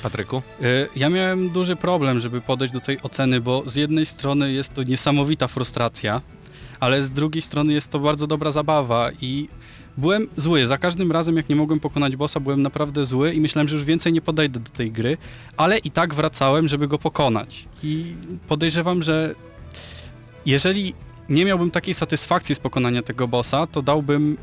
Patryku? 0.03 0.41
Y, 0.61 0.89
Ja 0.95 1.09
miałem 1.09 1.49
duży 1.49 1.75
problem, 1.75 2.19
żeby 2.21 2.41
podejść 2.41 2.73
do 2.73 2.81
tej 2.81 3.01
oceny, 3.01 3.41
bo 3.41 3.63
z 3.69 3.75
jednej 3.75 4.05
strony 4.05 4.51
jest 4.51 4.73
to 4.73 4.83
niesamowita 4.83 5.47
frustracja, 5.47 6.21
ale 6.79 7.03
z 7.03 7.09
drugiej 7.11 7.41
strony 7.41 7.73
jest 7.73 7.87
to 7.91 7.99
bardzo 7.99 8.27
dobra 8.27 8.51
zabawa 8.51 9.09
i 9.21 9.49
byłem 9.97 10.27
zły. 10.37 10.67
Za 10.67 10.77
każdym 10.77 11.11
razem 11.11 11.37
jak 11.37 11.49
nie 11.49 11.55
mogłem 11.55 11.79
pokonać 11.79 12.15
bossa 12.15 12.39
byłem 12.39 12.61
naprawdę 12.61 13.05
zły 13.05 13.33
i 13.33 13.41
myślałem, 13.41 13.67
że 13.67 13.75
już 13.75 13.85
więcej 13.85 14.13
nie 14.13 14.21
podejdę 14.21 14.59
do 14.59 14.69
tej 14.69 14.91
gry, 14.91 15.17
ale 15.57 15.77
i 15.77 15.91
tak 15.91 16.13
wracałem, 16.13 16.67
żeby 16.67 16.87
go 16.87 16.99
pokonać. 16.99 17.65
I 17.83 18.15
podejrzewam, 18.47 19.03
że 19.03 19.35
jeżeli 20.45 20.93
nie 21.29 21.45
miałbym 21.45 21.71
takiej 21.71 21.93
satysfakcji 21.93 22.55
z 22.55 22.59
pokonania 22.59 23.03
tego 23.03 23.27
bossa, 23.27 23.67
to 23.67 23.81
dałbym 23.81 24.37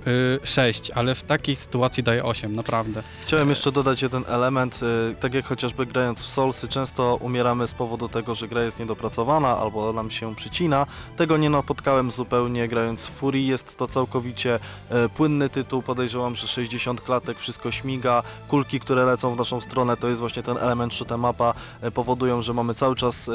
y, 0.45 0.47
6, 0.47 0.91
ale 0.91 1.15
w 1.15 1.23
takiej 1.23 1.57
sytuacji 1.57 2.03
daję 2.03 2.25
8, 2.25 2.55
naprawdę. 2.55 3.03
Chciałem 3.23 3.49
jeszcze 3.49 3.73
dodać 3.73 4.03
jeden 4.03 4.25
element, 4.29 4.81
y, 5.13 5.15
tak 5.21 5.35
jak 5.35 5.45
chociażby 5.45 5.87
grając 5.87 6.23
w 6.23 6.29
Soulsy 6.29 6.69
często 6.69 7.17
umieramy 7.21 7.67
z 7.67 7.75
powodu 7.75 8.09
tego, 8.09 8.35
że 8.35 8.49
gra 8.49 8.63
jest 8.63 8.79
niedopracowana 8.79 9.59
albo 9.59 9.93
nam 9.93 10.11
się 10.11 10.35
przycina. 10.35 10.87
Tego 11.17 11.37
nie 11.37 11.51
napotkałem 11.51 12.11
zupełnie 12.11 12.69
grając 12.69 13.07
w 13.07 13.11
Fury, 13.11 13.41
jest 13.41 13.77
to 13.77 13.89
całkowicie 13.89 14.59
e, 14.89 15.09
płynny 15.09 15.49
tytuł, 15.49 15.83
podejrzewam, 15.83 16.37
że 16.37 16.49
60 16.49 17.01
klatek, 17.01 17.39
wszystko 17.39 17.71
śmiga, 17.71 18.23
kulki, 18.49 18.81
które 18.81 19.05
lecą 19.05 19.35
w 19.35 19.39
naszą 19.39 19.61
stronę, 19.61 19.97
to 19.97 20.09
jest 20.09 20.21
właśnie 20.21 20.43
ten 20.43 20.57
element 20.57 20.95
shoot 20.95 21.11
mapa, 21.19 21.55
e, 21.81 21.91
powodują, 21.91 22.43
że 22.43 22.55
mamy 22.55 22.75
cały 22.75 22.97
czas 22.97 23.29
e, 23.29 23.33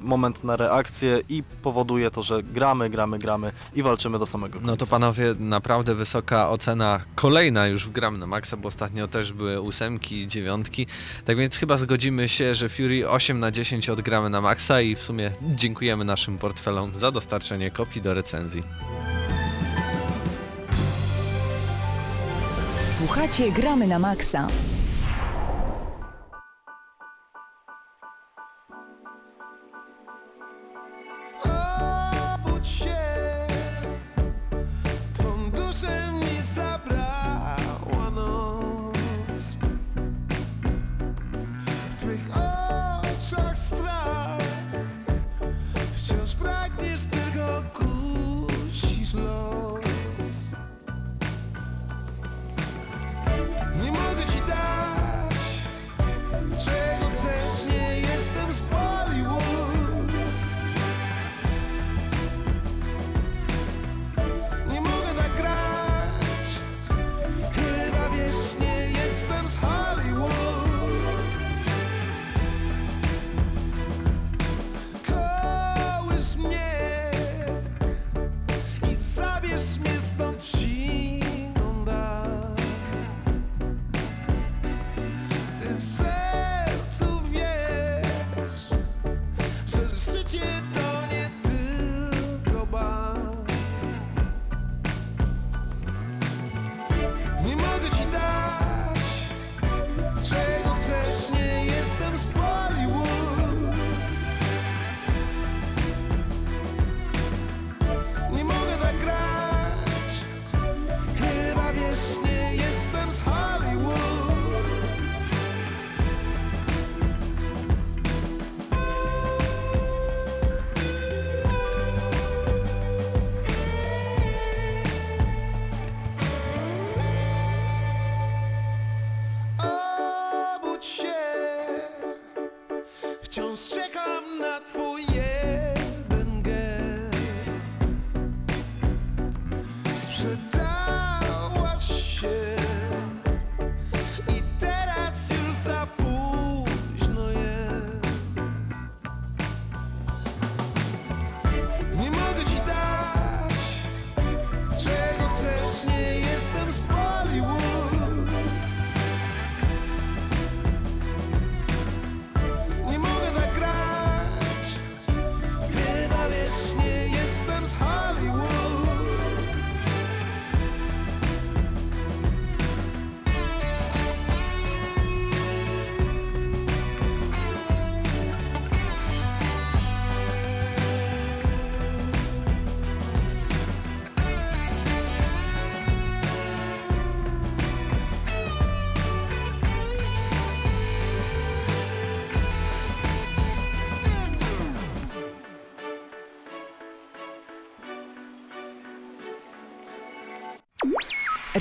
moment 0.00 0.44
na 0.44 0.56
reakcję 0.56 1.20
i 1.28 1.42
powoduje 1.62 2.10
to, 2.10 2.22
że 2.22 2.42
gramy, 2.42 2.83
gramy, 2.90 3.18
gramy 3.18 3.52
i 3.74 3.82
walczymy 3.82 4.18
do 4.18 4.26
samego 4.26 4.52
końca. 4.52 4.66
No 4.66 4.76
to 4.76 4.86
panowie, 4.86 5.34
naprawdę 5.38 5.94
wysoka 5.94 6.50
ocena, 6.50 7.00
kolejna 7.14 7.66
już 7.66 7.86
w 7.86 7.90
gram 7.90 8.18
na 8.18 8.26
maksa, 8.26 8.56
bo 8.56 8.68
ostatnio 8.68 9.08
też 9.08 9.32
były 9.32 9.60
ósemki, 9.60 10.26
dziewiątki, 10.26 10.86
tak 11.24 11.36
więc 11.36 11.56
chyba 11.56 11.76
zgodzimy 11.76 12.28
się, 12.28 12.54
że 12.54 12.68
Fury 12.68 13.08
8 13.08 13.40
na 13.40 13.50
10 13.50 13.90
odgramy 13.90 14.30
na 14.30 14.40
maksa 14.40 14.80
i 14.80 14.94
w 14.94 15.02
sumie 15.02 15.30
dziękujemy 15.42 16.04
naszym 16.04 16.38
portfelom 16.38 16.96
za 16.96 17.10
dostarczenie 17.10 17.70
kopii 17.70 18.02
do 18.02 18.14
recenzji. 18.14 18.62
Słuchacie 22.84 23.52
Gramy 23.52 23.86
na 23.86 23.98
Maxa. 23.98 24.48
Los. 49.14 49.84
Nie 53.82 53.92
mogę 53.92 54.24
ci 54.32 54.38
dać, 54.48 55.36
czego 56.64 57.10
chcesz, 57.10 57.66
nie 57.72 58.00
jestem 58.00 58.52
z 58.52 58.60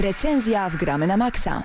Recenzja 0.04 0.70
w 0.70 0.76
Gramy 0.76 1.08
na 1.08 1.18
Maxa. 1.18 1.64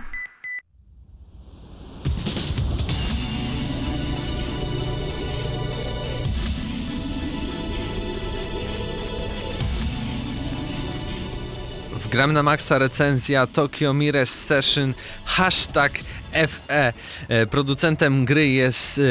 W 11.92 12.08
Gram 12.08 12.32
na 12.32 12.42
Maxa 12.42 12.78
recenzja 12.78 13.46
Tokyo 13.46 13.94
Mirage 13.94 14.26
Session 14.26 14.94
hashtag 15.24 15.92
FE. 16.32 16.92
E, 17.28 17.46
Producentem 17.46 18.24
gry 18.24 18.48
jest 18.48 18.98
e, 18.98 19.02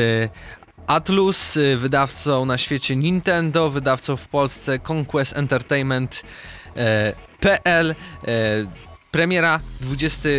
Atlus, 0.88 1.57
e, 1.57 1.78
wydawcą 1.78 2.45
na 2.45 2.57
świecie 2.57 2.95
Nintendo, 2.95 3.69
wydawcą 3.69 4.17
w 4.17 4.28
Polsce 4.28 4.80
Conquest 4.80 5.38
Entertainment 5.38 6.23
PL. 7.39 7.95
Premiera 9.12 9.60
20 9.82 10.30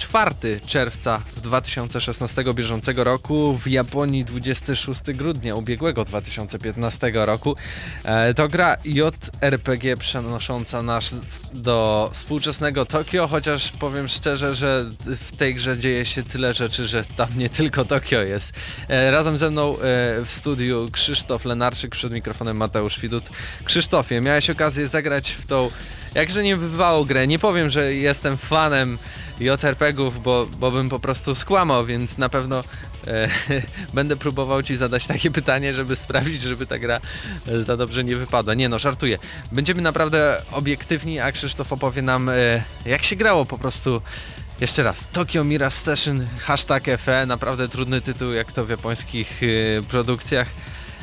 4 0.00 0.60
czerwca 0.66 1.22
2016 1.36 2.44
bieżącego 2.54 3.04
roku, 3.04 3.58
w 3.58 3.66
Japonii 3.66 4.24
26 4.24 5.00
grudnia 5.14 5.54
ubiegłego 5.54 6.04
2015 6.04 7.12
roku. 7.14 7.56
E, 8.04 8.34
to 8.34 8.48
gra 8.48 8.76
JRPG 8.84 9.96
przenosząca 9.96 10.82
nas 10.82 11.14
do 11.52 12.10
współczesnego 12.12 12.86
Tokio, 12.86 13.28
chociaż 13.28 13.72
powiem 13.72 14.08
szczerze, 14.08 14.54
że 14.54 14.90
w 15.06 15.36
tej 15.36 15.54
grze 15.54 15.78
dzieje 15.78 16.04
się 16.04 16.22
tyle 16.22 16.54
rzeczy, 16.54 16.86
że 16.86 17.04
tam 17.04 17.28
nie 17.38 17.50
tylko 17.50 17.84
Tokio 17.84 18.22
jest. 18.22 18.52
E, 18.88 19.10
razem 19.10 19.38
ze 19.38 19.50
mną 19.50 19.74
e, 19.74 19.78
w 20.24 20.28
studiu 20.28 20.88
Krzysztof 20.92 21.44
Lenarczyk, 21.44 21.90
przed 21.90 22.12
mikrofonem 22.12 22.56
Mateusz 22.56 23.00
Widut. 23.00 23.30
Krzysztofie, 23.64 24.20
miałeś 24.20 24.50
okazję 24.50 24.88
zagrać 24.88 25.30
w 25.30 25.46
tą 25.46 25.70
jakże 26.14 26.42
niebywałą 26.42 27.04
grę. 27.04 27.26
Nie 27.26 27.38
powiem, 27.38 27.70
że 27.70 27.94
jestem 27.94 28.36
fanem 28.36 28.98
JRPG-ów, 29.40 30.22
bo, 30.22 30.46
bo 30.46 30.70
bym 30.70 30.88
po 30.88 31.00
prostu 31.00 31.34
skłamał, 31.34 31.86
więc 31.86 32.18
na 32.18 32.28
pewno 32.28 32.64
e, 33.06 33.28
będę 33.94 34.16
próbował 34.16 34.62
Ci 34.62 34.76
zadać 34.76 35.06
takie 35.06 35.30
pytanie, 35.30 35.74
żeby 35.74 35.96
sprawić, 35.96 36.40
żeby 36.40 36.66
ta 36.66 36.78
gra 36.78 37.00
e, 37.48 37.62
za 37.62 37.76
dobrze 37.76 38.04
nie 38.04 38.16
wypadła. 38.16 38.54
Nie 38.54 38.68
no, 38.68 38.78
żartuję. 38.78 39.18
Będziemy 39.52 39.82
naprawdę 39.82 40.42
obiektywni, 40.52 41.20
a 41.20 41.32
Krzysztof 41.32 41.72
opowie 41.72 42.02
nam 42.02 42.28
e, 42.28 42.62
jak 42.86 43.02
się 43.02 43.16
grało 43.16 43.46
po 43.46 43.58
prostu 43.58 44.02
jeszcze 44.60 44.82
raz, 44.82 45.08
Tokyo 45.12 45.44
Mirage 45.44 45.70
Session, 45.70 46.26
hashtag 46.38 46.84
FE, 46.98 47.26
naprawdę 47.26 47.68
trudny 47.68 48.00
tytuł 48.00 48.32
jak 48.32 48.52
to 48.52 48.64
w 48.64 48.70
japońskich 48.70 49.40
e, 49.42 49.82
produkcjach. 49.82 50.48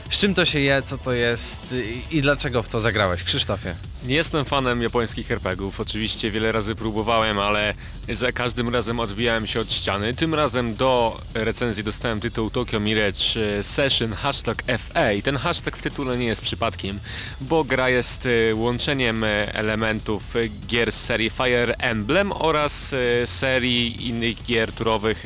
Z 0.10 0.18
czym 0.18 0.34
to 0.34 0.46
się 0.46 0.60
je, 0.60 0.82
co 0.86 0.98
to 0.98 1.14
jest 1.14 1.76
i 2.12 2.22
dlaczego 2.22 2.64
w 2.64 2.70
to 2.70 2.80
zagrałeś? 2.80 3.24
Krzysztofie. 3.24 3.76
Nie 4.08 4.16
jestem 4.16 4.46
fanem 4.46 4.82
japońskich 4.82 5.32
RPGów, 5.32 5.80
oczywiście 5.80 6.32
wiele 6.32 6.52
razy 6.52 6.76
próbowałem, 6.76 7.40
ale 7.40 7.74
za 8.10 8.32
każdym 8.32 8.70
razem 8.70 9.00
odbijałem 9.00 9.48
się 9.48 9.60
od 9.60 9.74
ściany. 9.74 10.14
Tym 10.14 10.36
razem 10.36 10.76
do 10.76 11.22
recenzji 11.34 11.84
dostałem 11.84 12.20
tytuł 12.20 12.50
Tokyo 12.50 12.80
Mirage 12.80 13.58
e, 13.60 13.64
Session 13.64 14.14
hashtag 14.14 14.64
FA 14.80 15.12
i 15.12 15.22
ten 15.22 15.36
hashtag 15.36 15.78
w 15.78 15.82
tytule 15.82 16.18
nie 16.18 16.26
jest 16.26 16.42
przypadkiem, 16.42 17.00
bo 17.42 17.64
gra 17.64 17.90
jest 17.90 18.26
e, 18.26 18.56
łączeniem 18.56 19.24
e, 19.24 19.54
elementów 19.54 20.34
gier 20.68 20.92
z 20.92 20.96
serii 20.96 21.30
Fire 21.30 21.76
Emblem 21.78 22.32
oraz 22.32 22.96
serii 23.26 24.08
innych 24.08 24.44
gier 24.44 24.72
turowych 24.72 25.24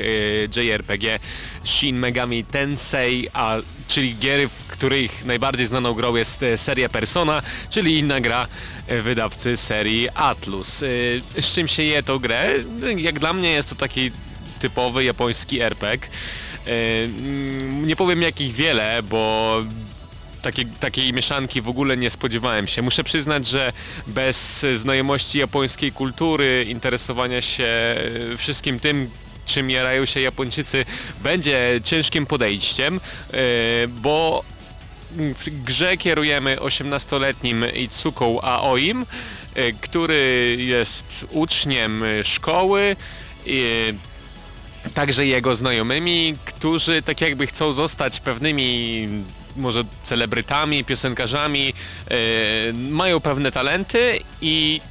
JRPG 0.56 1.20
Shin 1.64 1.98
Megami 1.98 2.44
Tensei, 2.44 3.28
a, 3.34 3.58
czyli 3.88 4.16
gier, 4.16 4.50
w 4.50 4.68
których 4.68 5.26
najbardziej 5.26 5.66
znaną 5.66 5.94
grą 5.94 6.16
jest 6.16 6.46
seria 6.56 6.90
Persona, 6.90 7.42
czyli 7.70 8.00
inna 8.00 8.22
gra 8.22 8.48
wydawcy 9.04 9.58
serii 9.58 10.10
Atlus. 10.16 10.84
E, 10.84 10.88
Z 11.42 11.54
czym 11.54 11.68
się 11.68 11.84
je 11.84 12.04
tą 12.04 12.20
grę? 12.20 12.50
Jak 12.98 13.20
dla 13.20 13.34
mnie 13.34 13.52
jest 13.52 13.70
to 13.70 13.76
taki 13.76 14.12
typowy 14.60 15.04
japoński 15.04 15.62
RPG. 15.62 16.08
E, 16.68 16.70
mm, 17.04 17.88
Nie 17.88 17.96
powiem 17.96 18.22
jakich 18.22 18.54
wiele, 18.54 19.04
bo 19.04 19.56
takiej, 20.42 20.66
takiej 20.66 21.14
mieszanki 21.14 21.62
w 21.62 21.70
ogóle 21.70 21.98
nie 21.98 22.10
spodziewałem 22.10 22.68
się. 22.68 22.82
Muszę 22.82 23.04
przyznać, 23.04 23.46
że 23.48 23.74
bez 24.08 24.66
znajomości 24.76 25.40
japońskiej 25.40 25.92
kultury, 25.92 26.66
interesowania 26.70 27.42
się 27.42 27.64
e, 28.34 28.38
wszystkim 28.38 28.80
tym, 28.80 29.10
czym 29.46 29.70
jarają 29.70 30.06
się 30.06 30.22
Japończycy, 30.22 30.86
będzie 31.24 31.82
ciężkim 31.84 32.26
podejściem, 32.26 33.00
e, 33.34 33.38
bo 33.88 34.44
w 35.18 35.64
grze 35.64 35.98
kierujemy 35.98 36.56
18-letnim 36.56 37.76
Itsuką 37.76 38.42
Aoim, 38.42 39.06
e, 39.56 39.72
który 39.72 40.56
jest 40.60 41.26
uczniem 41.30 42.04
szkoły, 42.24 42.96
także 44.94 45.26
jego 45.26 45.56
znajomymi, 45.56 46.36
którzy 46.46 47.02
tak 47.02 47.22
jakby 47.22 47.48
chcą 47.48 47.74
zostać 47.74 48.20
pewnymi 48.20 49.08
może 49.56 49.84
celebrytami, 50.04 50.84
piosenkarzami, 50.84 51.74
e, 52.08 52.74
mają 52.74 53.20
pewne 53.20 53.52
talenty 53.52 54.20
i 54.42 54.82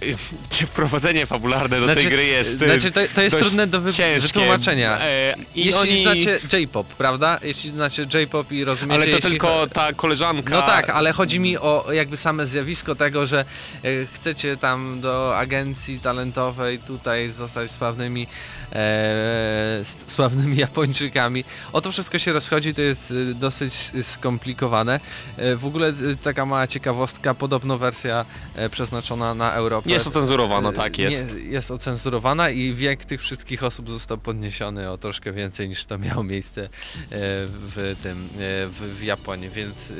e, 0.00 0.66
wprowadzenie 0.66 1.26
fabularne 1.26 1.80
do 1.80 1.94
tej 1.94 2.06
gry 2.06 2.24
jest 2.24 2.62
e, 2.62 2.66
Znaczy 2.66 2.92
to, 2.92 3.00
to 3.14 3.22
jest 3.22 3.38
trudne 3.38 3.66
do 3.66 3.80
wytłumaczenia. 3.80 5.00
E, 5.00 5.34
Jeśli 5.54 5.74
oni... 5.74 6.02
znacie 6.02 6.38
J-pop, 6.52 6.86
prawda? 6.86 7.38
Jeśli 7.42 7.70
znacie 7.70 8.06
J-pop 8.14 8.52
i 8.52 8.64
rozumiecie... 8.64 8.94
Ale 8.94 9.04
to 9.04 9.16
jeśli... 9.16 9.30
tylko 9.30 9.66
ta 9.72 9.92
koleżanka... 9.92 10.54
No 10.54 10.62
tak, 10.62 10.90
ale 10.90 11.12
chodzi 11.12 11.40
mi 11.40 11.58
o 11.58 11.86
jakby 11.92 12.16
same 12.16 12.46
zjawisko 12.46 12.94
tego, 12.94 13.26
że 13.26 13.40
e, 13.40 13.88
chcecie 14.14 14.56
tam 14.56 15.00
do 15.00 15.38
agencji 15.38 16.00
talentowej 16.00 16.78
tutaj 16.78 17.30
zostać 17.30 17.70
sławnymi 17.70 18.26
e, 18.74 19.78
s- 19.80 19.96
sławnymi 20.06 20.56
Japończykami. 20.56 21.44
O 21.72 21.80
to 21.80 21.92
wszystko 21.92 22.18
się 22.18 22.32
rozchodzi, 22.32 22.74
to 22.74 22.80
jest 22.82 23.10
e, 23.30 23.34
dosyć 23.34 23.74
skomplikowane. 24.02 25.00
E, 25.36 25.56
w 25.56 25.66
ogóle 25.66 25.92
taka 26.22 26.46
mała 26.46 26.66
ciekawostka, 26.66 27.34
podobno 27.34 27.78
wersja 27.78 28.24
przeznaczona 28.70 29.34
na 29.34 29.52
Europę. 29.52 29.90
Jest 29.90 30.06
ocenzurowana, 30.06 30.72
tak 30.72 30.98
jest. 30.98 31.34
Nie, 31.34 31.40
jest 31.40 31.70
ocenzurowana 31.70 32.50
i 32.50 32.74
wiek 32.74 33.04
tych 33.04 33.20
wszystkich 33.20 33.64
osób 33.64 33.90
został 33.90 34.18
podniesiony 34.18 34.90
o 34.90 34.98
troszkę 34.98 35.32
więcej 35.32 35.68
niż 35.68 35.84
to 35.84 35.98
miało 35.98 36.22
miejsce 36.24 36.68
w 37.10 37.96
tym, 38.02 38.28
w, 38.70 39.02
Japonii, 39.02 39.48
więc 39.50 39.92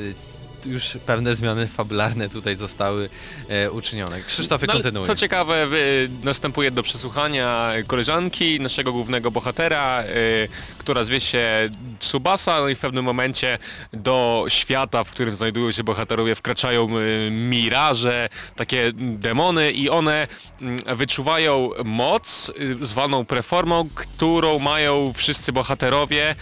już 0.66 0.98
pewne 1.06 1.34
zmiany 1.34 1.66
fabularne 1.66 2.28
tutaj 2.28 2.56
zostały 2.56 3.08
e, 3.48 3.70
uczynione. 3.70 4.20
Krzysztofie, 4.22 4.66
No, 4.66 4.72
kontynuuj. 4.72 5.06
Co 5.06 5.14
ciekawe, 5.16 5.66
y, 5.72 6.10
następuje 6.22 6.70
do 6.70 6.82
przesłuchania 6.82 7.72
koleżanki 7.86 8.60
naszego 8.60 8.92
głównego 8.92 9.30
bohatera, 9.30 10.02
y, 10.02 10.48
która 10.78 11.04
zwie 11.04 11.20
się 11.20 11.70
Tsubasa, 11.98 12.60
no 12.60 12.68
i 12.68 12.74
w 12.74 12.78
pewnym 12.78 13.04
momencie 13.04 13.58
do 13.92 14.44
świata, 14.48 15.04
w 15.04 15.10
którym 15.10 15.34
znajdują 15.34 15.72
się 15.72 15.84
bohaterowie, 15.84 16.34
wkraczają 16.34 16.98
y, 16.98 17.28
miraże, 17.30 18.28
takie 18.56 18.92
demony 18.96 19.72
i 19.72 19.90
one 19.90 20.26
mm, 20.60 20.96
wyczuwają 20.96 21.70
moc 21.84 22.52
y, 22.82 22.86
zwaną 22.86 23.24
preformą, 23.24 23.88
którą 23.94 24.58
mają 24.58 25.12
wszyscy 25.16 25.52
bohaterowie, 25.52 26.34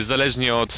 zależnie 0.00 0.54
od 0.54 0.74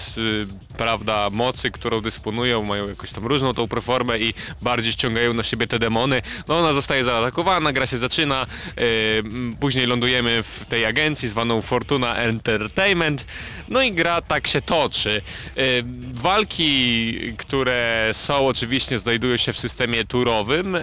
prawda, 0.77 1.31
mocy, 1.31 1.71
którą 1.71 2.01
dysponują, 2.01 2.63
mają 2.63 2.82
jakąś 2.89 3.13
tam 3.13 3.27
różną 3.27 3.55
tą 3.55 3.69
preformę 3.69 4.19
i 4.19 4.35
bardziej 4.63 4.93
ściągają 4.93 5.35
na 5.35 5.43
siebie 5.43 5.67
te 5.67 5.79
demony. 5.79 6.23
No 6.49 6.59
ona 6.59 6.73
zostaje 6.73 7.05
zaatakowana, 7.05 7.73
gra 7.73 7.87
się 7.87 7.99
zaczyna, 7.99 8.47
y, 8.79 8.83
m, 9.25 9.57
później 9.61 9.87
lądujemy 9.87 10.43
w 10.43 10.65
tej 10.69 10.87
agencji 10.87 11.29
zwaną 11.29 11.63
Fortuna 11.63 12.17
Entertainment, 12.17 13.27
no 13.69 13.83
i 13.83 13.93
gra 13.93 14.23
tak 14.23 14.47
się 14.47 14.61
toczy. 14.61 15.23
Y, 15.59 15.85
walki, 16.15 17.15
które 17.37 18.11
są 18.13 18.47
oczywiście 18.49 18.99
znajdują 18.99 19.37
się 19.37 19.53
w 19.53 19.59
systemie 19.59 20.05
turowym, 20.05 20.75
y, 20.77 20.83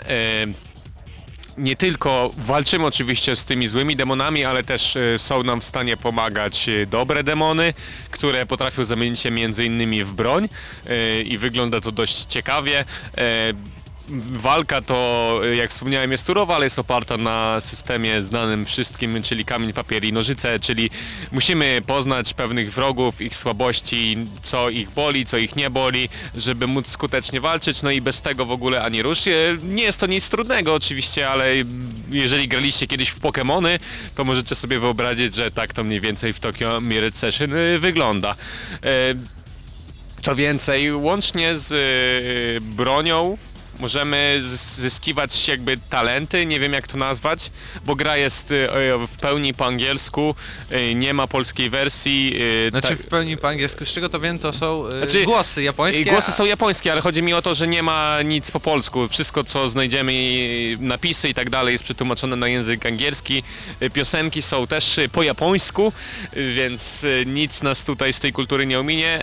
nie 1.60 1.76
tylko 1.76 2.32
walczymy 2.38 2.86
oczywiście 2.86 3.36
z 3.36 3.46
tymi 3.46 3.68
złymi 3.68 3.96
demonami, 3.96 4.46
ale 4.46 4.64
też 4.64 4.96
e, 4.96 5.20
są 5.20 5.44
nam 5.44 5.62
w 5.62 5.64
stanie 5.64 5.98
pomagać 5.98 6.70
e, 6.70 6.86
dobre 6.86 7.24
demony, 7.24 7.74
które 8.12 8.46
potrafią 8.46 8.86
zamienić 8.86 9.20
się 9.20 9.32
między 9.32 9.66
innymi 9.66 10.04
w 10.04 10.14
broń 10.14 10.50
e, 10.88 11.22
i 11.22 11.38
wygląda 11.38 11.82
to 11.82 11.92
dość 11.92 12.24
ciekawie. 12.24 12.86
Walka 14.32 14.82
to, 14.82 15.40
jak 15.58 15.70
wspomniałem, 15.70 16.12
jest 16.12 16.28
turowa, 16.28 16.56
ale 16.56 16.66
jest 16.66 16.80
oparta 16.80 17.18
na 17.18 17.62
systemie 17.62 18.22
znanym 18.22 18.66
wszystkim, 18.66 19.24
czyli 19.24 19.46
kamień, 19.46 19.74
papier 19.74 20.06
i 20.06 20.14
nożyce, 20.14 20.60
czyli 20.60 20.90
musimy 21.32 21.82
poznać 21.88 22.34
pewnych 22.34 22.74
wrogów, 22.74 23.22
ich 23.22 23.36
słabości, 23.36 24.18
co 24.42 24.70
ich 24.70 24.90
boli, 24.90 25.26
co 25.26 25.38
ich 25.38 25.56
nie 25.56 25.70
boli, 25.70 26.10
żeby 26.36 26.68
móc 26.68 26.88
skutecznie 26.88 27.42
walczyć, 27.42 27.82
no 27.82 27.92
i 27.92 28.02
bez 28.02 28.22
tego 28.22 28.46
w 28.46 28.52
ogóle 28.52 28.84
ani 28.84 29.02
rusz. 29.02 29.28
E, 29.28 29.32
Nie 29.64 29.84
jest 29.84 30.00
to 30.00 30.06
nic 30.08 30.30
trudnego 30.30 30.74
oczywiście, 30.74 31.30
ale 31.30 31.46
jeżeli 32.10 32.48
graliście 32.48 32.88
kiedyś 32.88 33.10
w 33.10 33.20
Pokémony, 33.20 33.80
to 34.16 34.24
możecie 34.24 34.56
sobie 34.56 34.80
wyobrazić, 34.80 35.36
że 35.36 35.52
tak 35.52 35.74
to 35.74 35.84
mniej 35.84 36.02
więcej 36.02 36.34
w 36.34 36.40
Tokyo 36.40 36.82
Mirror 36.82 37.14
Session 37.14 37.54
e, 37.54 37.80
wygląda. 37.80 38.36
E, 38.84 38.86
Co 40.22 40.36
więcej, 40.36 40.94
łącznie 40.94 41.56
z 41.56 42.64
bronią 42.64 43.38
możemy 43.80 44.40
zys- 44.42 44.80
zyskiwać 44.80 45.48
jakby 45.48 45.78
talenty, 45.90 46.46
nie 46.46 46.60
wiem 46.60 46.74
jak 46.74 46.88
to 46.88 46.98
nazwać, 46.98 47.52
bo 47.86 47.96
gra 47.96 48.18
jest 48.18 48.52
e, 48.52 48.56
w 49.08 49.18
pełni 49.22 49.54
po 49.54 49.66
angielsku, 49.66 50.36
e, 50.70 50.96
nie 50.96 51.14
ma 51.14 51.28
polskiej 51.28 51.70
wersji. 51.70 52.36
Znaczy 52.70 52.96
w 52.96 53.08
pełni 53.08 53.38
po 53.38 53.48
angielsku, 53.48 53.86
z 53.86 53.94
czego 53.94 54.10
to 54.10 54.20
wiem, 54.20 54.40
to 54.40 54.54
są 54.54 54.84
Znaczy, 54.98 55.24
głosy 55.24 55.64
japońskie. 55.64 56.06
Głosy 56.06 56.32
są 56.32 56.46
japońskie, 56.46 56.92
ale 56.92 57.02
chodzi 57.02 57.22
mi 57.22 57.34
o 57.34 57.42
to, 57.42 57.56
że 57.56 57.68
nie 57.68 57.84
ma 57.84 58.22
nic 58.22 58.52
po 58.52 58.60
polsku. 58.60 59.08
Wszystko 59.08 59.44
co 59.44 59.70
znajdziemy, 59.70 60.14
napisy 60.80 61.30
i 61.30 61.34
tak 61.34 61.50
dalej 61.50 61.72
jest 61.72 61.84
przetłumaczone 61.84 62.36
na 62.36 62.48
język 62.48 62.86
angielski. 62.86 63.44
Y, 63.82 63.90
Piosenki 63.90 64.42
są 64.42 64.68
też 64.68 64.98
y, 64.98 65.10
po 65.10 65.24
japońsku, 65.24 65.94
y, 66.38 66.54
więc 66.54 67.04
y, 67.04 67.24
nic 67.28 67.62
nas 67.62 67.86
tutaj 67.86 68.14
z 68.14 68.20
tej 68.20 68.34
kultury 68.34 68.66
nie 68.66 68.80
ominie, 68.80 69.22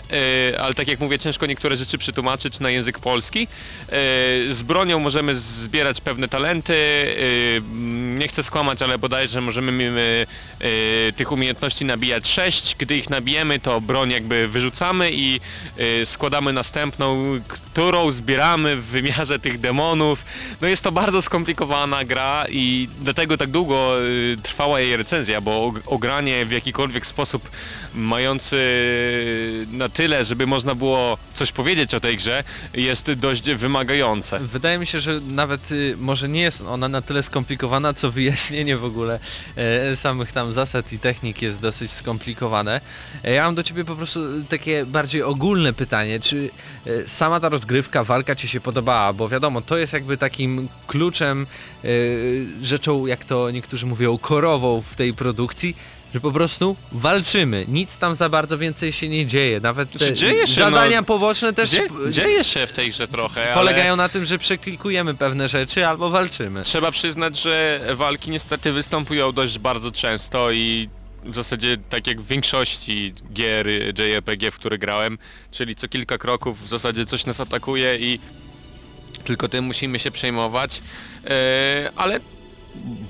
y, 0.51 0.59
ale 0.59 0.73
tak 0.73 0.87
jak 0.87 0.99
mówię, 0.99 1.19
ciężko 1.19 1.45
niektóre 1.45 1.77
rzeczy 1.77 1.97
przetłumaczyć 1.97 2.59
na 2.59 2.69
język 2.69 2.99
polski. 2.99 3.47
Z 4.49 4.63
bronią 4.63 4.99
możemy 4.99 5.35
zbierać 5.35 6.01
pewne 6.01 6.27
talenty, 6.27 6.73
y, 6.73 7.61
nie 8.17 8.27
chcę 8.27 8.43
skłamać, 8.43 8.81
ale 8.81 8.97
bodajże 8.97 9.41
możemy 9.41 9.83
y, 10.61 10.65
y, 10.67 11.13
tych 11.13 11.31
umiejętności 11.31 11.85
nabijać 11.85 12.27
6, 12.27 12.75
gdy 12.79 12.97
ich 12.97 13.09
nabijemy 13.09 13.59
to 13.59 13.81
broń 13.81 14.11
jakby 14.11 14.47
wyrzucamy 14.47 15.11
i 15.13 15.39
składamy 16.05 16.53
następną, 16.53 17.39
którą 17.47 18.11
zbieramy 18.11 18.75
w 18.75 18.85
wymiarze 18.85 19.39
tych 19.39 19.59
demonów. 19.59 20.25
No 20.61 20.67
jest 20.67 20.83
to 20.83 20.91
bardzo 20.91 21.21
skomplikowana 21.21 22.03
gra 22.03 22.45
i 22.49 22.89
dlatego 23.01 23.37
tak 23.37 23.51
długo 23.51 23.93
trwała 24.43 24.79
jej 24.79 24.97
recenzja, 24.97 25.41
bo 25.41 25.51
og- 25.51 25.79
ogranie 25.85 26.45
w 26.45 26.51
jakikolwiek 26.51 27.05
sposób 27.05 27.49
mający 27.93 28.57
na 29.71 29.89
tyle, 29.89 30.25
żeby 30.25 30.47
można 30.47 30.75
było 30.75 31.17
coś 31.33 31.51
powiedzieć 31.51 31.93
o 31.93 31.99
tej 31.99 32.17
grze 32.17 32.43
jest 32.73 33.11
dość 33.11 33.49
wymagające. 33.49 34.36
Wydaje 34.41 34.77
mi 34.77 34.87
się, 34.87 35.01
że 35.01 35.21
nawet 35.21 35.71
y, 35.71 35.95
może 35.99 36.29
nie 36.29 36.41
jest 36.41 36.61
ona 36.61 36.87
na 36.87 37.01
tyle 37.01 37.23
skomplikowana, 37.23 37.93
co 37.93 38.11
wyjaśnienie 38.11 38.77
w 38.77 38.83
ogóle 38.83 39.19
e, 39.55 39.95
samych 39.95 40.31
tam 40.31 40.51
zasad 40.51 40.93
i 40.93 40.99
technik 40.99 41.41
jest 41.41 41.59
dosyć 41.59 41.91
skomplikowane. 41.91 42.81
E, 43.23 43.31
ja 43.31 43.45
mam 43.45 43.55
do 43.55 43.63
Ciebie 43.63 43.85
po 43.85 43.95
prostu 43.95 44.19
takie 44.49 44.85
bardziej 44.85 45.23
ogólne 45.23 45.73
pytanie, 45.73 46.19
czy 46.19 46.49
e, 46.85 47.07
sama 47.07 47.39
ta 47.39 47.49
rozgrywka, 47.49 48.03
walka 48.03 48.35
Ci 48.35 48.47
się 48.47 48.59
podobała, 48.59 49.13
bo 49.13 49.29
wiadomo, 49.29 49.61
to 49.61 49.77
jest 49.77 49.93
jakby 49.93 50.17
takim 50.17 50.67
kluczem, 50.87 51.47
rzeczą, 52.61 53.05
jak 53.05 53.25
to 53.25 53.51
niektórzy 53.51 53.85
mówią, 53.85 54.17
korową 54.17 54.81
w 54.81 54.95
tej 54.95 55.13
produkcji, 55.13 55.75
że 56.13 56.19
po 56.19 56.31
prostu 56.31 56.75
walczymy, 56.91 57.65
nic 57.67 57.97
tam 57.97 58.15
za 58.15 58.29
bardzo 58.29 58.57
więcej 58.57 58.91
się 58.91 59.09
nie 59.09 59.25
dzieje, 59.25 59.59
nawet 59.59 59.91
te 59.91 60.13
dzieje 60.13 60.47
się, 60.47 60.53
zadania 60.53 61.01
no, 61.01 61.05
poboczne 61.05 61.53
też 61.53 61.69
Dzie 61.69 61.87
dzieje 62.09 62.43
się 62.43 62.67
w 62.67 62.71
tej 62.71 62.89
grze 62.89 63.07
trochę, 63.07 63.51
polegają 63.53 63.95
na 63.95 64.09
tym, 64.09 64.25
że 64.25 64.37
przeklikujemy 64.37 65.13
pewne 65.13 65.49
rzeczy 65.49 65.87
albo 65.87 66.09
walczymy. 66.09 66.61
Trzeba 66.61 66.91
przyznać, 66.91 67.41
że 67.41 67.81
walki 67.95 68.31
niestety 68.31 68.71
występują 68.71 69.31
dość 69.31 69.59
bardzo 69.59 69.91
często 69.91 70.51
i 70.51 70.89
w 71.23 71.35
zasadzie 71.35 71.77
tak 71.89 72.07
jak 72.07 72.21
w 72.21 72.27
większości 72.27 73.13
gier 73.33 73.67
JRPG, 73.99 74.51
w 74.51 74.55
które 74.55 74.77
grałem, 74.77 75.17
czyli 75.51 75.75
co 75.75 75.87
kilka 75.87 76.17
kroków 76.17 76.65
w 76.65 76.67
zasadzie 76.67 77.05
coś 77.05 77.25
nas 77.25 77.39
atakuje 77.39 77.97
i 77.97 78.19
tylko 79.23 79.49
tym 79.49 79.65
musimy 79.65 79.99
się 79.99 80.11
przejmować, 80.11 80.81
e, 81.25 81.91
ale 81.95 82.19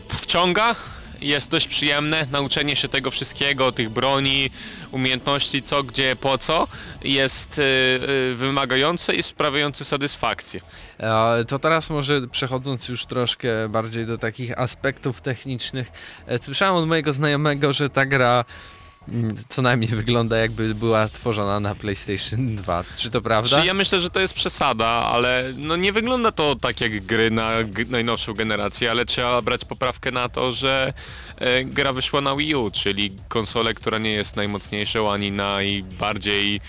wciąga, 0.10 0.76
jest 1.22 1.50
dość 1.50 1.68
przyjemne, 1.68 2.28
nauczenie 2.32 2.76
się 2.76 2.88
tego 2.90 3.12
wszystkiego, 3.12 3.72
tych 3.72 3.90
broni, 3.90 4.50
umiejętności, 4.92 5.62
co, 5.64 5.84
gdzie, 5.84 6.16
po 6.16 6.38
co, 6.38 6.68
jest 7.04 7.60
e, 7.60 7.64
e, 7.64 8.36
wymagające 8.36 9.16
i 9.16 9.24
sprawiające 9.24 9.86
satysfakcję. 9.86 10.62
To 11.48 11.60
teraz 11.60 11.90
może 11.90 12.28
przechodząc 12.28 12.88
już 12.88 13.06
troszkę 13.06 13.70
bardziej 13.70 14.06
do 14.06 14.18
takich 14.18 14.60
aspektów 14.60 15.22
technicznych. 15.22 15.92
e, 16.28 16.40
Słyszałem 16.40 16.76
od 16.76 16.88
mojego 16.88 17.14
znajomego, 17.14 17.74
że 17.74 17.90
ta 17.90 18.06
gra 18.06 18.46
co 19.50 19.62
najmniej 19.62 19.90
wygląda 19.90 20.38
jakby 20.38 20.76
była 20.76 21.08
tworzona 21.08 21.60
na 21.60 21.76
PlayStation 21.76 22.56
2. 22.56 22.84
Czy 22.98 23.10
to 23.10 23.22
prawda? 23.22 23.62
Czy 23.62 23.68
ja 23.68 23.74
myślę, 23.74 24.00
że 24.00 24.10
to 24.10 24.20
jest 24.20 24.34
przesada, 24.34 24.88
ale 24.88 25.54
no 25.58 25.76
nie 25.76 25.94
wygląda 25.94 26.32
to 26.32 26.56
tak 26.56 26.82
jak 26.82 27.06
gry 27.06 27.32
na 27.32 27.52
najnowszą 27.90 28.34
generację, 28.34 28.92
ale 28.92 29.06
trzeba 29.06 29.42
brać 29.42 29.66
poprawkę 29.66 30.12
na 30.12 30.30
to, 30.30 30.52
że 30.52 30.94
e, 31.38 31.64
gra 31.64 31.94
wyszła 31.94 32.22
na 32.22 32.36
Wii 32.36 32.56
U, 32.56 32.72
czyli 32.72 33.18
konsolę, 33.28 33.74
która 33.74 33.98
nie 33.98 34.12
jest 34.12 34.36
najmocniejszą 34.36 35.12
ani 35.12 35.32
najbardziej 35.32 36.56
e, 36.56 36.60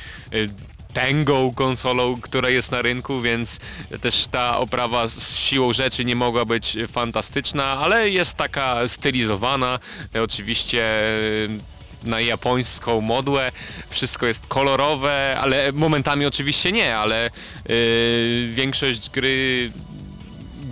tęgą 0.93 1.55
konsolą, 1.55 2.21
która 2.21 2.51
jest 2.51 2.73
na 2.73 2.83
rynku, 2.83 3.21
więc 3.21 3.59
też 4.01 4.27
ta 4.27 4.59
oprawa 4.59 5.09
z 5.09 5.37
siłą 5.37 5.73
rzeczy 5.73 6.05
nie 6.05 6.17
mogła 6.17 6.45
być 6.45 6.77
fantastyczna, 6.93 7.65
ale 7.65 8.11
jest 8.11 8.35
taka 8.35 8.89
stylizowana, 8.89 9.79
e, 10.15 10.23
oczywiście 10.23 10.83
e, 10.85 11.78
na 12.05 12.21
japońską 12.21 13.01
modłę, 13.01 13.53
wszystko 13.91 14.27
jest 14.27 14.47
kolorowe, 14.47 15.37
ale 15.41 15.73
momentami 15.73 16.27
oczywiście 16.27 16.73
nie, 16.73 16.97
ale 16.97 17.31
yy, 17.69 18.49
większość 18.53 19.11
gry 19.11 19.71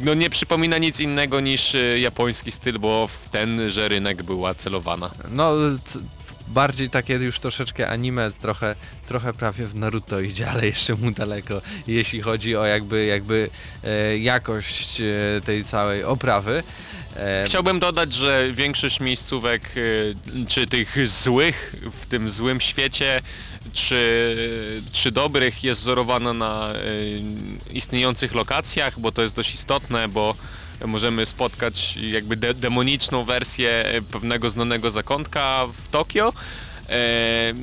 no 0.03 0.15
nie 0.15 0.31
przypomina 0.31 0.79
nic 0.79 1.01
innego 1.01 1.41
niż 1.41 1.75
y, 1.75 1.99
japoński 2.01 2.53
styl, 2.53 2.79
bo 2.79 3.09
w 3.09 3.29
tenże 3.29 3.89
rynek 3.89 4.23
była 4.23 4.55
celowana. 4.55 5.11
No 5.31 5.53
bardziej 6.49 6.91
takie 6.91 7.15
już 7.15 7.41
troszeczkę 7.41 7.89
anime, 7.89 8.31
trochę, 8.41 8.75
trochę 9.07 9.33
prawie 9.33 9.67
w 9.67 9.75
Naruto 9.75 10.21
idzie, 10.21 10.51
ale 10.51 10.67
jeszcze 10.67 10.95
mu 10.95 11.11
daleko, 11.11 11.63
jeśli 11.87 12.21
chodzi 12.21 12.57
o 12.57 12.67
jakby, 12.67 13.05
jakby 13.05 13.51
e, 13.85 14.19
jakość 14.19 15.01
e, 15.01 15.05
tej 15.45 15.65
całej 15.65 16.05
oprawy. 16.05 16.63
E, 17.17 17.45
Chciałbym 17.47 17.79
dodać, 17.81 18.13
że 18.13 18.49
większość 18.53 19.01
miejscówek, 19.01 19.77
y, 19.77 20.15
czy 20.49 20.67
tych 20.67 21.09
złych 21.09 21.75
w 22.03 22.07
tym 22.07 22.31
złym 22.31 22.61
świecie, 22.61 23.23
czy, 23.73 24.37
czy 24.93 25.13
dobrych 25.13 25.65
jest 25.65 25.81
wzorowana 25.81 26.33
na 26.33 26.73
y, 26.75 27.21
istniejących 27.73 28.35
lokacjach, 28.35 29.01
bo 29.01 29.13
to 29.13 29.23
jest 29.23 29.35
dość 29.35 29.55
istotne, 29.55 30.09
bo 30.09 30.35
możemy 30.85 31.27
spotkać 31.27 31.97
jakby 31.97 32.37
de 32.37 32.55
demoniczną 32.55 33.25
wersję 33.25 33.85
pewnego 34.13 34.51
znanego 34.51 34.91
zakątka 34.91 35.67
w 35.67 35.89
Tokio. 35.89 36.33
E, 36.89 37.55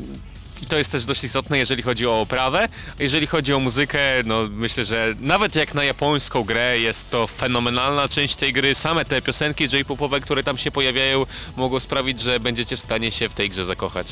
i 0.64 0.66
to 0.66 0.78
jest 0.78 0.92
też 0.92 1.06
dość 1.06 1.24
istotne, 1.24 1.58
jeżeli 1.58 1.84
chodzi 1.84 2.08
o 2.08 2.22
oprawę. 2.22 2.70
Jeżeli 3.00 3.28
chodzi 3.28 3.54
o 3.54 3.60
muzykę, 3.60 4.00
no 4.26 4.48
myślę, 4.52 4.86
że 4.86 5.14
nawet 5.20 5.56
jak 5.56 5.74
na 5.74 5.84
japońską 5.84 6.44
grę 6.44 6.80
jest 6.80 7.10
to 7.10 7.28
fenomenalna 7.28 8.08
część 8.08 8.36
tej 8.36 8.54
gry. 8.54 8.76
Same 8.76 9.06
te 9.06 9.22
piosenki 9.22 9.64
J-popowe, 9.64 10.22
które 10.22 10.44
tam 10.44 10.58
się 10.58 10.72
pojawiają, 10.72 11.26
mogą 11.56 11.80
sprawić, 11.80 12.20
że 12.20 12.40
będziecie 12.40 12.78
w 12.78 12.80
stanie 12.80 13.12
się 13.12 13.30
w 13.30 13.34
tej 13.34 13.50
grze 13.50 13.66
zakochać. 13.66 14.08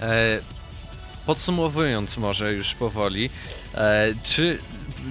E, 0.00 0.40
podsumowując 1.26 2.16
może 2.16 2.52
już 2.52 2.74
powoli, 2.74 3.30
e, 3.74 4.14
czy 4.24 4.58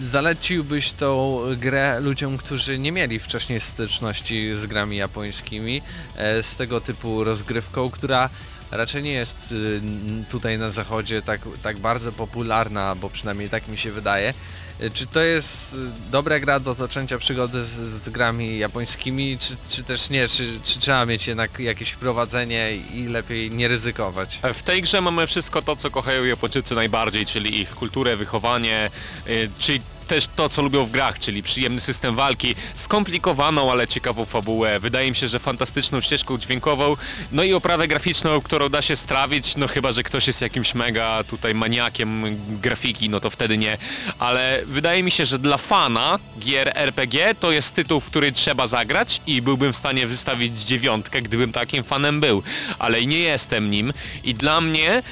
zaleciłbyś 0.01 0.91
tą 0.91 1.39
grę 1.57 1.99
ludziom, 1.99 2.37
którzy 2.37 2.79
nie 2.79 2.91
mieli 2.91 3.19
wcześniej 3.19 3.59
styczności 3.59 4.55
z 4.55 4.65
grami 4.65 4.97
japońskimi, 4.97 5.81
e, 6.15 6.43
z 6.43 6.55
tego 6.55 6.81
typu 6.81 7.23
rozgrywką, 7.23 7.89
która 7.89 8.29
raczej 8.71 9.03
nie 9.03 9.11
jest 9.11 9.51
y, 9.51 9.81
tutaj 10.29 10.57
na 10.57 10.69
zachodzie 10.69 11.21
tak, 11.21 11.41
tak 11.63 11.77
bardzo 11.79 12.11
popularna, 12.11 12.95
bo 12.95 13.09
przynajmniej 13.09 13.49
tak 13.49 13.67
mi 13.67 13.77
się 13.77 13.91
wydaje. 13.91 14.33
E, 14.79 14.89
Czy 14.89 15.07
to 15.07 15.19
jest 15.19 15.73
y, 15.73 15.77
dobra 16.11 16.39
gra 16.39 16.59
do 16.59 16.73
zaczęcia 16.73 17.17
przygody 17.17 17.63
z, 17.65 17.69
z 18.03 18.09
grami 18.09 18.57
japońskimi, 18.59 19.37
czy, 19.39 19.55
czy 19.69 19.83
też 19.83 20.09
nie? 20.09 20.27
Czy, 20.27 20.59
czy 20.63 20.79
trzeba 20.79 21.05
mieć 21.05 21.27
jednak 21.27 21.59
jakieś 21.59 21.95
prowadzenie 21.95 22.75
i 22.93 23.03
lepiej 23.03 23.51
nie 23.51 23.67
ryzykować? 23.67 24.39
W 24.53 24.63
tej 24.63 24.81
grze 24.81 25.01
mamy 25.01 25.27
wszystko 25.27 25.61
to, 25.61 25.75
co 25.75 25.91
kochają 25.91 26.23
Japończycy 26.23 26.75
najbardziej, 26.75 27.25
czyli 27.25 27.59
ich 27.61 27.69
kulturę, 27.75 28.15
wychowanie, 28.17 28.89
y, 29.27 29.49
czyli 29.59 29.81
też 30.07 30.27
to, 30.35 30.49
co 30.49 30.61
lubią 30.61 30.85
w 30.85 30.91
grach, 30.91 31.19
czyli 31.19 31.43
przyjemny 31.43 31.81
system 31.81 32.15
walki, 32.15 32.55
skomplikowaną, 32.75 33.71
ale 33.71 33.87
ciekawą 33.87 34.25
fabułę. 34.25 34.79
Wydaje 34.79 35.09
mi 35.09 35.15
się, 35.15 35.27
że 35.27 35.39
fantastyczną 35.39 36.01
ścieżką 36.01 36.37
dźwiękową, 36.37 36.97
no 37.31 37.43
i 37.43 37.53
oprawę 37.53 37.87
graficzną, 37.87 38.41
którą 38.41 38.69
da 38.69 38.81
się 38.81 38.95
strawić, 38.95 39.55
no 39.57 39.67
chyba, 39.67 39.91
że 39.91 40.03
ktoś 40.03 40.27
jest 40.27 40.41
jakimś 40.41 40.75
mega 40.75 41.23
tutaj 41.23 41.55
maniakiem 41.55 42.37
grafiki, 42.61 43.09
no 43.09 43.19
to 43.19 43.29
wtedy 43.29 43.57
nie. 43.57 43.77
Ale 44.19 44.61
wydaje 44.65 45.03
mi 45.03 45.11
się, 45.11 45.25
że 45.25 45.39
dla 45.39 45.57
fana 45.57 46.19
gier 46.39 46.71
RPG 46.75 47.35
to 47.35 47.51
jest 47.51 47.75
tytuł, 47.75 47.99
w 47.99 48.05
który 48.05 48.31
trzeba 48.31 48.67
zagrać 48.67 49.21
i 49.27 49.41
byłbym 49.41 49.73
w 49.73 49.77
stanie 49.77 50.07
wystawić 50.07 50.59
dziewiątkę, 50.59 51.21
gdybym 51.21 51.51
takim 51.51 51.83
fanem 51.83 52.19
był. 52.19 52.43
Ale 52.79 53.05
nie 53.05 53.19
jestem 53.19 53.71
nim 53.71 53.93
i 54.23 54.35
dla 54.35 54.61
mnie 54.61 55.03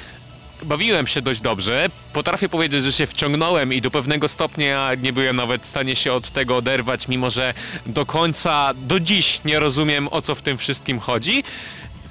bawiłem 0.62 1.06
się 1.06 1.22
dość 1.22 1.40
dobrze. 1.40 1.88
Potrafię 2.12 2.48
powiedzieć, 2.48 2.84
że 2.84 2.92
się 2.92 3.06
wciągnąłem 3.06 3.72
i 3.72 3.80
do 3.80 3.90
pewnego 3.90 4.28
stopnia 4.28 4.94
nie 5.02 5.12
byłem 5.12 5.36
nawet 5.36 5.62
w 5.62 5.66
stanie 5.66 5.96
się 5.96 6.12
od 6.12 6.30
tego 6.30 6.56
oderwać, 6.56 7.08
mimo 7.08 7.30
że 7.30 7.54
do 7.86 8.06
końca, 8.06 8.74
do 8.74 9.00
dziś 9.00 9.40
nie 9.44 9.58
rozumiem 9.58 10.08
o 10.10 10.20
co 10.20 10.34
w 10.34 10.42
tym 10.42 10.58
wszystkim 10.58 10.98
chodzi, 10.98 11.44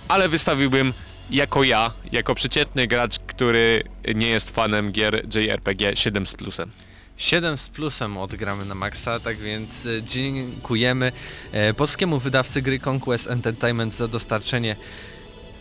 ale 0.07 0.29
wystawiłbym 0.29 0.93
jako 1.29 1.63
ja, 1.63 1.91
jako 2.11 2.35
przeciętny 2.35 2.87
gracz, 2.87 3.19
który 3.19 3.83
nie 4.15 4.27
jest 4.27 4.55
fanem 4.55 4.91
gier 4.91 5.25
JRPG 5.35 5.95
7 5.95 6.27
z 6.27 6.33
plusem. 6.33 6.71
7 7.17 7.57
z 7.57 7.69
plusem 7.69 8.17
odgramy 8.17 8.65
na 8.65 8.75
maksa, 8.75 9.19
tak 9.19 9.37
więc 9.37 9.85
e, 9.85 10.03
dziękujemy 10.03 11.11
e, 11.51 11.73
polskiemu 11.73 12.19
wydawcy 12.19 12.61
gry 12.61 12.79
Conquest 12.85 13.27
Entertainment 13.27 13.93
za 13.93 14.07
dostarczenie 14.07 14.75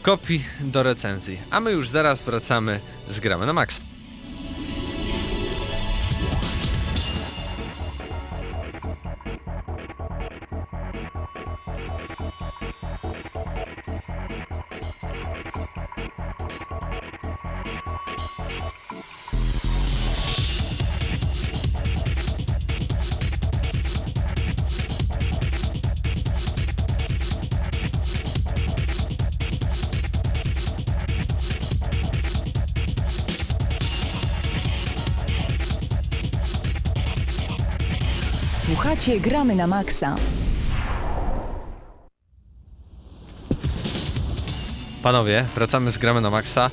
kopii 0.05 0.45
do 0.61 0.83
recenzji. 0.83 1.39
A 1.51 1.61
my 1.61 1.73
już 1.73 1.89
zaraz 1.89 2.23
wracamy 2.23 2.81
z 3.09 3.21
gramy 3.21 3.47
na 3.47 3.53
maksa. 3.53 3.83
Słuchacie 38.85 39.20
Gramy 39.20 39.55
na 39.55 39.66
Maxa. 39.66 40.16
Panowie, 45.03 45.45
wracamy 45.55 45.91
z 45.91 45.99
gramy 45.99 46.20
na 46.20 46.30
maksa. 46.30 46.70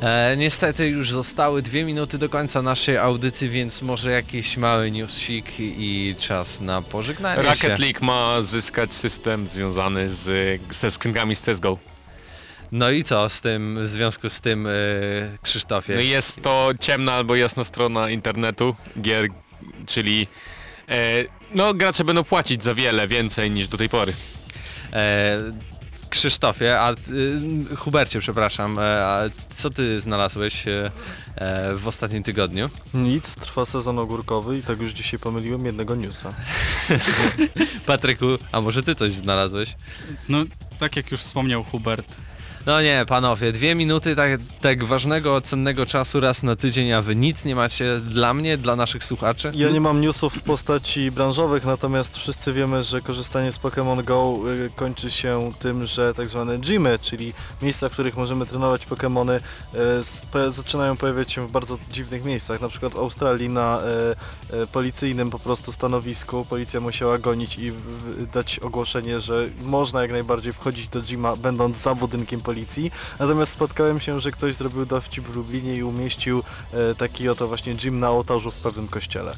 E, 0.00 0.36
niestety 0.36 0.88
już 0.88 1.10
zostały 1.10 1.62
dwie 1.62 1.84
minuty 1.84 2.18
do 2.18 2.28
końca 2.28 2.62
naszej 2.62 2.98
audycji, 2.98 3.48
więc 3.48 3.82
może 3.82 4.10
jakiś 4.10 4.56
mały 4.56 4.90
newsik 4.90 5.46
i 5.58 6.14
czas 6.18 6.60
na 6.60 6.82
pożegnanie 6.82 7.42
się. 7.42 7.48
Rocket 7.48 7.78
League 7.78 8.04
ma 8.04 8.42
zyskać 8.42 8.94
system 8.94 9.46
związany 9.46 10.10
z, 10.10 10.60
ze 10.72 10.90
skrzynkami 10.90 11.36
z 11.36 11.40
CSGO. 11.40 11.78
No 12.72 12.90
i 12.90 13.02
co 13.02 13.28
z 13.28 13.40
tym, 13.40 13.78
w 13.82 13.88
związku 13.88 14.30
z 14.30 14.40
tym, 14.40 14.66
e, 14.66 14.70
Krzysztofie? 15.42 15.94
No 15.94 16.00
jest 16.00 16.42
to 16.42 16.70
ciemna 16.80 17.12
albo 17.12 17.36
jasna 17.36 17.64
strona 17.64 18.10
internetu 18.10 18.74
gier, 19.00 19.28
czyli 19.86 20.26
e, 20.88 21.24
no 21.54 21.74
gracze 21.74 22.04
będą 22.04 22.24
płacić 22.24 22.62
za 22.62 22.74
wiele 22.74 23.08
więcej 23.08 23.50
niż 23.50 23.68
do 23.68 23.76
tej 23.76 23.88
pory. 23.88 24.12
E, 24.92 25.38
Krzysztofie, 26.14 26.80
a 26.80 26.92
y, 27.72 27.76
Hubercie, 27.76 28.20
przepraszam, 28.20 28.78
e, 28.78 29.06
a 29.06 29.20
co 29.50 29.70
ty 29.70 30.00
znalazłeś 30.00 30.68
e, 30.68 30.90
e, 31.36 31.76
w 31.76 31.88
ostatnim 31.88 32.22
tygodniu? 32.22 32.70
Nic, 32.94 33.34
trwa 33.34 33.64
sezon 33.64 33.98
ogórkowy 33.98 34.58
i 34.58 34.62
tak 34.62 34.80
już 34.80 34.92
dzisiaj 34.92 35.20
pomyliłem 35.20 35.66
jednego 35.66 35.94
newsa. 35.94 36.34
Patryku, 37.86 38.26
a 38.52 38.60
może 38.60 38.82
ty 38.82 38.94
coś 38.94 39.12
znalazłeś? 39.12 39.76
No, 40.28 40.44
tak 40.78 40.96
jak 40.96 41.10
już 41.10 41.20
wspomniał 41.20 41.64
Hubert, 41.64 42.16
No 42.66 42.82
nie, 42.82 43.04
panowie, 43.08 43.52
dwie 43.52 43.74
minuty 43.74 44.16
tak, 44.16 44.30
tak 44.60 44.84
ważnego, 44.84 45.40
cennego 45.40 45.86
czasu 45.86 46.20
raz 46.20 46.42
na 46.42 46.56
tydzień, 46.56 46.92
a 46.92 47.02
wy 47.02 47.16
nic 47.16 47.44
nie 47.44 47.54
macie 47.54 48.00
dla 48.00 48.34
mnie, 48.34 48.56
dla 48.56 48.76
naszych 48.76 49.04
słuchaczy? 49.04 49.52
Ja 49.54 49.70
nie 49.70 49.80
mam 49.80 50.00
newsów 50.00 50.34
w 50.34 50.42
postaci 50.42 51.10
branżowych, 51.10 51.64
natomiast 51.64 52.18
wszyscy 52.18 52.52
wiemy, 52.52 52.82
że 52.82 53.00
korzystanie 53.00 53.52
z 53.52 53.58
Pokémon 53.58 54.04
Go 54.04 54.38
y, 54.66 54.70
kończy 54.76 55.10
się 55.10 55.52
tym, 55.58 55.86
że 55.86 56.14
tak 56.14 56.28
zwane 56.28 56.58
gymy, 56.58 56.98
czyli 56.98 57.32
miejsca, 57.62 57.88
w 57.88 57.92
których 57.92 58.16
możemy 58.16 58.46
trenować 58.46 58.86
Pokémony, 58.86 59.40
y, 60.48 60.52
zaczynają 60.52 60.96
pojawiać 60.96 61.32
się 61.32 61.46
w 61.46 61.50
bardzo 61.50 61.78
dziwnych 61.90 62.24
miejscach. 62.24 62.60
Na 62.60 62.68
przykład 62.68 62.92
w 62.92 62.98
Australii 62.98 63.48
na 63.48 63.80
y, 64.52 64.66
policyjnym 64.66 65.30
po 65.30 65.38
prostu 65.38 65.72
stanowisku 65.72 66.44
policja 66.44 66.80
musiała 66.80 67.18
gonić 67.18 67.58
i 67.58 67.72
dać 68.32 68.58
ogłoszenie, 68.58 69.20
że 69.20 69.48
można 69.62 70.02
jak 70.02 70.10
najbardziej 70.10 70.52
wchodzić 70.52 70.88
do 70.88 71.02
gyma, 71.02 71.36
będąc 71.36 71.78
za 71.78 71.94
budynkiem 71.94 72.40
policji. 72.40 72.53
Natomiast 73.18 73.52
spotkałem 73.52 74.00
się, 74.00 74.20
że 74.20 74.30
ktoś 74.30 74.54
zrobił 74.54 74.86
dowcip 74.86 75.24
w 75.28 75.36
Lublinie 75.36 75.74
i 75.74 75.82
umieścił 75.82 76.38
y, 76.38 76.94
taki 76.94 77.28
oto 77.28 77.48
właśnie 77.48 77.74
gym 77.74 78.00
na 78.00 78.10
ołtarzu 78.10 78.50
w 78.50 78.54
pewnym 78.54 78.88
kościele. 78.88 79.34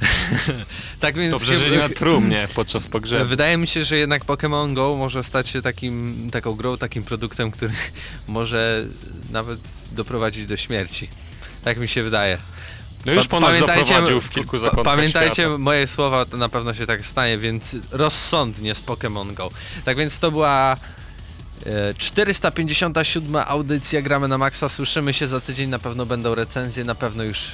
Tak 1.00 1.16
więc 1.16 1.30
Dobrze, 1.30 1.54
że 1.54 1.70
nie 1.70 1.78
na 1.78 1.88
trumnie 1.88 2.48
podczas 2.54 2.86
pogrzebu. 2.86 3.28
Wydaje 3.36 3.56
mi 3.56 3.66
się, 3.66 3.84
że 3.84 3.96
jednak 3.96 4.24
Pokémon 4.24 4.74
Go 4.74 4.96
może 4.96 5.24
stać 5.24 5.48
się 5.48 5.62
takim, 5.62 6.28
taką 6.32 6.54
grą, 6.54 6.76
takim 6.76 7.04
produktem, 7.04 7.50
który 7.50 7.72
może 8.28 8.86
nawet 9.30 9.60
doprowadzić 9.92 10.46
do 10.46 10.56
śmierci. 10.56 11.08
Tak 11.64 11.78
mi 11.78 11.88
się 11.88 12.02
wydaje. 12.02 12.38
No 13.06 13.12
już 13.12 13.26
Pa- 13.26 13.30
ponoć 13.30 13.58
doprowadził 13.60 14.20
w 14.20 14.30
kilku 14.30 14.58
zakątkach 14.58 14.96
Pamiętajcie 14.96 15.34
świata. 15.34 15.58
moje 15.58 15.86
słowa, 15.86 16.24
to 16.24 16.36
na 16.36 16.48
pewno 16.48 16.74
się 16.74 16.86
tak 16.86 17.04
stanie, 17.04 17.38
więc 17.38 17.76
rozsądnie 17.90 18.74
z 18.74 18.82
Pokémon 18.82 19.34
Go. 19.34 19.50
Tak 19.84 19.96
więc 19.96 20.18
to 20.18 20.30
była 20.30 20.72
e, 20.72 20.97
457 21.98 23.36
audycja 23.46 24.02
Gramy 24.02 24.28
na 24.28 24.38
Maxa. 24.38 24.68
Słyszymy 24.68 25.12
się 25.12 25.26
za 25.26 25.40
tydzień, 25.40 25.70
na 25.70 25.78
pewno 25.78 26.06
będą 26.06 26.34
recenzje, 26.34 26.84
na 26.84 26.94
pewno 26.94 27.22
już 27.22 27.50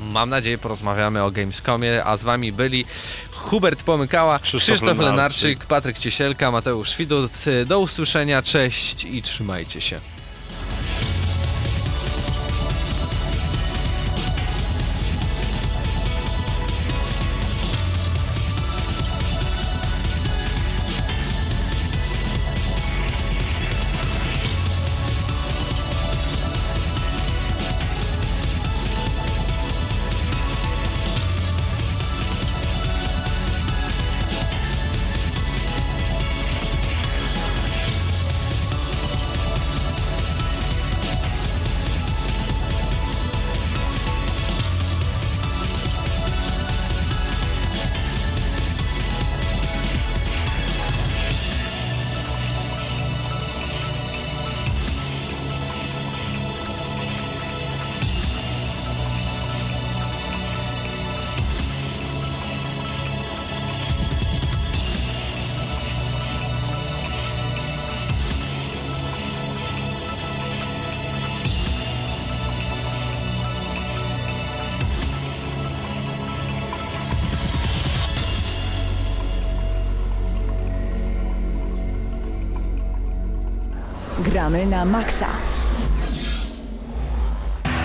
mam 0.00 0.30
nadzieję 0.30 0.58
porozmawiamy 0.58 1.22
o 1.22 1.30
Gamescomie, 1.30 2.04
a 2.04 2.16
z 2.16 2.24
wami 2.24 2.52
byli 2.52 2.84
Hubert 3.30 3.82
Pomykała, 3.82 4.38
Krzysztof 4.38 4.76
Krzysztof, 4.76 4.98
Lenarczyk. 4.98 5.42
Lenarczyk, 5.42 5.66
Patryk 5.66 5.98
Ciesielka, 5.98 6.50
Mateusz 6.50 6.96
Widut. 6.96 7.32
E, 7.46 7.64
Do 7.64 7.80
usłyszenia, 7.80 8.42
cześć 8.42 9.04
i 9.04 9.22
trzymajcie 9.22 9.80
się. 9.80 10.00